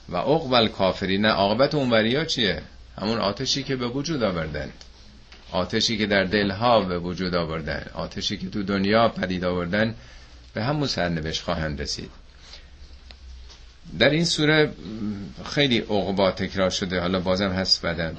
و 0.10 0.18
عقب 0.18 0.68
کافرین 0.68 1.26
عاقبت 1.26 1.76
اونوریا 1.76 2.26
چیه؟ 2.26 2.62
همون 3.02 3.18
آتشی 3.18 3.64
که 3.64 3.76
به 3.76 3.88
وجود 3.88 4.24
آوردن. 4.24 4.70
آتشی 5.52 5.98
که 5.98 6.06
در 6.06 6.24
دلها 6.24 6.82
به 6.82 7.00
وجود 7.00 7.36
آوردن. 7.36 7.86
آتشی 7.94 8.38
که 8.38 8.50
تو 8.50 8.64
دنیا 8.64 9.10
پدید 9.10 9.46
آوردن 9.46 9.96
به 10.54 10.64
همون 10.64 10.88
سرنوشت 10.88 11.42
خواهند 11.42 11.82
رسید. 11.82 12.23
در 14.00 14.10
این 14.10 14.26
سوره 14.26 14.72
خیلی 15.46 15.80
عقبا 15.80 16.32
تکرار 16.32 16.70
شده. 16.70 17.00
حالا 17.00 17.20
بازم 17.20 17.52
هست 17.52 17.82
بعدا 17.82 18.12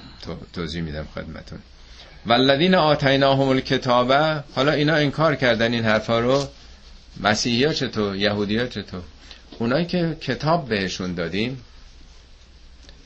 توضیح 0.53 0.83
میدم 0.83 1.07
خدمتون. 1.15 1.59
والذین 2.27 2.75
آتیناهم 2.75 3.49
الکتابه 3.49 4.45
حالا 4.55 4.73
اینا 4.73 4.95
انکار 4.95 5.35
کردن 5.35 5.73
این 5.73 5.85
حرفا 5.85 6.19
رو. 6.19 6.49
مسیحی 7.21 7.65
ها 7.65 7.73
چطور؟ 7.73 8.17
یهودی 8.17 8.59
ها 8.59 8.67
چطور؟ 8.67 9.03
اونایی 9.59 9.87
که 9.87 10.17
کتاب 10.21 10.69
بهشون 10.69 11.15
دادیم 11.15 11.61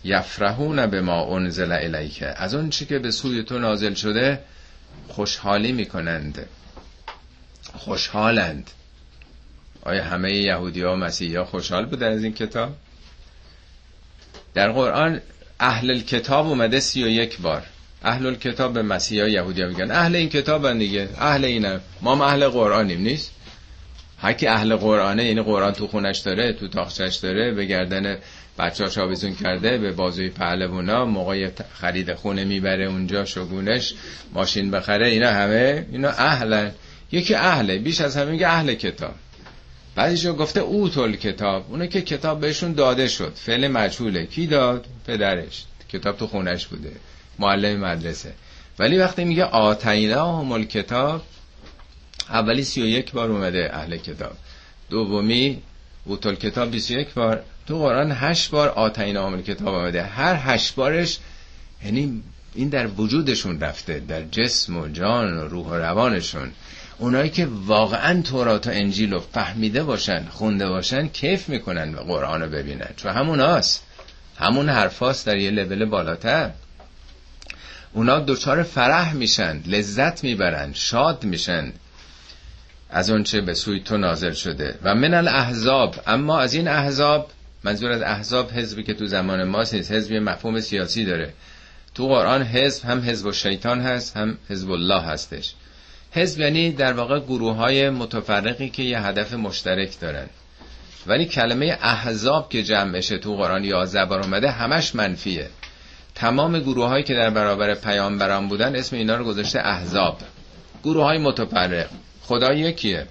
یفرحون 0.04 0.86
به 0.86 1.00
ما 1.00 1.36
انزل 1.36 1.72
الیکه 1.72 2.26
از 2.26 2.54
اون 2.54 2.70
چی 2.70 2.86
که 2.86 2.98
به 2.98 3.10
سوی 3.10 3.42
تو 3.42 3.58
نازل 3.58 3.94
شده 3.94 4.38
خوشحالی 5.08 5.72
می‌کنند. 5.72 6.46
خوشحالند. 7.72 8.70
آیا 9.82 10.04
همه 10.04 10.32
یهودی 10.32 10.82
ها 10.82 10.92
و 10.92 10.96
مسیحی 10.96 11.36
ها 11.36 11.44
خوشحال 11.44 11.86
بودن 11.86 12.12
از 12.12 12.24
این 12.24 12.34
کتاب؟ 12.34 12.74
در 14.54 14.72
قرآن 14.72 15.20
اهل 15.60 16.00
کتاب 16.00 16.46
اومده 16.46 16.80
سی 16.80 17.04
و 17.04 17.08
یک 17.08 17.38
بار. 17.38 17.62
اهل 18.02 18.34
کتاب 18.34 18.72
به 18.72 18.82
مسیحی 18.82 19.20
ها 19.20 19.28
یهودی 19.28 19.62
ها 19.62 19.68
میگن. 19.68 19.90
اهل 19.90 20.16
این 20.16 20.28
کتاب 20.28 20.78
دیگه. 20.78 21.08
اهل 21.18 21.44
اینه 21.44 21.80
ما 22.02 22.14
هم 22.14 22.20
اهل 22.20 22.48
قرآنیم 22.48 23.00
نیست؟ 23.00 23.32
هرکی 24.20 24.46
اهل 24.46 24.76
قرآنه 24.76 25.24
یعنی 25.24 25.42
قرآن 25.42 25.72
تو 25.72 25.86
خونش 25.86 26.18
داره 26.18 26.52
تو 26.52 26.68
تاخچش 26.68 27.16
داره 27.16 27.54
به 27.54 27.64
گردن 27.64 28.18
بچه 28.58 29.00
آویزون 29.00 29.34
کرده 29.34 29.78
به 29.78 29.92
بازوی 29.92 30.30
پهلوونا 30.30 31.04
موقع 31.04 31.50
خرید 31.74 32.14
خونه 32.14 32.44
می‌بره 32.44 32.84
اونجا 32.84 33.24
شگونش 33.24 33.94
ماشین 34.34 34.70
بخره 34.70 35.08
اینا 35.08 35.30
همه 35.30 35.86
اینا 35.92 36.08
اهلن. 36.08 36.72
یکی 37.12 37.34
اهله. 37.34 37.78
بیش 37.78 38.00
از 38.00 38.16
همه 38.16 38.30
میگه 38.30 38.48
اهل 38.48 38.74
کتاب. 38.74 39.14
بعدیشو 39.94 40.32
گفته 40.32 40.60
اوتول 40.60 41.16
کتاب 41.16 41.66
اونه 41.68 41.88
که 41.88 42.02
کتاب 42.02 42.40
بهشون 42.40 42.72
داده 42.72 43.08
شد. 43.08 43.32
فعل 43.34 43.68
مجهوله. 43.68 44.26
کی 44.26 44.46
داد؟ 44.46 44.86
پدرش. 45.06 45.64
کتاب 45.88 46.16
تو 46.16 46.26
خونش 46.26 46.66
بوده. 46.66 46.92
معلم 47.38 47.80
مدرسه. 47.80 48.32
ولی 48.78 48.98
وقتی 48.98 49.24
میگه 49.24 49.44
آتینا 49.44 50.38
همال 50.38 50.64
کتاب 50.64 51.22
اولی 52.28 52.64
سی 52.64 52.82
و 52.82 52.86
یک 52.86 53.12
بار 53.12 53.30
اومده 53.30 53.70
اهل 53.72 53.96
کتاب. 53.96 54.32
دومی 54.90 55.62
اوتول 56.04 56.34
کتاب 56.34 56.70
21 56.70 57.08
بار. 57.08 57.42
تو 57.66 57.78
قرآن 57.78 58.12
هشت 58.14 58.50
بار 58.50 58.68
آتینا 58.68 59.26
همال 59.26 59.42
کتاب 59.42 59.68
اومده 59.68 60.02
هر 60.02 60.54
هشت 60.54 60.74
بارش 60.74 61.18
یعنی 61.84 62.22
این 62.54 62.68
در 62.68 62.86
وجودشون 62.86 63.60
رفته. 63.60 64.00
در 64.00 64.22
جسم 64.22 64.76
و 64.76 64.88
جان 64.88 65.38
و 65.38 65.48
روح 65.48 65.66
و 65.66 65.74
روانشون. 65.74 66.52
اونایی 66.98 67.30
که 67.30 67.48
واقعا 67.66 68.22
تورات 68.22 68.66
و 68.66 68.70
انجیل 68.70 69.12
رو 69.12 69.20
فهمیده 69.20 69.84
باشن 69.84 70.24
خونده 70.30 70.68
باشن 70.68 71.08
کیف 71.08 71.48
می‌کنن 71.48 71.94
و 71.94 71.98
قرآن 71.98 72.42
رو 72.42 72.48
ببینن. 72.48 72.88
چون 72.96 73.12
همون 73.12 73.40
هاست. 73.40 73.84
همون 74.38 74.68
حرفاست 74.68 75.26
در 75.26 75.36
یه 75.36 75.50
لول 75.50 75.84
بالاتر. 75.84 76.50
اونا 77.92 78.20
دچار 78.20 78.62
فرح 78.62 79.14
میشن 79.14 79.62
لذت 79.66 80.24
می‌برن 80.24 80.72
شاد 80.72 81.24
میشن 81.24 81.72
از 82.90 83.10
اونچه 83.10 83.40
به 83.40 83.54
سوی 83.54 83.80
تو 83.80 83.96
نازل 83.96 84.32
شده. 84.32 84.78
و 84.82 84.94
من 84.94 85.14
الاحزاب 85.14 85.94
اما 86.06 86.40
از 86.40 86.54
این 86.54 86.68
احزاب 86.68 87.30
منظور 87.64 87.90
از 87.90 88.02
احزاب 88.02 88.50
حزبی 88.50 88.82
که 88.82 88.94
تو 88.94 89.06
زمان 89.06 89.44
ماست 89.44 89.74
نیست. 89.74 89.92
حزبی 89.92 90.18
مفهوم 90.18 90.60
سیاسی 90.60 91.04
داره. 91.04 91.32
تو 91.94 92.08
قرآن 92.08 92.42
حزب 92.42 92.84
هم 92.84 93.00
حزب 93.00 93.26
و 93.26 93.32
شیطان 93.32 93.80
هست 93.80 94.16
هم 94.16 94.38
حزب 94.48 94.70
الله 94.70 95.02
هستش. 95.02 95.54
حزب 96.12 96.40
یعنی 96.40 96.72
در 96.72 96.92
واقع 96.92 97.20
گروه 97.20 97.56
های 97.56 97.90
متفرقی 97.90 98.68
که 98.68 98.82
یه 98.82 99.00
هدف 99.00 99.32
مشترک 99.32 100.00
دارن. 100.00 100.26
ولی 101.06 101.26
کلمه 101.26 101.78
احزاب 101.82 102.48
که 102.48 102.62
جمع 102.62 102.92
بشه 102.92 103.18
تو 103.18 103.36
قرآن 103.36 103.64
یا 103.64 103.84
زبان 103.84 104.22
اومده 104.22 104.50
همش 104.50 104.94
منفیه. 104.94 105.48
تمام 106.14 106.58
گروه 106.58 106.88
هایی 106.88 107.04
که 107.04 107.14
در 107.14 107.30
برابر 107.30 107.74
پیامبران 107.74 108.48
بودن 108.48 108.76
اسم 108.76 108.96
اینا 108.96 109.16
رو 109.16 109.24
گذاشته 109.24 109.60
احزاب. 109.60 110.18
گروه 110.84 111.04
های 111.04 111.18
متفرق. 111.18 111.88
خدا 112.22 112.54
یکیه. 112.54 113.06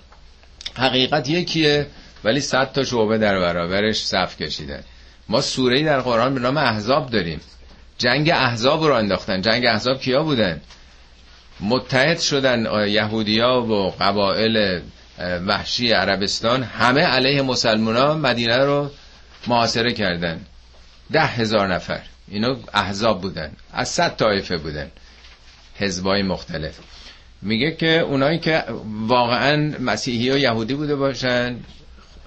حقیقت 0.75 1.29
یکیه 1.29 1.87
ولی 2.23 2.39
صد 2.39 2.71
تا 2.71 2.83
شعبه 2.83 3.17
در 3.17 3.39
برابرش 3.39 4.05
صف 4.05 4.37
کشیدن. 4.37 4.83
ما 5.29 5.41
سوره 5.41 5.83
در 5.83 6.01
قرآن 6.01 6.33
به 6.33 6.39
نام 6.39 6.57
احزاب 6.57 7.09
داریم. 7.09 7.41
جنگ 7.97 8.29
احزاب 8.29 8.83
رو 8.83 8.93
انداختن. 8.93 9.41
جنگ 9.41 9.65
احزاب 9.65 10.01
کیا 10.01 10.23
بودن؟ 10.23 10.61
متحد 11.59 12.19
شدن 12.19 12.87
یهودیا 12.87 13.61
و 13.61 13.89
قبایل 13.99 14.81
وحشی 15.47 15.91
عربستان 15.91 16.63
همه 16.63 17.01
علیه 17.01 17.41
مسلمان 17.41 18.19
مدینه 18.19 18.57
رو 18.57 18.91
محاصره 19.47 19.93
کردن. 19.93 20.41
ده 21.11 21.25
هزار 21.25 21.73
نفر. 21.73 22.01
اینا 22.27 22.55
احزاب 22.73 23.21
بودن. 23.21 23.51
از 23.73 23.89
صد 23.89 24.15
طایفه 24.15 24.57
بودن. 24.57 24.91
حزبای 25.75 26.23
مختلف. 26.23 26.79
میگه 27.41 27.71
که 27.71 27.99
اونایی 27.99 28.39
که 28.39 28.63
واقعا 29.07 29.73
مسیحی 29.79 30.31
و 30.31 30.37
یهودی 30.37 30.73
بوده 30.73 30.95
باشن 30.95 31.55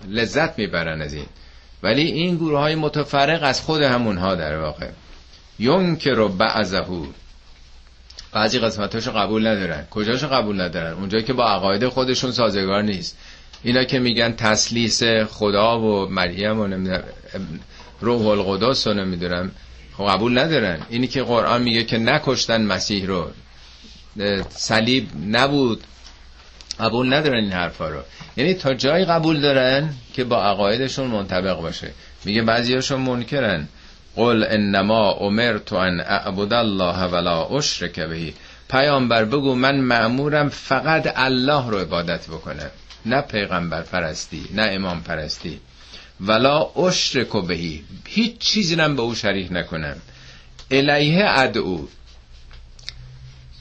لذت 0.08 0.58
می‌برن 0.58 1.02
از 1.02 1.14
این. 1.14 1.26
ولی 1.82 2.02
این 2.02 2.36
گروه 2.36 2.58
های 2.58 2.74
متفرق 2.74 3.42
از 3.42 3.60
خود 3.60 3.82
همونها 3.82 4.34
در 4.34 4.58
واقع. 4.58 4.88
یون 5.58 5.96
که 5.96 6.10
رو 6.10 6.28
بعضهو. 6.28 7.06
بعضی 8.32 8.58
قسمتاشو 8.58 9.12
قبول 9.12 9.46
ندارن. 9.46 9.86
کجاشو 9.90 10.28
قبول 10.28 10.60
ندارن؟ 10.60 10.92
اونجایی 10.92 11.24
که 11.24 11.32
با 11.32 11.48
عقاید 11.48 11.88
خودشون 11.88 12.32
سازگار 12.32 12.82
نیست. 12.82 13.16
اینا 13.62 13.84
که 13.84 13.98
میگن 13.98 14.32
تسلیس 14.32 15.02
خدا 15.30 15.80
و 15.80 16.08
مریم 16.08 16.60
و 16.60 16.66
نمی‌دونم 16.66 17.02
روح 18.00 18.26
القدس 18.26 18.86
رو 18.86 18.94
نمی‌دونم 18.94 19.50
خب 19.96 20.04
قبول 20.08 20.38
ندارن. 20.38 20.80
اینی 20.90 21.06
که 21.06 21.22
قرآن 21.22 21.62
میگه 21.62 21.84
که 21.84 21.98
نکشتن 21.98 22.62
مسیح 22.62 23.06
رو. 23.06 23.30
صلیب 24.50 25.08
نبود. 25.28 25.84
قبول 26.80 27.14
ندارن 27.14 27.42
این 27.42 27.52
حرفا 27.52 27.88
رو. 27.88 28.00
یعنی 28.36 28.54
تا 28.54 28.74
جایی 28.74 29.04
قبول 29.04 29.40
دارن 29.40 29.94
که 30.14 30.24
با 30.24 30.44
عقایدشون 30.44 31.06
منطبق 31.06 31.60
باشه. 31.60 31.90
میگه 32.24 32.42
بعضیاشون 32.42 33.00
منکرن. 33.00 33.68
قل 34.16 34.44
انما 34.44 35.12
امرت 35.20 35.72
ان 35.72 36.00
اعبد 36.00 36.52
الله 36.52 37.04
ولا 37.04 37.58
اشرک 37.58 38.00
به. 38.00 38.34
پیامبر 38.70 39.24
بگو 39.24 39.54
من 39.54 39.80
معمورم 39.80 40.48
فقط 40.48 41.12
الله 41.16 41.70
رو 41.70 41.78
عبادت 41.78 42.26
بکنم. 42.26 42.70
نه 43.06 43.20
پیغمبر 43.20 43.82
پرستی 43.82 44.44
نه 44.54 44.62
امام 44.62 45.02
پرستی. 45.02 45.60
ولا 46.20 46.62
اشرک 46.76 47.46
بهی 47.46 47.84
هیچ 48.06 48.38
چیزی 48.38 48.76
نم 48.76 48.96
به 48.96 49.02
او 49.02 49.14
شریک 49.14 49.52
نکنم. 49.52 49.96
الیه 50.70 51.24
ادعو. 51.28 51.86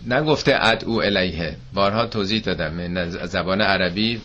نگفته 0.07 0.57
ادعو 0.61 1.01
الیه. 1.01 1.55
بارها 1.73 2.05
توضیح 2.05 2.41
دادم. 2.41 3.05
زبان 3.25 3.61
عربی 3.61 4.21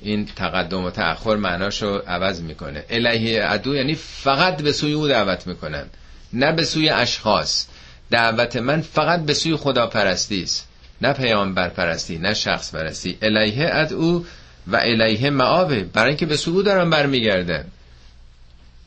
این 0.00 0.26
تقدم 0.26 0.84
و 0.84 0.90
تأخر 0.90 1.36
معناشو 1.36 1.98
عوض 1.98 2.40
می‌کنه. 2.40 2.84
الیه 2.90 3.50
ادعو 3.50 3.74
یعنی 3.74 3.94
فقط 3.94 4.62
به 4.62 4.72
سوی 4.72 4.92
او 4.92 5.08
دعوت 5.08 5.46
می‌کنم 5.46 5.86
نه 6.32 6.52
به 6.52 6.64
سوی 6.64 6.88
اشخاص. 6.88 7.66
دعوت 8.10 8.56
من 8.56 8.80
فقط 8.80 9.24
به 9.24 9.34
سوی 9.34 9.56
خدا 9.56 9.86
پرستی 9.86 10.42
است 10.42 10.68
نه 11.02 11.12
پیامبر 11.12 11.68
پرستی 11.68 12.18
نه 12.18 12.34
شخص 12.34 12.74
پرستی 12.74 13.18
الیه 13.22 13.68
ادعو 13.72 14.24
و 14.66 14.76
الیه 14.76 15.30
معابه. 15.30 15.84
برای 15.84 16.08
اینکه 16.08 16.26
به 16.26 16.36
سوی 16.36 16.62
دارم 16.62 16.90
برمیگردم 16.90 17.64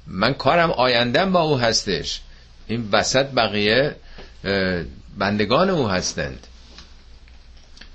من 0.08 0.34
کارم 0.34 0.72
آیندم 0.72 1.32
با 1.32 1.42
او 1.42 1.58
هستش. 1.58 2.22
این 2.68 2.90
وسط 2.92 3.26
بقیه 3.26 3.96
بندگان 5.18 5.70
او 5.70 5.88
هستند. 5.88 6.48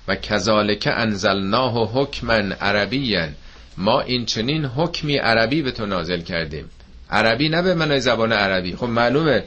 و 0.09 0.16
کذالک 0.16 0.88
انزلناه 0.96 1.92
حکمن 1.92 2.52
عربیا. 2.52 3.28
ما 3.76 4.00
این 4.00 4.24
چنین 4.24 4.64
حکمی 4.64 5.16
عربی 5.16 5.62
به 5.62 5.70
تو 5.70 5.86
نازل 5.86 6.20
کردیم. 6.20 6.70
عربی 7.11 7.48
نه 7.48 7.62
به 7.62 7.74
منای 7.74 8.00
زبان 8.00 8.32
عربی. 8.32 8.76
خب 8.76 8.86
معلومه. 8.86 9.42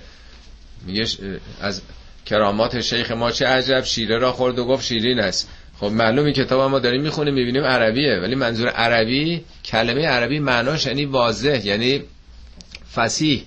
میگه 0.85 1.05
از 1.61 1.81
کرامات 2.25 2.81
شیخ 2.81 3.11
ما 3.11 3.31
چه 3.31 3.45
عجب. 3.45 3.83
شیره 3.83 4.17
را 4.17 4.31
خورد 4.31 4.59
و 4.59 4.65
گفت 4.65 4.85
شیرین 4.85 5.19
است. 5.19 5.49
خب 5.79 5.85
معلومه 5.85 6.33
کتاب 6.33 6.71
ما 6.71 6.79
داریم 6.79 7.01
می‌خونیم 7.01 7.33
می‌بینیم 7.33 7.63
عربیه. 7.63 8.19
ولی 8.19 8.35
منظور 8.35 8.69
عربی 8.69 9.43
کلمه 9.65 10.07
عربی 10.07 10.39
معناش 10.39 10.85
یعنی 10.85 11.05
واضح 11.05 11.65
یعنی 11.65 12.03
فسیح 12.95 13.43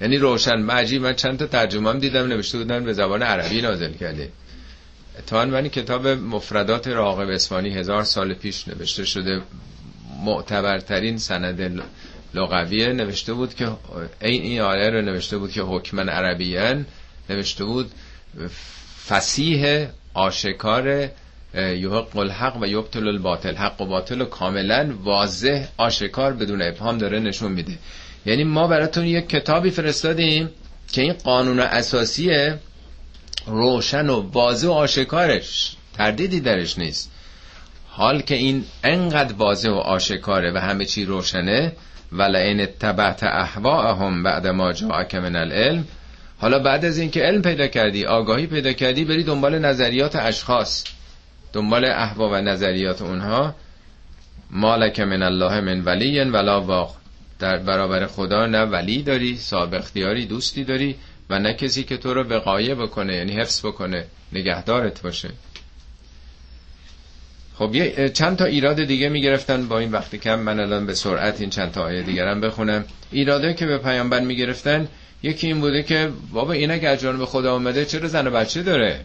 یعنی 0.00 0.16
روشن. 0.16 0.70
عجیب 0.70 1.02
من 1.02 1.14
چند 1.14 1.38
تا 1.38 1.46
ترجمه 1.46 1.90
هم 1.90 1.98
دیدم 1.98 2.26
نوشته 2.26 2.58
بودن 2.58 2.84
به 2.84 2.92
زبان 2.92 3.22
عربی 3.22 3.62
نازل 3.62 3.92
کرده 3.92 4.28
اتفاقا 5.18 5.44
من 5.44 5.68
کتاب 5.68 6.06
مفردات 6.06 6.88
راغب 6.88 7.28
اسفانی 7.28 7.70
هزار 7.70 8.04
سال 8.04 8.34
پیش 8.34 8.68
نوشته 8.68 9.04
شده. 9.04 9.42
معتبرترین 10.24 11.18
سند 11.18 11.82
لغویه 12.34 12.92
نوشته 12.92 13.32
بود 13.32 13.54
که 13.54 13.68
این 14.20 14.42
این 14.42 14.60
آیه 14.60 14.90
رو 14.90 15.02
نوشته 15.02 15.38
بود 15.38 15.52
که 15.52 15.62
حکمن 15.62 16.08
عربیان 16.08 16.86
نوشته 17.30 17.64
بود 17.64 17.90
فسیح 19.08 19.86
آشکار 20.14 21.08
یحق 21.54 22.16
الحق 22.16 22.56
و 22.62 22.66
یبطل 22.66 23.08
الباطل. 23.08 23.54
حق 23.54 23.80
و 23.80 23.86
باطل 23.86 24.20
و 24.20 24.24
کاملا 24.24 24.94
واضح 25.04 25.66
آشکار 25.76 26.32
بدون 26.32 26.62
ابهام 26.62 26.98
داره 26.98 27.18
نشون 27.18 27.52
میده. 27.52 27.78
یعنی 28.26 28.44
ما 28.44 28.66
براتون 28.66 29.04
یک 29.04 29.28
کتابی 29.28 29.70
فرستادیم 29.70 30.50
که 30.92 31.02
این 31.02 31.12
قانون 31.12 31.60
اساسیه 31.60 32.58
روشن 33.46 34.10
و 34.10 34.20
واضح 34.20 34.68
و 34.68 34.72
آشکارش. 34.72 35.76
تردیدی 35.94 36.40
درش 36.40 36.78
نیست. 36.78 37.10
حال 37.88 38.20
که 38.20 38.34
این 38.34 38.64
انقدر 38.84 39.34
واضح 39.34 39.68
و 39.68 39.74
آشکاره 39.74 40.52
و 40.52 40.58
همه 40.58 40.84
چی 40.84 41.04
روشنه 41.04 41.72
ولئن 42.12 42.60
اتبعت 42.60 43.22
اهواهم 43.22 44.22
بعد 44.22 44.46
ما 44.46 44.72
جاءک 44.72 45.14
من 45.14 45.36
العلم. 45.36 45.84
حالا 46.38 46.58
بعد 46.58 46.84
از 46.84 46.98
اینکه 46.98 47.20
علم 47.20 47.42
پیدا 47.42 47.66
کردی 47.66 48.06
آگاهی 48.06 48.46
پیدا 48.46 48.72
کردی 48.72 49.04
بری 49.04 49.24
دنبال 49.24 49.58
نظریات 49.58 50.16
اشخاص. 50.16 50.84
دنبال 51.52 51.84
احوا 51.84 52.28
و 52.28 52.34
نظریات 52.34 53.02
اونها. 53.02 53.54
مالک 54.50 55.00
من 55.00 55.22
الله 55.22 55.60
من 55.60 55.84
ولی 55.84 56.20
ولا 56.20 56.60
واق. 56.60 56.96
در 57.38 57.58
برابر 57.58 58.06
خدا 58.06 58.46
نه 58.46 58.62
ولی 58.62 59.02
داری 59.02 59.36
صاحب 59.36 59.74
اختیاری 59.74 60.26
دوستی 60.26 60.64
داری. 60.64 60.96
و 61.30 61.38
نه 61.38 61.54
کسی 61.54 61.84
که 61.84 61.96
تو 61.96 62.14
رو 62.14 62.22
وقایه 62.22 62.74
بکنه 62.74 63.14
یعنی 63.14 63.32
حفظ 63.32 63.66
بکنه 63.66 64.04
نگهدارت 64.32 65.02
باشه. 65.02 65.28
خب 67.54 67.74
یه 67.74 68.08
چند 68.08 68.36
تا 68.36 68.44
ایراد 68.44 68.84
دیگه 68.84 69.08
می‌گرفتن. 69.08 69.68
با 69.68 69.78
این 69.78 69.92
وقتی 69.92 70.18
کم 70.18 70.38
من 70.38 70.60
الان 70.60 70.86
به 70.86 70.94
سرعت 70.94 71.40
این 71.40 71.50
چند 71.50 71.72
تا 71.72 71.82
آیه 71.82 72.02
دیگرم 72.02 72.40
بخونم. 72.40 72.84
ایراده 73.10 73.54
که 73.54 73.66
به 73.66 73.78
پیامبر 73.78 74.20
می‌گرفتن 74.20 74.88
یکی 75.22 75.46
این 75.46 75.60
بوده 75.60 75.82
که 75.82 76.10
بابا 76.32 76.52
این 76.52 76.70
اگه 76.70 77.12
به 77.12 77.26
خدا 77.26 77.54
آمده 77.54 77.84
چرا 77.84 78.08
زن 78.08 78.26
و 78.26 78.30
بچه 78.30 78.62
داره؟ 78.62 79.00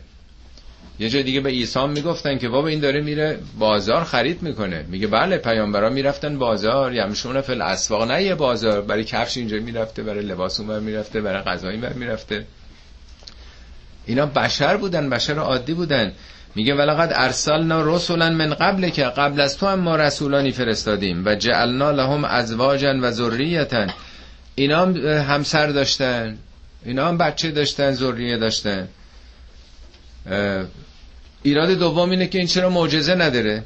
یه 0.99 1.09
جای 1.09 1.23
دیگه 1.23 1.39
به 1.41 1.49
عیسی 1.49 1.87
می‌گفتن 1.87 2.37
که 2.37 2.49
بابا 2.49 2.67
این 2.67 2.79
داره 2.79 3.01
میره 3.01 3.39
بازار 3.59 4.03
خرید 4.03 4.41
می‌کنه. 4.41 4.85
میگه 4.87 5.07
بله 5.07 5.37
پیامبرا 5.37 5.89
می‌رفتن 5.89 6.37
بازار. 6.37 6.93
یمشون 6.93 7.41
فل 7.41 7.61
اسواق 7.61 8.11
نه 8.11 8.23
یه 8.23 8.35
بازار 8.35 8.81
برای 8.81 9.03
کفش 9.03 9.37
اینجا 9.37 9.57
می‌رفته 9.57 10.03
برای 10.03 10.25
لباس 10.25 10.59
اونور 10.59 10.79
می‌رفته 10.79 11.21
برای 11.21 11.41
غذایی 11.41 11.77
بر 11.77 11.93
می‌رفته. 11.93 12.45
اینا 14.05 14.25
بشر 14.25 14.77
بودن 14.77 15.09
بشر 15.09 15.39
عادی 15.39 15.73
بودن. 15.73 16.11
میگه 16.55 16.75
ولقد 16.75 17.11
ارسلنا 17.15 17.95
رسولا 17.95 18.29
من 18.29 18.53
قبل 18.53 18.89
که 18.89 19.03
قبل 19.03 19.41
از 19.41 19.57
تو 19.57 19.67
هم 19.67 19.79
ما 19.79 19.95
رسولانی 19.95 20.51
فرستادیم. 20.51 21.25
و 21.25 21.35
جعلنا 21.35 21.91
لهم 21.91 22.25
ازواجا 22.25 22.99
و 23.01 23.11
ذریتا. 23.11 23.87
اینا 24.55 24.81
هم 24.81 24.97
همسر 25.07 25.67
داشتن. 25.67 26.37
اینا 26.85 27.07
هم 27.07 27.17
بچه 27.17 27.51
داشتن 27.51 27.91
ذریه 27.91 28.37
داشتن. 28.37 28.87
ایراد 31.43 31.69
دوم 31.71 32.09
اینه 32.09 32.27
که 32.27 32.37
این 32.37 32.47
چرا 32.47 32.69
معجزه 32.69 33.15
نداره؟ 33.15 33.63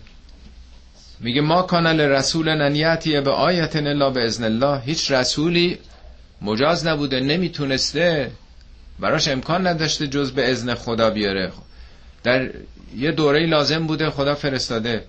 میگه 1.19 1.41
ما 1.41 1.61
کانال 1.61 2.01
رسول 2.01 2.49
ننیتی 2.49 3.21
به 3.21 3.31
آیت 3.31 3.75
الا 3.75 4.09
به 4.09 4.23
ازن 4.23 4.43
الله. 4.43 4.81
هیچ 4.81 5.11
رسولی 5.11 5.77
مجاز 6.41 6.87
نبوده 6.87 7.19
نمی‌تونسته 7.19 8.31
براش 8.99 9.27
امکان 9.27 9.67
نداشته 9.67 10.07
جز 10.07 10.31
به 10.31 10.51
ازن 10.51 10.73
خدا 10.73 11.09
بیاره. 11.09 11.51
در 12.23 12.49
یه 12.97 13.11
دوره 13.11 13.45
لازم 13.45 13.87
بوده 13.87 14.09
خدا 14.09 14.35
فرستاده. 14.35 15.03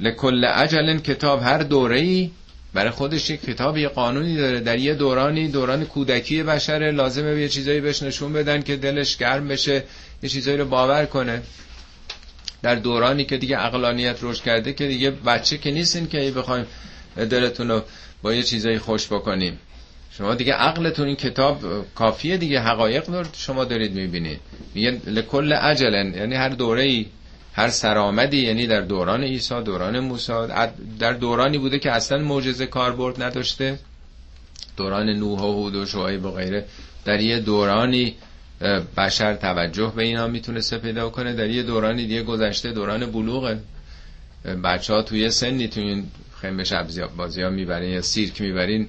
لکل 0.00 0.44
عجل 0.44 0.98
کتاب 0.98 1.42
هر 1.42 1.58
دوره 1.58 1.98
ای 1.98 2.30
برای 2.74 2.90
خودش 2.90 3.30
یک 3.30 3.40
کتاب 3.44 3.76
یه 3.76 3.88
قانونی 3.88 4.36
داره. 4.36 4.60
در 4.60 4.78
یه 4.78 4.94
دورانی 4.94 5.48
دوران 5.48 5.84
کودکی 5.84 6.42
بشره 6.42 6.90
لازمه 6.90 7.40
یه 7.40 7.48
چیزایی 7.48 7.80
بهش 7.80 8.02
نشون 8.02 8.32
بدن 8.32 8.62
که 8.62 8.76
دلش 8.76 9.16
گرم 9.16 9.48
بشه. 9.48 9.84
یه 10.22 10.28
چیزایی 10.28 10.56
رو 10.56 10.64
باور 10.64 11.06
کنه. 11.06 11.42
در 12.62 12.74
دورانی 12.74 13.24
که 13.24 13.36
دیگه 13.36 13.58
اقلانیت 13.58 14.22
روش 14.22 14.42
کرده 14.42 14.72
که 14.72 14.86
دیگه 14.86 15.10
بچه 15.10 15.58
که 15.58 15.70
نیستین 15.70 16.08
که 16.08 16.30
بخوایم 16.36 16.66
دلتون 17.16 17.68
رو 17.68 17.82
با 18.22 18.34
یه 18.34 18.42
چیزایی 18.42 18.78
خوش 18.78 19.06
بکنیم. 19.06 19.58
شما 20.10 20.34
دیگه 20.34 20.52
عقلتون 20.52 21.06
این 21.06 21.16
کتاب 21.16 21.64
کافیه 21.94 22.36
دیگه 22.36 22.60
حقایق 22.60 23.10
رو 23.10 23.24
شما 23.32 23.64
دارید 23.64 23.92
می‌بینید. 23.92 24.40
میگه 24.74 25.00
لکل 25.06 25.52
عجلن 25.52 26.14
یعنی 26.14 26.34
هر 26.34 26.48
دوره 26.48 26.82
ای 26.82 27.06
هر 27.54 27.68
سرآمدی 27.68 28.46
یعنی 28.46 28.66
در 28.66 28.80
دوران 28.80 29.24
عیسی 29.24 29.62
دوران 29.62 30.00
موسی 30.00 30.32
در 30.98 31.12
دورانی 31.12 31.58
بوده 31.58 31.78
که 31.78 31.92
اصلا 31.92 32.18
معجزه 32.18 32.66
کاربرد 32.66 33.22
نداشته. 33.22 33.78
دوران 34.76 35.10
نوح 35.10 35.40
و 35.40 35.52
هود 35.52 35.74
و 35.74 35.86
شعیب 35.86 36.24
و 36.24 36.30
غیره. 36.30 36.64
در 37.04 37.20
یه 37.20 37.40
دورانی 37.40 38.14
بشر 38.96 39.34
توجه 39.34 39.92
به 39.96 40.02
اینا 40.02 40.26
می‌تونسته 40.26 40.78
پیدا 40.78 41.10
کنه. 41.10 41.32
در 41.32 41.50
یه 41.50 41.62
دورانی 41.62 42.06
دیگه 42.06 42.22
گذشته 42.22 42.72
دوران 42.72 43.10
بلوغه 43.10 43.58
بچه 44.64 44.94
ها 44.94 45.02
توی 45.02 45.30
سنی 45.30 45.68
توی 45.68 45.82
این 45.82 46.06
خیمه 46.40 46.64
شب 46.64 46.86
بازی 47.16 47.42
ها 47.42 47.50
می‌برین 47.50 47.90
یا 47.90 48.02
سیرک 48.02 48.40
می‌برین. 48.40 48.88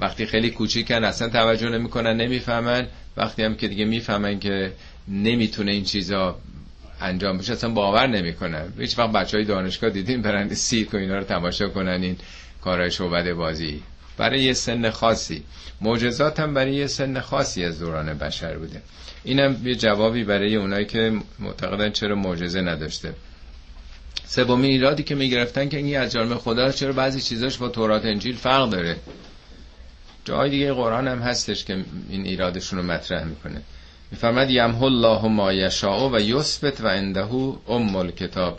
وقتی 0.00 0.26
خیلی 0.26 0.50
کوچیکن 0.50 1.04
اصلا 1.04 1.28
توجه 1.28 1.68
نمی‌کنن 1.68 2.16
نمی‌فهمن. 2.16 2.86
وقتی 3.16 3.42
هم 3.42 3.54
که 3.54 3.68
دیگه 3.68 3.84
می‌فهمن 3.84 4.38
که 4.38 4.72
نمی‌تونه 5.08 5.72
این 5.72 5.84
چیزا 5.84 6.38
انجام 7.00 7.38
بشه 7.38 7.52
اصلا 7.52 7.70
باور 7.70 8.06
نمی‌کنن. 8.06 8.72
هیچ 8.78 8.98
وقت 8.98 9.12
بچه 9.12 9.36
های 9.36 9.46
دانشگاه 9.46 9.90
دیدین 9.90 10.22
برن 10.22 10.54
سیرک 10.54 10.94
و 10.94 10.96
اینا 10.96 11.18
رو 11.18 11.24
تماشا 11.24 11.68
کنن 11.68 12.02
این 12.02 12.16
کارهای 12.60 12.90
شعبد 12.90 13.32
بازی. 13.32 13.82
برای 14.16 14.42
یه 14.42 14.52
سن 14.52 14.90
خاصی. 14.90 15.42
معجزات 15.80 16.40
هم 16.40 16.54
برای 16.54 16.74
یه 16.74 16.86
سن 16.86 17.20
خاصی 17.20 17.64
از 17.64 17.78
دوران 17.78 18.14
بشر 18.14 18.58
بوده. 18.58 18.82
اینم 19.24 19.66
یه 19.66 19.74
جوابی 19.74 20.24
برای 20.24 20.56
اونایی 20.56 20.86
که 20.86 21.12
معتقدن 21.38 21.90
چرا 21.90 22.14
معجزه 22.14 22.60
نداشته. 22.60 23.14
سومین 24.26 24.70
ایرادی 24.70 25.02
که 25.02 25.14
می‌گرفتن 25.14 25.68
که 25.68 25.76
این 25.76 25.98
از 25.98 26.12
جانب 26.12 26.34
خدا 26.34 26.72
چرا 26.72 26.92
بعضی 26.92 27.20
چیزاش 27.20 27.58
با 27.58 27.68
تورات 27.68 28.04
انجیل 28.04 28.36
فرق 28.36 28.70
داره؟ 28.70 28.96
جای 30.24 30.50
دیگه 30.50 30.72
قرآن 30.72 31.08
هم 31.08 31.18
هستش 31.18 31.64
که 31.64 31.84
این 32.10 32.26
ایرادشون 32.26 32.78
رو 32.78 32.84
مطرح 32.84 33.24
می‌کنه. 33.24 33.62
میفرمد 34.10 34.50
یمه 34.50 34.82
الله 34.82 35.28
ما 35.28 35.52
یشاء 35.52 36.08
و 36.08 36.20
یثبت 36.20 36.80
و 36.80 36.88
عنده 36.88 37.34
ام 37.68 37.96
الکتاب. 37.96 38.58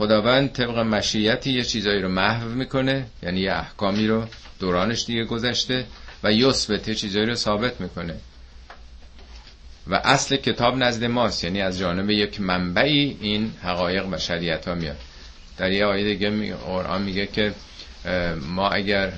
خداوند 0.00 0.52
طبق 0.52 0.78
مشیتی 0.78 1.52
یه 1.52 1.64
چیزایی 1.64 2.02
رو 2.02 2.08
محو 2.08 2.48
می‌کنه 2.48 3.06
یعنی 3.22 3.40
یه 3.40 3.52
احکامی 3.52 4.06
رو 4.06 4.24
دورانش 4.58 5.04
دیگه 5.04 5.24
گذشته 5.24 5.86
و 6.22 6.32
یثبت 6.32 6.88
یه 6.88 6.94
چیزایی 6.94 7.26
رو 7.26 7.34
ثابت 7.34 7.80
می‌کنه. 7.80 8.14
و 9.86 9.94
اصل 9.94 10.36
کتاب 10.36 10.76
نزد 10.76 11.04
ماست 11.04 11.44
یعنی 11.44 11.62
از 11.62 11.78
جانب 11.78 12.10
یک 12.10 12.40
منبعی 12.40 13.16
این 13.20 13.52
حقایق 13.62 14.06
و 14.06 14.18
شریعت 14.18 14.68
ها 14.68 14.74
میاد. 14.74 14.96
در 15.58 15.72
یه 15.72 15.84
آیه 15.84 16.04
دیگه 16.04 16.54
قرآن 16.54 17.02
میگه 17.02 17.26
که 17.26 17.54
ما 18.48 18.68
اگر 18.68 19.12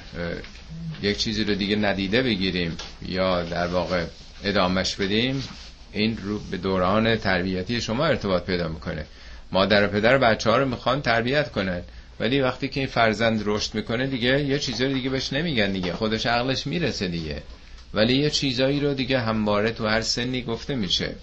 یک 1.03 1.17
چیزی 1.17 1.45
رو 1.45 1.55
دیگه 1.55 1.77
ندیده 1.77 2.23
بگیریم 2.23 2.77
یا 3.09 3.43
در 3.43 3.67
واقع 3.67 4.05
ادامش 4.45 4.97
بدیم 4.97 5.49
این 5.93 6.19
رو 6.23 6.39
به 6.39 6.57
دوران 6.57 7.17
تربیتی 7.17 7.81
شما 7.81 8.07
ارتباط 8.07 8.45
پیدا 8.45 8.69
می‌کنه. 8.69 9.07
مادر 9.53 9.87
و 9.87 9.89
پدر 9.89 10.19
بچه 10.19 10.51
ها 10.51 10.59
رو 10.59 10.69
می‌خوان 10.69 11.03
تربیت 11.03 11.51
کنن. 11.53 11.83
ولی 12.21 12.41
وقتی 12.41 12.69
که 12.69 12.81
این 12.81 12.89
فرزند 12.89 13.43
رشد 13.45 13.75
می‌کنه 13.75 14.07
دیگه 14.07 14.45
یه 14.45 14.59
چیزایی 14.59 14.95
دیگه 14.95 15.11
بهش 15.11 15.33
نمیگن 15.33 15.73
دیگه. 15.73 15.93
خودش 15.93 16.27
عقلش 16.27 16.67
می‌رسه 16.67 17.09
دیگه. 17.09 17.43
ولی 17.95 18.17
یه 18.17 18.31
چیزایی 18.31 18.81
رو 18.81 18.95
دیگه 18.95 19.21
همواره 19.21 19.71
تو 19.71 19.87
هر 19.87 20.01
سنی 20.01 20.43
گفته 20.43 20.75
میشه. 20.75 21.15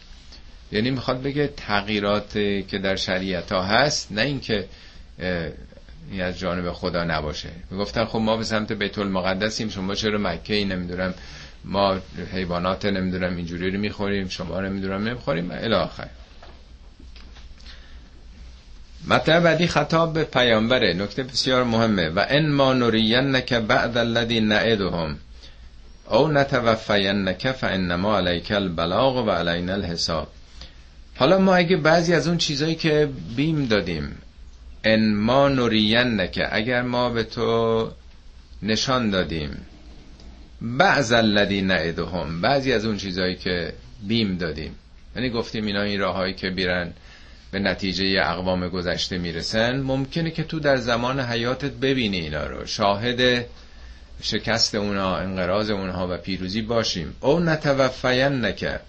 یعنی 0.71 0.91
می‌خواد 0.91 1.21
بگه 1.21 1.47
تغییرات 1.57 2.33
که 2.67 2.79
در 2.83 2.95
شریعت 2.95 3.51
ها 3.51 3.63
هست 3.63 4.11
نه 4.11 4.21
اینکه 4.21 4.65
این 6.11 6.21
از 6.21 6.39
جانب 6.39 6.71
خدا 6.71 7.03
نباشه. 7.03 7.49
می‌گفتن 7.71 8.05
خب 8.05 8.19
ما 8.19 8.37
به 8.37 8.43
سمت 8.43 8.71
بیت 8.71 8.97
المقدسیم 8.97 9.69
شما 9.69 9.95
چرا 9.95 10.17
مکه 10.17 10.53
ای 10.53 10.65
نمی‌دونم 10.65 11.13
ما 11.65 11.99
حیوانات 12.33 12.85
نمی‌دونم 12.85 13.35
اینجوری 13.35 13.71
رو 13.71 13.79
می‌خوریم 13.79 14.27
شما 14.27 14.61
نمی‌دونم 14.61 15.07
نمی‌خوریم 15.07 15.51
الاخر 15.51 16.07
مطلب 19.07 19.43
بعدی 19.43 19.67
خطاب 19.67 20.13
به 20.13 20.23
پیامبره 20.23 20.93
نکته 20.93 21.23
بسیار 21.23 21.63
مهمه. 21.63 22.09
و 22.09 22.25
ان 22.29 22.49
ما 22.49 22.73
نرینک 22.73 23.53
بعد 23.53 23.97
الذی 23.97 24.39
نعدهم 24.39 25.17
او 26.09 26.27
نتوفینک 26.27 27.51
فانما 27.51 28.17
علیک 28.17 28.51
البلاغ 28.51 29.27
و 29.27 29.29
علینا 29.29 29.73
الحساب. 29.73 30.27
حالا 31.15 31.37
ما 31.37 31.55
اگه 31.55 31.77
بعضی 31.77 32.13
از 32.13 32.27
اون 32.27 32.37
چیزایی 32.37 32.75
که 32.75 33.09
بیم 33.35 33.65
دادیم 33.65 34.15
ان 34.83 35.13
ما 35.13 35.49
نرینک 35.49 36.47
اگر 36.51 36.81
ما 36.81 37.09
به 37.09 37.23
تو 37.23 37.91
نشان 38.63 39.09
دادیم 39.09 39.57
بعض 40.61 41.11
الذی 41.11 41.61
نعدهم 41.61 42.41
بعضی 42.41 42.73
از 42.73 42.85
اون 42.85 42.97
چیزایی 42.97 43.35
که 43.35 43.73
بیم 44.07 44.37
دادیم. 44.37 44.75
یعنی 45.15 45.29
گفتیم 45.29 45.65
اینا 45.65 45.81
این 45.81 45.99
راههایی 45.99 46.33
که 46.33 46.49
بیرن. 46.49 46.93
به 47.51 47.59
نتیجه 47.59 48.21
اقوام 48.25 48.69
گذشته 48.69 49.17
می‌رسن 49.17 49.79
ممکنه 49.79 50.31
که 50.31 50.43
تو 50.43 50.59
در 50.59 50.77
زمان 50.77 51.19
حیاتت 51.19 51.71
ببینی 51.71 52.19
اینا 52.19 52.47
رو. 52.47 52.65
شاهد 52.65 53.45
شکست 54.21 54.75
اونا 54.75 55.17
انقراض 55.17 55.69
اونها 55.69 56.07
و 56.11 56.17
پیروزی 56.17 56.61
باشیم. 56.61 57.15
او 57.21 57.39
نتوفین 57.39 58.45
نکرد 58.45 58.85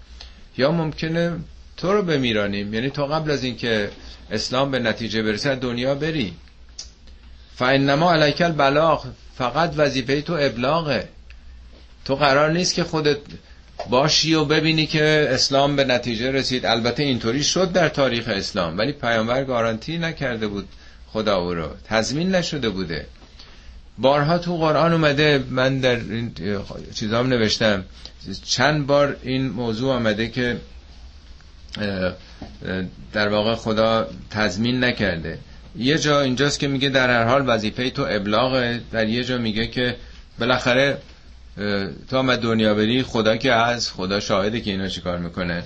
یا 0.57 0.71
ممکنه 0.71 1.35
تو 1.77 1.93
رو 1.93 2.01
بمیرانیم. 2.01 2.73
یعنی 2.73 2.89
تو 2.89 3.05
قبل 3.05 3.31
از 3.31 3.43
اینکه 3.43 3.89
اسلام 4.31 4.71
به 4.71 4.79
نتیجه 4.79 5.23
برسه 5.23 5.55
دنیا 5.55 5.95
بری. 5.95 6.33
فانما 7.55 8.13
علیک 8.13 8.41
البلاغ. 8.41 9.05
فقط 9.37 9.73
وظیفه 9.77 10.21
تو 10.21 10.33
ابلاغه. 10.39 11.07
تو 12.05 12.15
قرار 12.15 12.51
نیست 12.51 12.75
که 12.75 12.83
خودت 12.83 13.17
باشی 13.89 14.33
و 14.33 14.45
ببینی 14.45 14.85
که 14.85 15.27
اسلام 15.29 15.75
به 15.75 15.83
نتیجه 15.83 16.31
رسید. 16.31 16.65
البته 16.65 17.03
اینطوری 17.03 17.43
شد 17.43 17.71
در 17.71 17.89
تاریخ 17.89 18.27
اسلام 18.27 18.77
ولی 18.77 18.91
پیامبر 18.91 19.43
گارانتی 19.43 19.97
نکرده 19.97 20.47
بود 20.47 20.67
خدا 21.07 21.37
او 21.37 21.53
رو. 21.53 21.69
تضمین 21.85 22.35
نشده 22.35 22.69
بوده. 22.69 23.05
بارها 23.97 24.37
تو 24.37 24.57
قرآن 24.57 24.93
اومده 24.93 25.43
من 25.49 25.79
در 25.79 25.95
این 25.95 26.31
چیزام 26.95 27.27
نوشتم. 27.27 27.83
چند 28.45 28.87
بار 28.87 29.17
این 29.23 29.49
موضوع 29.49 29.93
آمده 29.95 30.27
که 30.27 30.57
در 33.13 33.27
واقع 33.29 33.55
خدا 33.55 34.07
تضمین 34.29 34.83
نکرده. 34.83 35.39
یه 35.75 35.97
جا 35.97 36.21
اینجاست 36.21 36.59
که 36.59 36.67
میگه 36.67 36.89
در 36.89 37.09
هر 37.09 37.23
حال 37.23 37.43
وظیفه 37.47 37.89
تو 37.89 38.05
ابلاغه. 38.09 38.81
در 38.91 39.07
یه 39.07 39.23
جا 39.23 39.37
میگه 39.37 39.67
که 39.67 39.95
بالاخره 40.39 40.97
تو 42.09 42.17
هم 42.17 42.35
دنیا 42.35 42.73
بری 42.73 43.03
خدا 43.03 43.37
که 43.37 43.51
از 43.51 43.91
خدا 43.91 44.19
شاهده 44.19 44.61
که 44.61 44.71
اینا 44.71 44.87
چیکار 44.87 45.17
می‌کنه. 45.17 45.63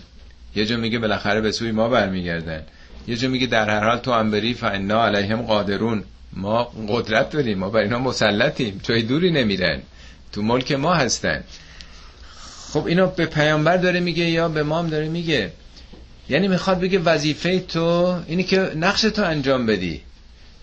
یه 0.56 0.66
جا 0.66 0.78
میگه 0.78 1.00
بالاخره 1.00 1.42
به 1.42 1.52
سوی 1.52 1.72
ما 1.72 1.90
برمیگردن. 1.90 2.64
یه 3.08 3.16
جا 3.16 3.30
میگه 3.30 3.48
در 3.48 3.70
هر 3.70 3.90
حال 3.90 3.98
تو 3.98 4.12
هم 4.12 4.32
بری 4.32 4.54
فانا 4.54 5.06
علیهم 5.06 5.42
قادرون. 5.42 6.04
ما 6.34 6.64
قدرت 6.88 7.30
داریم 7.30 7.58
ما 7.58 7.70
بر 7.70 7.80
اینا 7.80 8.00
مسلطیم. 8.00 8.80
جای 8.84 9.02
دوری 9.02 9.32
نمیرن. 9.32 9.82
تو 10.32 10.42
ملک 10.42 10.72
ما 10.72 10.94
هستن. 10.94 11.44
خب 12.74 12.86
اینو 12.86 13.08
به 13.08 13.26
پیامبر 13.26 13.78
داره 13.78 14.00
میگه 14.00 14.24
یا 14.24 14.50
به 14.50 14.64
ما 14.64 14.80
هم 14.80 14.88
داره 14.88 15.10
میگه. 15.10 15.52
یعنی 16.30 16.48
می‌خواد 16.48 16.80
بگه 16.80 17.00
وظیفه 17.00 17.60
تو 17.60 18.20
اینی 18.28 18.44
که 18.44 18.72
نقش 18.76 19.02
تو 19.02 19.24
انجام 19.24 19.66
بدی. 19.66 20.02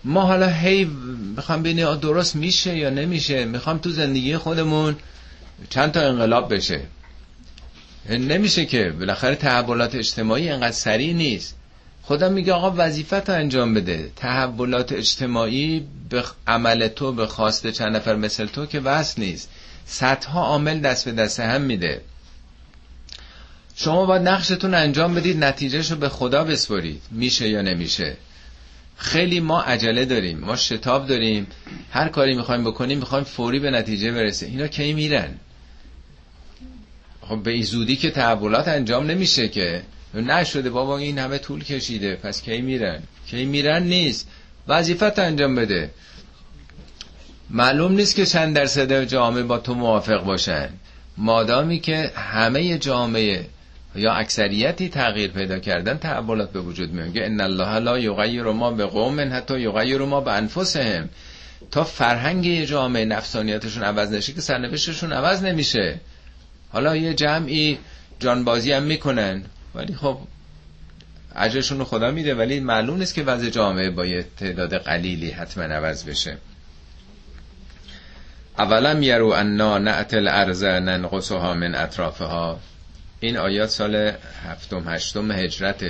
ما 0.03 0.21
حالا 0.21 0.47
هی 0.47 0.89
می‌خوام 1.35 1.59
ببینیم 1.59 1.95
درست 1.95 2.35
میشه 2.35 2.77
یا 2.77 2.89
نمیشه. 2.89 3.45
می‌خوام 3.45 3.77
تو 3.77 3.89
زندگی 3.89 4.37
خودمون 4.37 4.95
چند 5.69 5.91
تا 5.91 6.01
انقلاب 6.01 6.53
بشه. 6.53 6.81
نمیشه 8.09 8.65
که 8.65 8.89
بالاخره 8.89 9.35
تحولات 9.35 9.95
اجتماعی 9.95 10.49
انقدر 10.49 10.71
سریع 10.71 11.13
نیست. 11.13 11.55
خدا 12.03 12.29
میگه 12.29 12.53
آقا 12.53 12.73
وظیفت 12.77 13.29
انجام 13.29 13.73
بده. 13.73 14.11
تحولات 14.15 14.91
اجتماعی 14.91 15.87
به 16.09 16.23
عمل 16.47 16.87
تو 16.87 17.11
به 17.11 17.27
خواست 17.27 17.67
چند 17.67 17.95
نفر 17.95 18.15
مثل 18.15 18.45
تو 18.45 18.65
که 18.65 18.79
وصل 18.79 19.21
نیست. 19.21 19.49
صدها 19.85 20.45
عامل 20.45 20.79
دست 20.79 21.05
به 21.05 21.11
دست 21.11 21.39
هم 21.39 21.61
میده. 21.61 22.01
شما 23.75 24.05
باید 24.05 24.21
نقشتون 24.21 24.73
انجام 24.73 25.15
بدید 25.15 25.43
نتیجهش 25.43 25.91
رو 25.91 25.97
به 25.97 26.09
خدا 26.09 26.43
بسپرید. 26.43 27.01
میشه 27.11 27.49
یا 27.49 27.61
نمیشه؟ 27.61 28.17
خیلی 29.03 29.39
ما 29.39 29.61
عجله 29.61 30.05
داریم 30.05 30.39
ما 30.39 30.55
شتاب 30.55 31.07
داریم 31.07 31.47
هر 31.91 32.09
کاری 32.09 32.35
می‌خوایم 32.35 32.63
بکنیم 32.63 32.97
می‌خوایم 32.97 33.23
فوری 33.23 33.59
به 33.59 33.71
نتیجه 33.71 34.11
برسه 34.11 34.45
اینا 34.45 34.67
کی 34.67 34.93
میرن؟ 34.93 35.35
خب 37.21 37.43
به 37.43 37.51
این 37.51 37.63
زودی 37.63 37.95
که 37.95 38.11
تحولات 38.11 38.67
انجام 38.67 39.05
نمیشه 39.05 39.47
که. 39.47 39.81
نشده 40.13 40.69
بابا 40.69 40.97
این 40.97 41.19
همه 41.19 41.37
طول 41.37 41.63
کشیده. 41.63 42.15
پس 42.15 42.41
کی 42.41 42.61
میرن؟ 42.61 43.03
کی 43.27 43.45
میرن 43.45 43.83
نیست. 43.83 44.27
وظیفت 44.67 45.19
انجام 45.19 45.55
بده. 45.55 45.91
معلوم 47.49 47.91
نیست 47.91 48.15
که 48.15 48.25
چند 48.25 48.55
درصد 48.55 49.03
جامعه 49.03 49.43
با 49.43 49.57
تو 49.57 49.73
موافق 49.73 50.23
باشن. 50.23 50.69
مادامی 51.17 51.79
که 51.79 52.11
همه 52.15 52.77
جامعه 52.77 53.45
یا 53.95 54.13
اکثریتی 54.13 54.89
تغییر 54.89 55.31
پیدا 55.31 55.59
کردن 55.59 55.97
تحولات 55.97 56.51
به 56.51 56.59
وجود 56.59 56.93
میاد 56.93 57.17
ان 57.17 57.41
الله 57.41 57.79
لا 57.79 57.99
یغیر 57.99 58.43
ما 58.43 58.71
به 58.71 58.85
قوم 58.85 59.33
حتی 59.33 59.59
یغیر 59.59 59.97
ما 59.97 60.21
به 60.21 60.31
انفسهم. 60.31 61.09
تا 61.71 61.83
فرهنگ 61.83 62.65
جامعه 62.65 63.05
نفسانیتشون 63.05 63.83
عوض 63.83 64.13
نشه 64.13 64.33
که 64.33 64.41
سرنوشتشون 64.41 65.13
عوض 65.13 65.43
نمیشه. 65.43 65.99
حالا 66.69 66.95
یه 66.95 67.13
جمعی 67.13 67.77
جانبازی 68.19 68.71
هم 68.71 68.83
می‌کنن. 68.83 69.43
ولی 69.75 69.95
خب 69.95 70.17
اجرشون 71.35 71.79
رو 71.79 71.85
خدا 71.85 72.11
میده 72.11 72.35
ولی 72.35 72.59
معلوم 72.59 72.97
نیست 72.97 73.13
که 73.13 73.23
وضع 73.23 73.49
جامعه 73.49 73.89
با 73.89 74.05
یه 74.05 74.25
تعداد 74.39 74.77
قلیلی 74.77 75.31
حتما 75.31 75.63
عوض 75.63 76.03
بشه. 76.03 76.37
اولم 78.59 79.03
یرو 79.03 79.27
انا 79.27 79.77
نعت 79.77 80.13
الارض 80.13 80.63
ننقصها 80.63 81.53
من 81.53 81.75
اطرافها. 81.75 82.59
این 83.23 83.37
آیات 83.37 83.69
سال 83.69 84.11
هفتم 84.49 84.89
هشتم 84.89 85.31
هجرت 85.31 85.85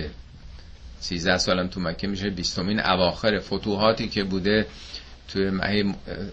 سیزده 0.99 1.37
سالم 1.37 1.67
تو 1.67 1.79
مکه 1.79 2.07
میشه. 2.07 2.29
بیستمین 2.29 2.79
اواخر 2.79 3.39
فتوحاتی 3.39 4.07
که 4.07 4.23
بوده 4.23 4.65
توی 5.27 5.51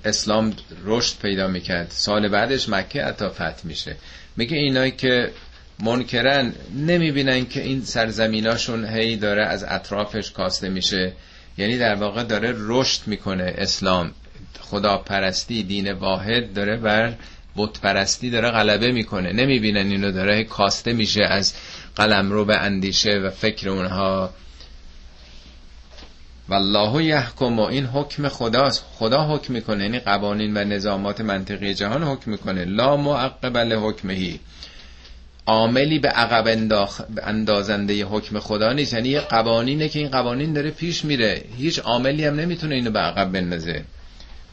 اسلام 0.05 0.55
رشد 0.85 1.19
پیدا 1.23 1.49
می‌کرد. 1.49 1.91
سال 1.91 2.29
بعدش 2.29 2.69
مکه 2.69 3.03
عطا 3.03 3.31
فتح 3.31 3.65
میشه. 3.65 3.97
میگه 4.37 4.57
اینایی 4.57 4.91
که 4.91 5.31
منکرن 5.79 6.53
نمی‌بینن 6.77 7.47
که 7.47 7.63
این 7.63 7.83
سرزمیناشون 7.85 8.85
هی 8.85 9.17
داره 9.17 9.45
از 9.47 9.65
اطرافش 9.69 10.31
کاسته 10.31 10.69
میشه. 10.69 11.13
یعنی 11.59 11.79
در 11.79 11.95
واقع 11.95 12.23
داره 12.23 12.55
رشد 12.57 13.01
می‌کنه 13.07 13.55
اسلام. 13.59 14.13
خدا 14.61 14.99
پرستی 14.99 15.63
دین 15.63 15.93
واحد 15.93 16.53
داره 16.55 16.77
بر 16.77 17.15
بت 17.57 17.81
پرستی 17.81 18.31
داره 18.31 18.51
غلبه 18.51 18.93
می‌کنه. 18.93 19.33
نمی‌بینن 19.33 19.91
اینو 19.91 20.13
داره. 20.13 20.45
کاسته 20.45 20.93
میشه 20.93 21.25
از 21.25 21.55
قلم 21.97 22.33
رو 22.33 22.45
به 22.45 22.57
اندیشه 22.57 23.19
و 23.19 23.31
فکر 23.31 23.69
اونها. 23.69 24.31
والله 26.49 27.05
یحکم 27.05 27.59
و 27.59 27.63
این 27.63 27.87
حکم 27.87 28.29
خداست. 28.29 28.85
خدا 28.93 29.25
حکم 29.35 29.53
می‌کنه. 29.53 29.85
یعنی 29.85 29.99
قوانین 29.99 30.57
و 30.57 30.65
نظامات 30.65 31.21
منطقی 31.21 31.75
جهان 31.75 32.03
حکم 32.03 32.31
می‌کنه. 32.31 32.65
لا 32.65 32.97
معقب 32.97 33.57
حکمهی 33.57 34.41
عاملی 35.47 35.99
به 35.99 36.09
عقب 36.09 36.69
اندازنده 37.23 38.05
حکم 38.05 38.39
خدا 38.39 38.73
نیست. 38.73 38.95
یعنی 38.95 39.09
یه 39.09 39.21
قوانینه 39.21 39.89
که 39.89 39.99
این 39.99 40.09
قوانین 40.09 40.53
داره 40.53 40.71
پیش 40.71 41.05
میره. 41.05 41.45
هیچ 41.57 41.79
عاملی 41.79 42.25
هم 42.25 42.35
نمی‌تونه 42.35 42.75
اینو 42.75 42.91
به 42.91 42.99
عقب 42.99 43.33
بندازه. 43.33 43.85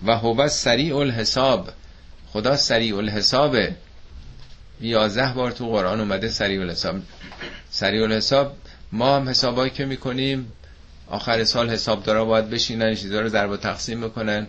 و 0.06 0.18
هو 0.18 0.48
سریع 0.48 0.98
الحساب. 0.98 1.70
خدا 2.34 2.58
سریع 2.58 2.98
الحسابه 2.98 3.76
یازده 4.82 5.34
بار 5.34 5.52
تو 5.52 5.70
قرآن 5.70 6.00
اومده 6.00 6.30
سریع 6.30 6.62
الحساب 6.62 6.96
سریع 7.70 8.04
الحساب 8.04 8.56
ما 8.92 9.16
هم 9.16 9.30
حسابایی 9.30 9.72
که 9.72 9.86
می‌کنیم 9.86 10.52
آخر 11.08 11.44
سال 11.44 11.70
حسابدارا 11.70 12.26
باید 12.26 12.50
بشینن 12.50 12.96
چیزا 12.96 13.22
رو 13.22 13.30
ضرب 13.30 13.50
و 13.50 13.58
تقسیم 13.58 14.02
بکنن. 14.02 14.48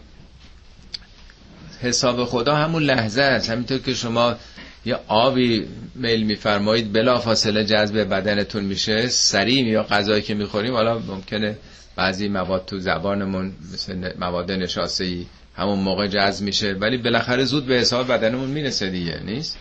حساب 1.80 2.24
خدا 2.24 2.54
همون 2.56 2.82
لحظه 2.82 3.22
است. 3.22 3.50
همینطور 3.50 3.78
که 3.78 3.94
شما 3.94 4.36
یه 4.84 4.98
آبی 5.08 5.66
میل 5.94 6.22
میفرمایید 6.22 6.92
بلا 6.92 7.18
فاصله 7.18 7.64
جذب 7.64 7.98
بدنتون 7.98 8.64
میشه 8.64 9.08
سریع 9.08 9.66
یا 9.66 9.82
غذایی 9.82 10.22
که 10.22 10.34
می‌خوریم. 10.34 10.74
حالا 10.74 10.98
ممکنه 10.98 11.58
بعضی 11.96 12.28
مواد 12.28 12.64
تو 12.64 12.78
زبانمون 12.78 13.52
مثل 13.72 14.12
مواد 14.18 14.52
نشاسته 14.52 15.26
همون 15.58 15.78
موقع 15.78 16.06
جذب 16.06 16.44
میشه. 16.44 16.72
ولی 16.72 16.96
بالاخره 16.96 17.44
زود 17.44 17.66
به 17.66 17.74
حساب 17.74 18.12
بدنمون 18.12 18.48
می‌رسه 18.48 18.90
دیگه 18.90 19.20
نیست؟ 19.24 19.58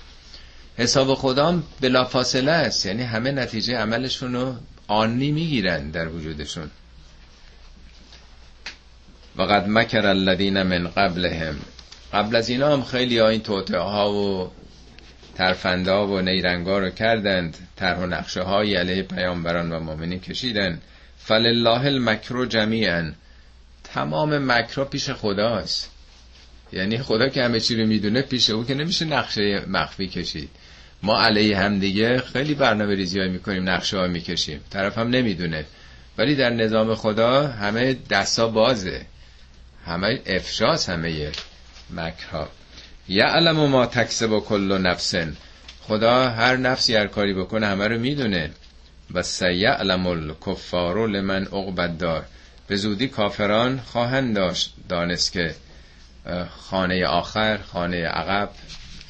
حساب 0.78 1.14
خدا 1.14 1.60
بلا 1.82 2.06
فاصله 2.06 2.52
است. 2.52 2.86
یعنی 2.86 3.04
همه 3.04 3.32
نتیجه 3.32 3.78
عملشون 3.78 4.34
رو 4.34 4.56
آنی 4.88 5.32
می‌گیرن 5.32 5.89
در 5.89 6.08
وجودشون. 6.08 6.70
و 9.38 9.41
قد 9.41 9.68
مکر 9.68 10.08
الذین 10.08 10.62
من 10.62 10.88
قبلهم. 10.88 11.56
قبل 12.14 12.36
از 12.36 12.50
اینا 12.50 12.74
هم 12.74 12.84
خیلی 12.84 13.20
ها 13.20 13.28
این 13.28 13.41
توطعه 13.41 13.80
ها 13.80 14.14
و 14.14 14.52
ترفنده 15.36 15.91
ها 15.91 16.08
و 16.08 16.22
نیرنگا 16.22 16.80
رو 16.80 16.89
کردند. 16.89 17.58
طرح 17.76 18.00
و 18.00 18.06
نقشه 18.06 18.41
های 18.41 18.76
علیه 18.76 19.04
پیامبران 19.04 19.72
و 19.72 19.80
مؤمنین 19.80 20.20
کشیدن 20.20 20.82
فلله 21.18 21.86
المکر 21.86 22.45
جمیعا. 22.45 23.12
تمام 23.94 24.52
مکرا 24.52 24.86
پیش 24.86 25.10
خداست. 25.10 25.92
یعنی 26.74 26.98
خدا 26.98 27.30
که 27.30 27.44
همه 27.44 27.60
چی 27.60 27.76
رو 27.76 27.88
می‌دونه 27.88 28.22
پیش 28.22 28.50
او 28.50 28.66
که 28.66 28.74
نمیشه 28.74 29.06
نقشه 29.06 29.66
مخفی 29.68 30.08
کشید. 30.08 30.50
ما 31.04 31.22
علیه 31.22 31.58
هم 31.58 31.80
دیگه 31.80 32.20
خیلی 32.20 32.54
برنامه 32.54 32.96
ریزی 32.96 33.20
های 33.20 33.30
می‌کنیم 33.30 33.70
نقشه 33.70 33.98
ها 33.98 34.08
می‌کشیم. 34.08 34.60
طرف 34.70 34.98
هم 34.98 35.08
نمی‌دونه. 35.08 35.66
ولی 36.18 36.36
در 36.36 36.50
نظام 36.50 36.96
خدا 36.96 37.48
همه 37.48 37.98
دستا 38.10 38.48
بازه. 38.48 39.06
همه 39.86 40.22
افشاس 40.26 40.90
همه 40.90 41.32
مکرها. 41.90 42.50
یعلم 43.10 43.56
ما 43.56 43.86
تکسب 43.86 44.40
کل 44.40 44.78
نفسن. 44.78 45.38
خدا 45.82 46.30
هر 46.30 46.58
نفسی 46.58 46.96
هر 46.96 47.08
کاری 47.08 47.34
بکنه 47.34 47.68
همه 47.68 47.88
رو 47.88 48.00
می‌دونه. 48.00 48.52
و 49.14 49.24
سیعلم 49.24 50.08
الکفار 50.08 51.08
لمن 51.08 51.46
عقبت 51.46 51.98
دار 51.98 52.26
به 52.68 52.76
زودی 52.76 53.07
کافران 53.07 53.82
خواهند 53.91 54.36
داشت 54.36 54.74
دانست 54.89 55.32
که 55.32 55.55
خانه 56.70 57.05
آخر 57.05 57.57
خانه 57.57 58.05
عقب 58.05 58.49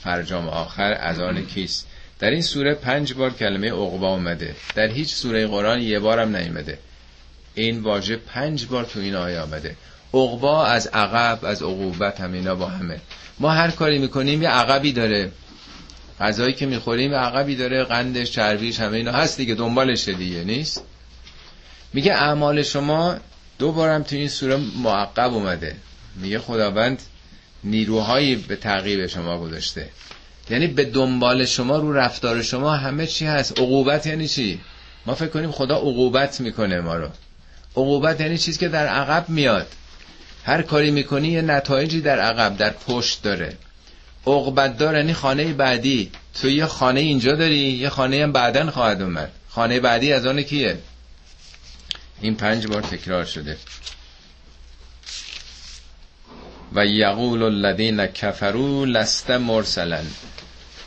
فرجام 0.03 0.47
آخر 0.47 0.97
از 0.99 1.19
آن 1.19 1.45
کیست. 1.45 1.87
در 2.19 2.29
این 2.29 2.41
سوره 2.41 2.73
پنج 2.73 3.13
بار 3.13 3.33
کلمه 3.33 3.71
عقبا 3.71 4.13
اومده. 4.13 4.55
در 4.75 4.87
هیچ 4.87 5.13
سوره 5.13 5.47
قرآن 5.47 5.81
یه 5.81 5.99
بارم 5.99 6.35
نیومده. 6.35 6.79
این 7.55 7.79
واژه 7.79 8.15
پنج 8.15 8.65
بار 8.65 8.85
تو 8.85 8.99
این 8.99 9.15
آیه 9.15 9.39
آمده. 9.39 9.75
عقبا 10.13 10.65
از 10.65 10.87
عقب 10.87 11.45
از 11.45 11.61
عقوبت 11.61 12.21
هم 12.21 12.33
اینا 12.33 12.55
با 12.55 12.65
همه. 12.65 12.99
ما 13.39 13.51
هر 13.51 13.71
کاری 13.71 13.99
می‌کنیم 13.99 14.41
یه 14.41 14.49
عقبی 14.49 14.91
داره. 14.91 15.31
غذایی 16.19 16.53
که 16.53 16.65
می‌خوریم 16.65 17.11
یه 17.11 17.17
عقبی 17.17 17.55
داره 17.55 17.83
قندش 17.83 18.31
چربیش 18.31 18.79
همه 18.79 18.97
اینا 18.97 19.11
هست 19.11 19.37
دیگه 19.37 19.55
دنبالش 19.55 20.09
دیگه 20.09 20.43
نیست؟ 20.43 20.83
میگه 21.93 22.13
اعمال 22.13 22.63
شما 22.63 23.17
دو 23.59 23.71
بارم 23.71 24.03
تو 24.03 24.15
این 24.15 24.29
سوره 24.29 24.57
معقب 24.83 25.33
اومده. 25.33 25.75
میگه 26.15 26.39
خداوند 26.39 27.01
نیروهایی 27.63 28.35
به 28.35 28.55
تعقیب 28.55 29.07
شما 29.07 29.39
گذاشته. 29.39 29.89
یعنی 30.49 30.67
به 30.67 30.85
دنبال 30.85 31.45
شما 31.45 31.77
رو 31.77 31.93
رفتار 31.93 32.41
شما 32.41 32.75
همه 32.75 33.07
چی 33.07 33.25
هست. 33.25 33.59
عقوبت 33.59 34.05
یعنی 34.05 34.27
چی؟ 34.27 34.59
ما 35.05 35.15
فکر 35.15 35.27
کنیم 35.27 35.51
خدا 35.51 35.75
عقوبت 35.75 36.41
می‌کنه 36.41 36.81
ما 36.81 36.95
رو. 36.95 37.07
عقوبت 37.71 38.21
یعنی 38.21 38.37
چیزی 38.37 38.59
که 38.59 38.67
در 38.67 38.87
عقب 38.87 39.29
میاد. 39.29 39.67
هر 40.43 40.61
کاری 40.61 40.91
می‌کنی 40.91 41.27
یه 41.27 41.41
نتایجی 41.41 42.01
در 42.01 42.19
عقب 42.19 42.57
در 42.57 42.69
پشت 42.69 43.23
داره. 43.23 43.57
عقبت 44.27 44.77
دار 44.77 44.95
یعنی 44.95 45.13
خانه 45.13 45.53
بعدی. 45.53 46.11
تو 46.41 46.49
یه 46.49 46.65
خانه 46.65 46.99
اینجا 46.99 47.35
داری 47.35 47.57
یه 47.57 47.89
خانه 47.89 48.23
هم 48.23 48.31
بعدن 48.31 48.69
خواهد 48.69 49.01
اومد. 49.01 49.31
خانه 49.49 49.79
بعدی 49.79 50.13
از 50.13 50.25
آن 50.25 50.41
کیه؟ 50.41 50.77
این 52.21 52.35
پنج 52.35 52.67
بار 52.67 52.81
تکرار 52.81 53.25
شده. 53.25 53.57
و 56.73 56.85
یقول 56.85 57.43
الذین 57.43 58.07
کفروا 58.07 58.85
لست 58.85 59.31
مرسلا 59.31 60.03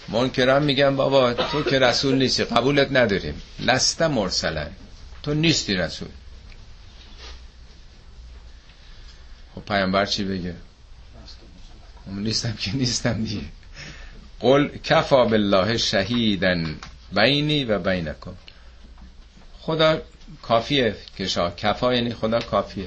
منکران 0.09 0.62
میگن 0.62 0.97
بابا 0.97 1.35
تو 1.35 1.62
که 1.62 1.78
رسول 1.78 2.14
نیستی 2.14 2.45
قبولت 2.45 2.89
نداریم. 2.93 3.43
لست 3.59 4.03
مرسلا 4.03 4.66
تو 5.22 5.35
نیستی 5.35 5.74
رسول. 5.74 6.09
خب 9.55 9.64
پیامبر 9.64 10.07
چی 10.07 10.24
بگه؟ 10.24 10.55
نیستم 12.07 12.53
که 12.53 12.76
نیستم 12.76 13.24
دیگه. 13.24 13.45
قل 14.41 14.68
کفا 14.85 15.24
بالله 15.24 15.76
شهیدن 15.76 16.76
بینی 17.12 17.64
و 17.64 17.78
بینکم. 17.78 18.35
خدا 19.61 20.03
کافیه 20.43 20.95
که 21.16 21.26
شاه. 21.26 21.57
کفا 21.57 21.95
یعنی 21.95 22.14
خدا 22.14 22.41
کافیه. 22.41 22.87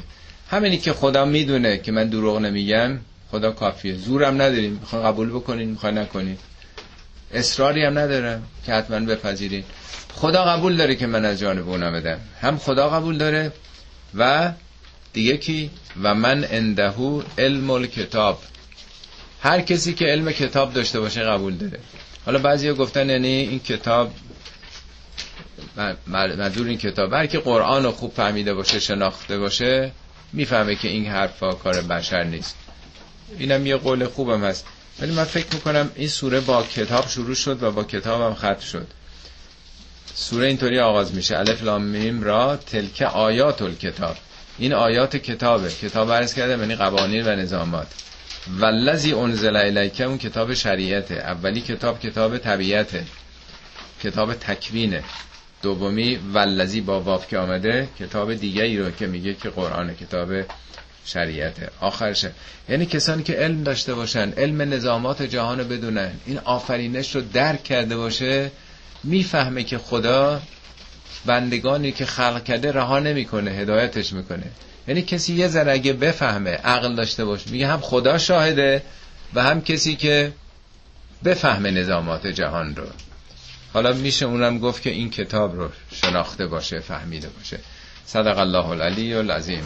همینی 0.51 0.77
که 0.77 0.93
خدا 0.93 1.25
می‌دونه 1.25 1.77
که 1.77 1.91
من 1.91 2.09
دروغ 2.09 2.37
نمیگم 2.37 2.99
خدا 3.31 3.51
کافیه. 3.51 3.93
زورم 3.93 4.41
نداریم 4.41 4.71
می‌خوای 4.71 5.03
قبول 5.03 5.29
بکنین 5.29 5.69
می‌خوای 5.69 5.93
نکنین. 5.93 6.37
اصراری 7.33 7.83
هم 7.83 7.99
ندارم 7.99 8.43
که 8.65 8.73
حتما 8.73 8.99
بپذیرین. 8.99 9.63
خدا 10.13 10.43
قبول 10.43 10.75
داره 10.77 10.95
که 10.95 11.07
من 11.07 11.25
از 11.25 11.39
جانب 11.39 11.69
اونا 11.69 11.91
بدم. 11.91 12.19
هم 12.41 12.57
خدا 12.57 12.89
قبول 12.89 13.17
داره 13.17 13.51
و 14.15 14.51
دیگه 15.13 15.37
کی؟ 15.37 15.69
و 16.03 16.15
من 16.15 16.47
اندهو 16.51 17.21
علم 17.37 17.69
الکتاب. 17.69 18.41
هر 19.41 19.61
کسی 19.61 19.93
که 19.93 20.05
علم 20.05 20.31
کتاب 20.31 20.73
داشته 20.73 20.99
باشه 20.99 21.23
قبول 21.23 21.53
داره. 21.55 21.79
حالا 22.25 22.39
بعضی 22.39 22.73
گفتن 22.73 23.09
یعنی 23.09 23.27
این 23.27 23.59
کتاب 23.59 24.11
منظور 26.07 26.67
این 26.67 26.77
کتاب. 26.77 27.13
هر 27.13 27.25
که 27.25 27.39
قرآن 27.39 27.83
رو 27.83 27.91
خوب 27.91 28.13
فهمیده 28.13 28.53
باشه 28.53 28.79
شناخته 28.79 29.37
باشه 29.39 29.91
می‌فهمه 30.33 30.75
که 30.75 30.87
این 30.87 31.05
حرفا 31.05 31.51
کار 31.51 31.81
بشر 31.81 32.23
نیست. 32.23 32.55
اینم 33.37 33.65
یه 33.65 33.75
قول 33.75 34.05
خوبم 34.05 34.43
هست. 34.43 34.65
ولی 34.99 35.11
من 35.11 35.23
فکر 35.23 35.47
می‌کنم 35.53 35.91
این 35.95 36.07
سوره 36.07 36.39
با 36.39 36.63
کتاب 36.63 37.07
شروع 37.07 37.35
شد 37.35 37.63
و 37.63 37.71
با 37.71 37.83
کتابم 37.83 38.33
ختم 38.33 38.59
شد. 38.59 38.87
سوره 40.15 40.47
اینطوری 40.47 40.79
آغاز 40.79 41.15
میشه. 41.15 41.37
الف 41.37 41.63
لام 41.63 41.83
میم 41.83 42.23
را 42.23 42.57
تلک 42.57 43.01
آیات 43.01 43.61
الکتاب. 43.61 44.15
این 44.57 44.73
آیات 44.73 45.17
کتابه. 45.17 45.69
کتاب 45.69 46.11
عرض 46.11 46.33
کرده 46.33 46.57
یعنی 46.57 46.75
قوانین 46.75 47.27
و 47.27 47.35
نظامات. 47.35 47.87
والذی 48.59 49.13
انزل 49.13 49.55
الیک 49.55 50.01
اون 50.01 50.17
کتاب 50.17 50.53
شریعته. 50.53 51.15
اولی 51.15 51.61
کتاب 51.61 51.99
کتاب 51.99 52.37
طبیعته. 52.37 53.05
کتاب 54.03 54.33
تکوینه. 54.33 55.03
دومی 55.63 56.19
والذی 56.33 56.81
با 56.81 56.99
واف 57.01 57.27
که 57.27 57.37
آمده 57.37 57.87
کتاب 57.99 58.33
دیگه 58.33 58.63
ای 58.63 58.77
رو 58.77 58.91
که 58.91 59.07
میگه 59.07 59.33
که 59.33 59.49
قرآن 59.49 59.93
کتاب 59.93 60.29
شریعته 61.05 61.69
آخرشه. 61.79 62.31
یعنی 62.69 62.85
کسانی 62.85 63.23
که 63.23 63.33
علم 63.33 63.63
داشته 63.63 63.93
باشن 63.93 64.33
علم 64.37 64.61
نظامات 64.61 65.21
جهان 65.21 65.59
رو 65.59 65.65
بدونن 65.65 66.11
این 66.25 66.39
آفرینش 66.39 67.15
رو 67.15 67.21
درک 67.21 67.63
کرده 67.63 67.97
باشه 67.97 68.51
می‌فهمه 69.03 69.63
که 69.63 69.77
خدا 69.77 70.41
بندگانی 71.25 71.91
که 71.91 72.05
خلق 72.05 72.43
کرده 72.43 72.71
رها 72.71 72.99
نمی‌کنه 72.99 73.51
هدایتش 73.51 74.13
می‌کنه. 74.13 74.45
یعنی 74.87 75.01
کسی 75.01 75.33
یه 75.33 75.47
ذره 75.47 75.71
اگه 75.71 75.93
بفهمه 75.93 76.51
عقل 76.51 76.95
داشته 76.95 77.25
باشه 77.25 77.51
میگه 77.51 77.67
هم 77.67 77.79
خدا 77.79 78.17
شاهده 78.17 78.81
و 79.33 79.43
هم 79.43 79.61
کسی 79.61 79.95
که 79.95 80.31
بفهمه 81.25 81.71
نظامات 81.71 82.27
جهان 82.27 82.75
رو. 82.75 82.85
حالا 83.73 83.93
میشه 83.93 84.25
اونم 84.25 84.59
گفت 84.59 84.81
که 84.81 84.89
این 84.89 85.09
کتاب 85.09 85.55
رو 85.55 85.69
شناخته 85.91 86.47
باشه 86.47 86.79
فهمیده 86.79 87.29
باشه. 87.29 87.59
صدق 88.05 88.37
الله 88.37 88.69
العلی 88.69 89.13
العظیم. 89.13 89.63